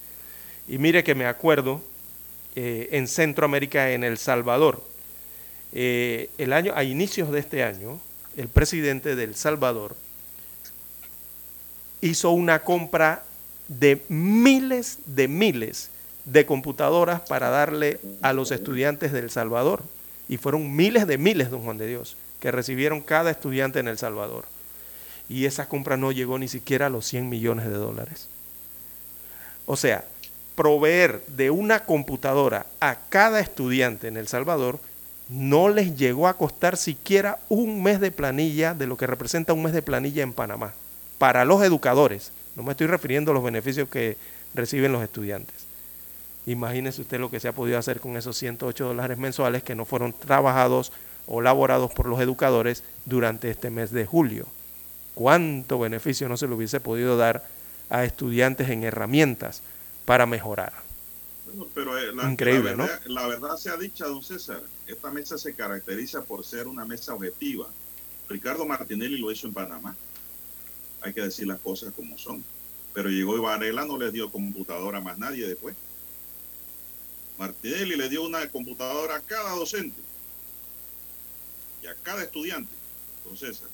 [0.67, 1.81] Y mire que me acuerdo
[2.55, 4.83] eh, en Centroamérica, en El Salvador,
[5.73, 7.99] eh, el año, a inicios de este año,
[8.37, 9.95] el presidente de El Salvador
[12.01, 13.23] hizo una compra
[13.67, 15.89] de miles de miles
[16.25, 19.83] de computadoras para darle a los estudiantes de El Salvador.
[20.27, 23.97] Y fueron miles de miles, don Juan de Dios, que recibieron cada estudiante en El
[23.97, 24.45] Salvador.
[25.27, 28.27] Y esa compra no llegó ni siquiera a los 100 millones de dólares.
[29.65, 30.05] O sea,
[30.55, 34.79] proveer de una computadora a cada estudiante en El Salvador
[35.29, 39.63] no les llegó a costar siquiera un mes de planilla de lo que representa un
[39.63, 40.73] mes de planilla en Panamá.
[41.19, 44.17] Para los educadores, no me estoy refiriendo a los beneficios que
[44.55, 45.55] reciben los estudiantes.
[46.47, 49.85] Imagínese usted lo que se ha podido hacer con esos 108 dólares mensuales que no
[49.85, 50.91] fueron trabajados
[51.27, 54.47] o laborados por los educadores durante este mes de julio.
[55.13, 57.43] ¿Cuánto beneficio no se le hubiese podido dar
[57.91, 59.61] a estudiantes en herramientas
[60.05, 60.88] para mejorar?
[61.49, 65.37] Bueno, pero eh, la, Increíble, la verdad, la verdad sea dicha, don César, esta mesa
[65.37, 67.67] se caracteriza por ser una mesa objetiva.
[68.27, 69.95] Ricardo Martinelli lo hizo en Panamá.
[71.01, 72.43] Hay que decir las cosas como son.
[72.93, 75.75] Pero llegó y Varela, no les dio computadora a más nadie después.
[77.37, 80.01] Martinelli le dio una computadora a cada docente
[81.81, 82.73] y a cada estudiante,
[83.23, 83.69] don César.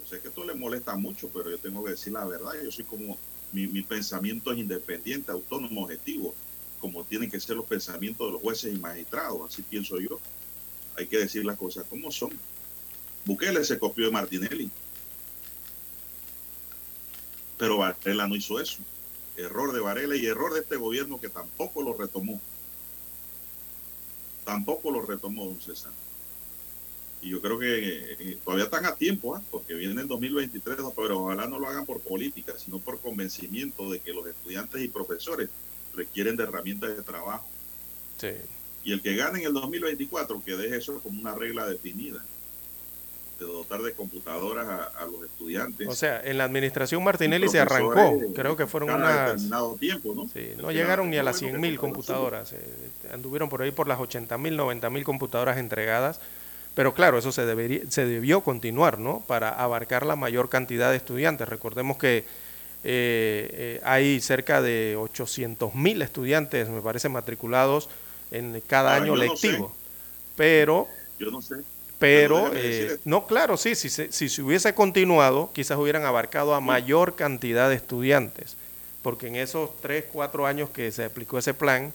[0.00, 2.52] Yo sé que esto le molesta mucho, pero yo tengo que decir la verdad.
[2.62, 3.18] Yo soy como,
[3.54, 6.34] mi, mi pensamiento es independiente, autónomo, objetivo,
[6.80, 10.20] como tienen que ser los pensamientos de los jueces y magistrados, así pienso yo.
[10.96, 12.30] Hay que decir las cosas como son.
[13.24, 14.70] Bukele se copió de Martinelli.
[17.56, 18.78] Pero Varela no hizo eso.
[19.36, 22.40] Error de Varela y error de este gobierno que tampoco lo retomó.
[24.44, 25.92] Tampoco lo retomó, don César.
[27.24, 29.42] Y yo creo que eh, todavía están a tiempo, ¿ah?
[29.50, 30.90] porque viene el 2023, ¿no?
[30.90, 34.88] pero ojalá no lo hagan por política, sino por convencimiento de que los estudiantes y
[34.88, 35.48] profesores
[35.94, 37.46] requieren de herramientas de trabajo.
[38.18, 38.28] Sí.
[38.84, 42.22] Y el que gane en el 2024, que deje eso como una regla definida,
[43.40, 45.88] de dotar de computadoras a, a los estudiantes.
[45.88, 49.28] O sea, en la administración Martinelli se arrancó, creo que fueron unas...
[49.28, 50.28] determinado tiempo, ¿no?
[50.28, 52.60] Sí, no Porque llegaron ni a las bueno 100 que mil fue computadoras, eh,
[53.14, 56.20] anduvieron por ahí por las 80 mil, 90 mil computadoras entregadas,
[56.74, 59.24] pero claro, eso se, debería, se debió continuar, ¿no?
[59.26, 61.48] Para abarcar la mayor cantidad de estudiantes.
[61.48, 67.88] Recordemos que eh, eh, hay cerca de 800 mil estudiantes, me parece, matriculados
[68.30, 69.58] en cada Ah, año yo no sé.
[69.58, 69.76] lectivo,
[70.36, 71.64] pero Yo no sé.
[71.98, 76.60] pero, eh, no, claro, sí, si se, si se hubiese continuado, quizás hubieran abarcado a
[76.60, 78.56] mayor cantidad de estudiantes,
[79.02, 81.94] porque en esos 3, 4 años que se aplicó ese plan,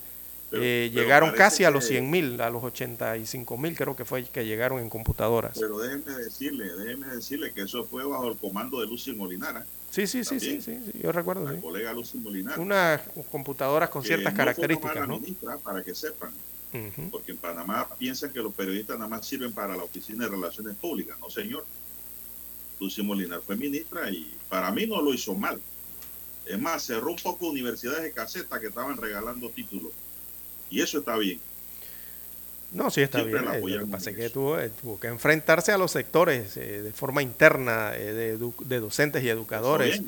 [0.49, 3.95] Pero- eh, pero llegaron casi a los que- 100 mil, a los 85 mil creo
[3.95, 5.57] que fue que llegaron en computadoras.
[5.59, 10.05] Pero déjeme decirle, déjeme decirle que eso fue bajo el comando de Lucy Molinara, Sí,
[10.05, 11.45] sí, sí, sí, sí, sí, yo recuerdo.
[11.45, 11.61] la sí.
[11.61, 12.59] colega Lucy Molinara.
[12.61, 13.01] Unas
[13.31, 15.19] computadoras con ciertas no características, ¿no?
[15.19, 16.31] ministra, para que sepan,
[17.11, 20.75] porque en Panamá piensan que los periodistas nada más sirven para la Oficina de Relaciones
[20.75, 21.17] Públicas.
[21.19, 21.65] No, señor.
[22.79, 25.59] Lucy Molinar fue ministra y para mí no lo hizo mal.
[26.45, 29.91] Es más, cerró un poco universidades de caseta que estaban regalando títulos.
[30.69, 31.39] Y eso está bien.
[32.71, 33.53] No, sí está Siempre bien.
[33.53, 36.81] eh, Lo que pasa es que tuvo, eh, tuvo que enfrentarse a los sectores eh,
[36.83, 40.03] de forma interna eh, de, docentes y educadores,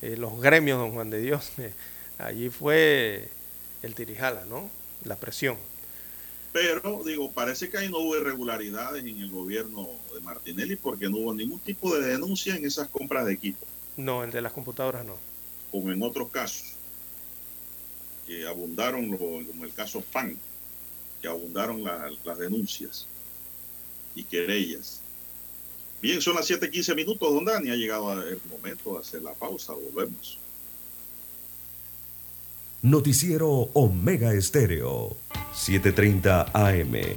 [0.00, 1.52] eh, los gremios, don Juan de Dios.
[2.18, 3.32] allí fue
[3.82, 4.70] el tirijala, ¿no?
[5.04, 5.56] La presión.
[6.52, 11.16] Pero, digo, parece que ahí no hubo irregularidades en el gobierno de Martinelli porque no
[11.18, 13.66] hubo ningún tipo de denuncia en esas compras de equipo,
[13.96, 15.20] No, el de las computadoras no.
[15.70, 16.73] como en otros casos,
[18.26, 20.36] que abundaron, lo- como el caso PAN,
[21.20, 23.06] que abundaron la- las denuncias
[24.14, 25.00] y querellas.
[26.02, 27.70] Bien, son las 7:15 minutos, don Dani.
[27.70, 29.72] Ha llegado el momento de hacer la pausa.
[29.72, 30.38] Volvemos.
[32.82, 35.16] Noticiero Omega Estéreo,
[35.54, 37.16] 7:30 AM.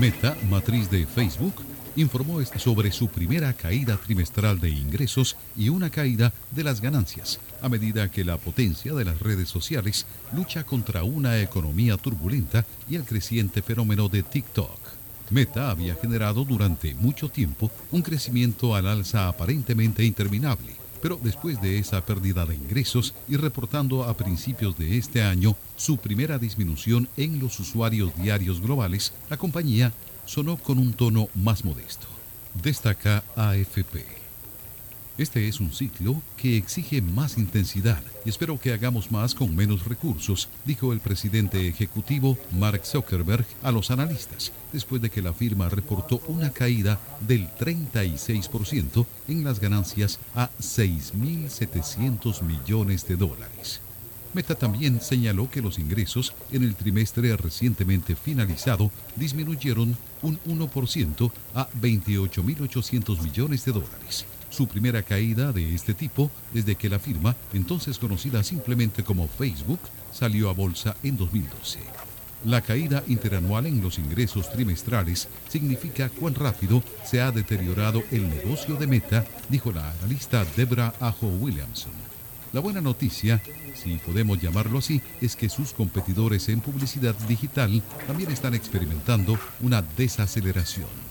[0.00, 1.52] Meta, matriz de Facebook,
[1.94, 7.68] informó sobre su primera caída trimestral de ingresos y una caída de las ganancias, a
[7.68, 13.04] medida que la potencia de las redes sociales lucha contra una economía turbulenta y el
[13.04, 14.80] creciente fenómeno de TikTok.
[15.28, 21.78] Meta había generado durante mucho tiempo un crecimiento al alza aparentemente interminable, pero después de
[21.78, 27.38] esa pérdida de ingresos y reportando a principios de este año su primera disminución en
[27.38, 29.92] los usuarios diarios globales, la compañía
[30.26, 32.06] sonó con un tono más modesto.
[32.62, 34.19] Destaca AFP.
[35.20, 39.84] Este es un ciclo que exige más intensidad y espero que hagamos más con menos
[39.84, 45.68] recursos, dijo el presidente ejecutivo Mark Zuckerberg a los analistas, después de que la firma
[45.68, 53.82] reportó una caída del 36% en las ganancias a 6.700 millones de dólares.
[54.32, 61.68] Meta también señaló que los ingresos en el trimestre recientemente finalizado disminuyeron un 1% a
[61.72, 64.24] 28.800 millones de dólares.
[64.50, 69.80] Su primera caída de este tipo desde que la firma, entonces conocida simplemente como Facebook,
[70.12, 71.78] salió a bolsa en 2012.
[72.44, 78.76] La caída interanual en los ingresos trimestrales significa cuán rápido se ha deteriorado el negocio
[78.76, 81.92] de Meta, dijo la analista Debra Ajo Williamson.
[82.52, 83.42] La buena noticia,
[83.74, 89.82] si podemos llamarlo así, es que sus competidores en publicidad digital también están experimentando una
[89.82, 91.09] desaceleración.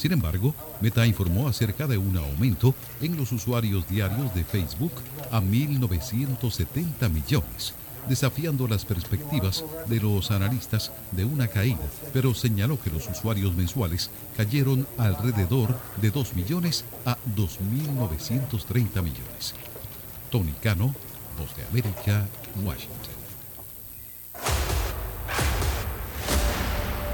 [0.00, 4.92] Sin embargo, Meta informó acerca de un aumento en los usuarios diarios de Facebook
[5.30, 7.74] a 1.970 millones,
[8.08, 14.08] desafiando las perspectivas de los analistas de una caída, pero señaló que los usuarios mensuales
[14.38, 19.54] cayeron alrededor de 2 millones a 2.930 millones.
[20.30, 20.94] Tony Cano,
[21.38, 22.26] Voz de América,
[22.64, 22.99] Washington.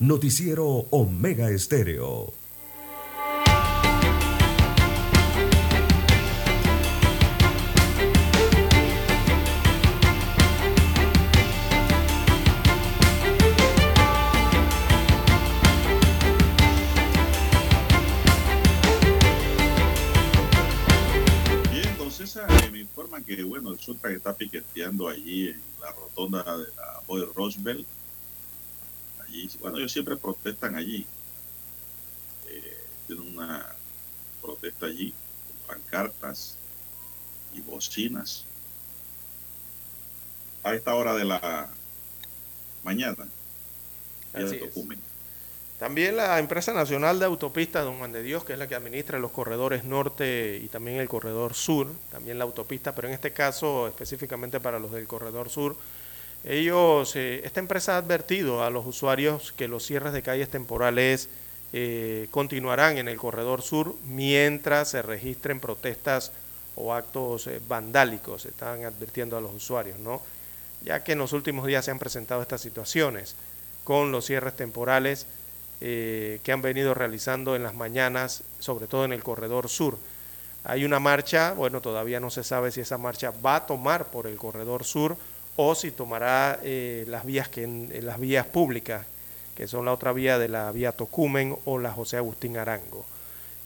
[0.00, 2.32] Noticiero Omega Estéreo.
[22.46, 22.86] Eh,
[23.26, 27.86] que, bueno, el Sutra está piqueteando allí en la rotonda de la Boy Roosevelt.
[29.78, 31.06] Ellos siempre protestan allí.
[32.48, 32.76] Eh,
[33.06, 33.64] tienen una
[34.42, 35.14] protesta allí
[35.46, 36.56] con pancartas
[37.54, 38.44] y bocinas.
[40.64, 41.68] A esta hora de la
[42.82, 43.28] mañana.
[44.32, 44.74] Así es.
[45.78, 49.20] También la empresa nacional de autopistas Don Juan de Dios, que es la que administra
[49.20, 53.86] los corredores norte y también el corredor sur, también la autopista, pero en este caso
[53.86, 55.76] específicamente para los del corredor sur,
[56.44, 61.28] ellos, eh, esta empresa ha advertido a los usuarios que los cierres de calles temporales
[61.72, 66.32] eh, continuarán en el corredor sur mientras se registren protestas
[66.76, 70.22] o actos eh, vandálicos, están advirtiendo a los usuarios, ¿no?
[70.82, 73.34] Ya que en los últimos días se han presentado estas situaciones
[73.84, 75.26] con los cierres temporales
[75.80, 79.98] eh, que han venido realizando en las mañanas, sobre todo en el corredor sur.
[80.64, 84.26] Hay una marcha, bueno, todavía no se sabe si esa marcha va a tomar por
[84.26, 85.16] el corredor sur
[85.60, 89.04] o si tomará eh, las vías que en- las vías públicas,
[89.56, 93.04] que son la otra vía de la vía Tocumen o la José Agustín Arango.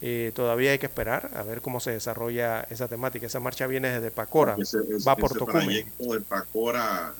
[0.01, 3.27] Eh, todavía hay que esperar a ver cómo se desarrolla esa temática.
[3.27, 5.85] Esa marcha viene desde Pacora, Ese, ese- va por ese Tocumen.
[5.99, 7.13] de Pacora,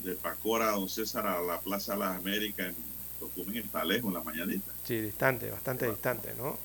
[0.00, 2.76] de Pacora, don César, a la Plaza de las Américas en
[3.18, 4.70] Tocumen está lejos en la mañanita.
[4.84, 6.58] Sí, distante, bastante distante, ¿no?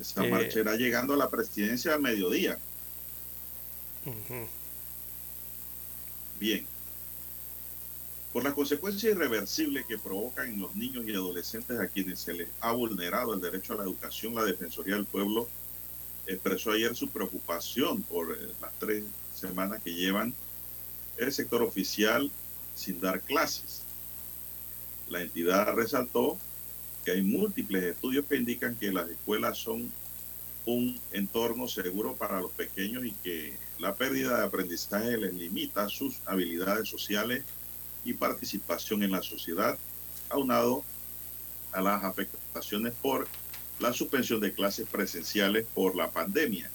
[0.00, 2.58] Esa Eh, marcha era llegando a la presidencia al mediodía.
[6.40, 6.66] Bien.
[8.32, 12.48] Por las consecuencias irreversibles que provocan en los niños y adolescentes a quienes se les
[12.60, 15.48] ha vulnerado el derecho a la educación, la Defensoría del Pueblo
[16.26, 19.04] expresó ayer su preocupación por eh, las tres
[19.34, 20.32] semanas que llevan
[21.18, 22.30] el sector oficial
[22.74, 23.82] sin dar clases.
[25.10, 26.38] La entidad resaltó
[27.04, 29.92] que hay múltiples estudios que indican que las escuelas son
[30.64, 36.20] un entorno seguro para los pequeños y que la pérdida de aprendizaje les limita sus
[36.26, 37.44] habilidades sociales
[38.04, 39.78] y participación en la sociedad,
[40.28, 40.84] aunado
[41.72, 43.26] a las afectaciones por
[43.78, 46.70] la suspensión de clases presenciales por la pandemia.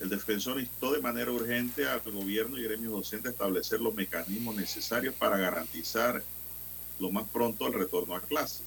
[0.00, 4.56] El defensor instó de manera urgente al gobierno y gremios docentes a establecer los mecanismos
[4.56, 6.22] necesarios para garantizar
[6.98, 8.66] lo más pronto el retorno a clases.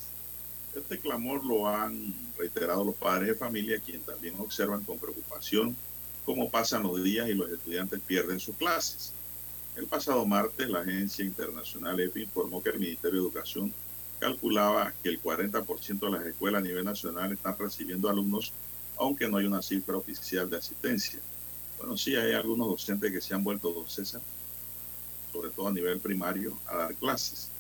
[0.74, 5.76] Este clamor lo han reiterado los padres de familia, quienes también observan con preocupación
[6.28, 9.14] cómo pasan los días y los estudiantes pierden sus clases.
[9.78, 13.74] El pasado martes, la agencia internacional EFI informó que el Ministerio de Educación
[14.20, 18.52] calculaba que el 40% de las escuelas a nivel nacional están recibiendo alumnos,
[18.98, 21.22] aunque no hay una cifra oficial de asistencia.
[21.78, 24.20] Bueno, sí, hay algunos docentes que se han vuelto don César,
[25.32, 27.52] sobre todo a nivel primario, a dar clases.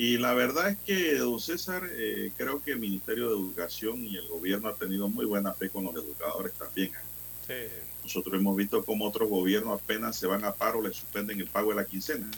[0.00, 4.16] Y la verdad es que, don César, eh, creo que el Ministerio de Educación y
[4.16, 6.92] el gobierno ha tenido muy buena fe con los educadores también.
[6.94, 7.68] ¿eh?
[7.68, 7.82] Sí.
[8.04, 11.70] Nosotros hemos visto cómo otros gobiernos apenas se van a paro, le suspenden el pago
[11.70, 12.30] de la quincena.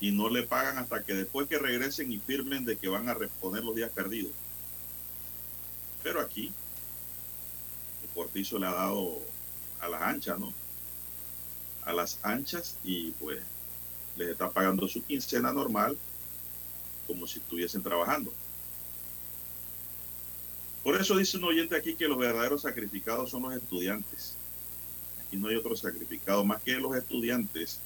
[0.00, 3.14] Y no le pagan hasta que después que regresen y firmen de que van a
[3.14, 4.32] reponer los días perdidos.
[6.02, 6.52] Pero aquí,
[8.02, 9.18] el Cortizo le ha dado
[9.80, 10.52] a las anchas, ¿no?
[11.86, 13.38] A las anchas y pues
[14.20, 15.96] les está pagando su quincena normal
[17.06, 18.32] como si estuviesen trabajando.
[20.84, 24.34] Por eso dice un oyente aquí que los verdaderos sacrificados son los estudiantes.
[25.26, 27.80] Aquí no hay otro sacrificado más que los estudiantes.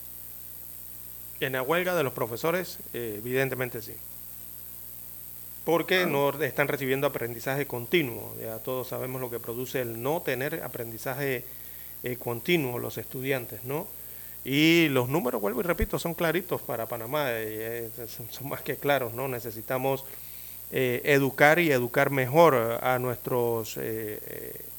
[1.40, 3.94] En la huelga de los profesores, eh, evidentemente sí.
[5.64, 8.36] Porque no están recibiendo aprendizaje continuo.
[8.40, 11.44] Ya todos sabemos lo que produce el no tener aprendizaje
[12.02, 13.86] eh, continuo los estudiantes, ¿no?
[14.44, 18.76] Y los números, vuelvo y repito, son claritos para Panamá, eh, eh, son, más que
[18.76, 19.26] claros, ¿no?
[19.26, 20.04] Necesitamos
[20.70, 23.78] eh, educar y educar mejor a nuestros,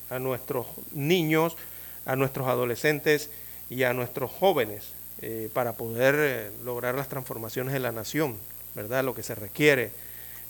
[0.10, 1.58] a nuestros niños,
[2.06, 3.32] a nuestros adolescentes
[3.70, 4.94] y a nuestros jóvenes
[5.54, 8.38] para poder lograr las transformaciones de la nación,
[8.76, 9.04] ¿verdad?
[9.04, 9.92] Lo que se requiere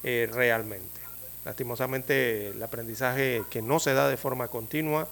[0.03, 0.99] realmente.
[1.45, 5.07] Lastimosamente, el aprendizaje que no se da de forma continua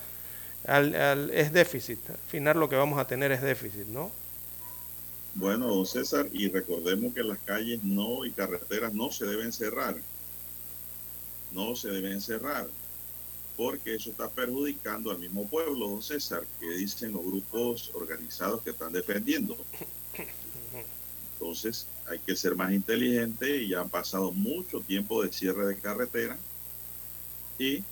[0.65, 2.09] al- al- es déficit.
[2.09, 4.11] Al final lo que vamos a tener es déficit, ¿no?
[5.35, 9.95] Bueno, don César, y recordemos que las calles no y carreteras no se deben cerrar.
[11.51, 12.67] No se deben cerrar,
[13.55, 18.71] porque eso está perjudicando al mismo pueblo, don César, que dicen los grupos organizados que
[18.71, 19.55] están defendiendo.
[21.33, 25.79] Entonces, hay que ser más inteligente y ya han pasado mucho tiempo de cierre de
[25.79, 26.37] carretera
[27.59, 27.83] y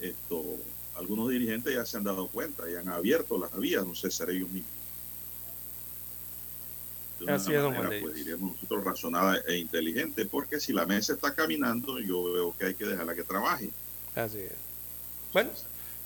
[0.00, 0.44] esto,
[0.98, 4.50] algunos dirigentes ya se han dado cuenta y han abierto las vías, don César, ellos
[4.50, 4.72] mismos.
[7.18, 8.26] De una Así es, don manera, Juan de pues Dios.
[8.26, 12.74] diríamos nosotros razonada e inteligente, porque si la mesa está caminando, yo veo que hay
[12.74, 13.70] que dejarla que trabaje.
[14.14, 14.52] Así es.
[15.32, 15.50] Bueno,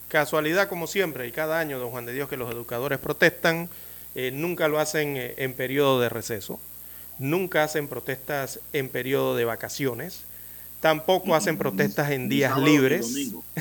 [0.09, 3.69] casualidad como siempre, y cada año, don Juan de Dios, que los educadores protestan,
[4.14, 6.60] eh, nunca lo hacen eh, en periodo de receso,
[7.19, 10.24] nunca hacen protestas en periodo de vacaciones,
[10.82, 13.14] tampoco hacen protestas en días libres.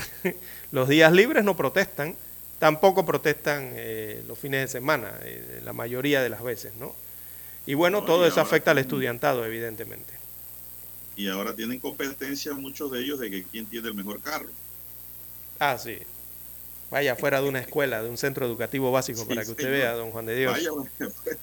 [0.72, 2.16] los días libres no protestan,
[2.60, 6.94] tampoco protestan eh, los fines de semana, eh, la mayoría de las veces, ¿no?
[7.66, 10.12] Y bueno, No, todo y eso afecta al estudiantado, evidentemente.
[11.16, 14.50] Y ahora tienen competencia muchos de ellos de que quién tiene el mejor carro.
[15.60, 16.00] Ah, sí.
[16.90, 19.78] Vaya fuera de una escuela, de un centro educativo básico, Sí, para que usted señor.
[19.78, 20.54] vea, don Juan de Dios.
[20.54, 20.72] Vaya,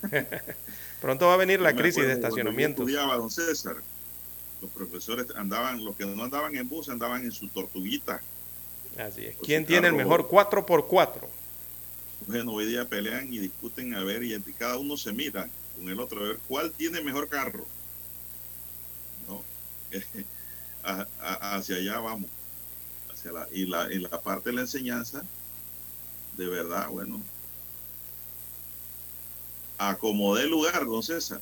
[1.00, 2.80] Pronto va a venir la crisis de yo estacionamientos.
[2.88, 3.76] estudiaba, don César,
[4.60, 8.20] los profesores andaban, los que no andaban en bus andaban en su tortuguita.
[8.96, 9.36] Así es.
[9.42, 11.20] ¿Quién tiene el mejor 4x4?
[12.26, 16.00] Bueno, hoy día pelean y discuten a ver y cada uno se mira con el
[16.00, 17.64] otro a ver cuál tiene mejor carro.
[19.28, 19.42] No,
[20.82, 22.28] a- a- hacia allá vamos.
[23.12, 25.24] Hacia la, y la, en la parte de la enseñanza,
[26.36, 27.20] de verdad, bueno,
[29.78, 31.40] acomodé el lugar, don César.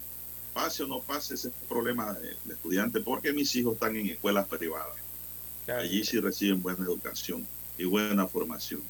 [0.57, 4.97] Pase o no pase ese problema del estudiante, porque mis hijos están en escuelas privadas.
[5.69, 7.47] Allí sí reciben buena educación
[7.77, 8.81] y buena formación.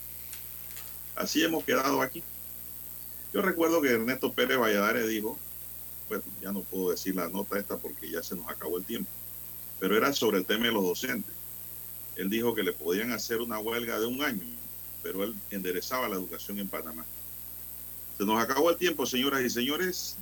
[1.17, 2.23] Así hemos quedado aquí.
[3.35, 5.37] Yo recuerdo que Ernesto Pérez Valladares dijo,
[6.09, 9.11] bueno, ya no puedo decir la nota esta porque ya se nos acabó el tiempo,
[9.81, 11.35] pero era sobre el tema de los docentes.
[12.15, 14.45] Él dijo que le podían hacer una huelga de un año,
[15.03, 17.05] pero él enderezaba la educación en Panamá.
[18.17, 20.17] Se nos acabó el tiempo, señoras y señores.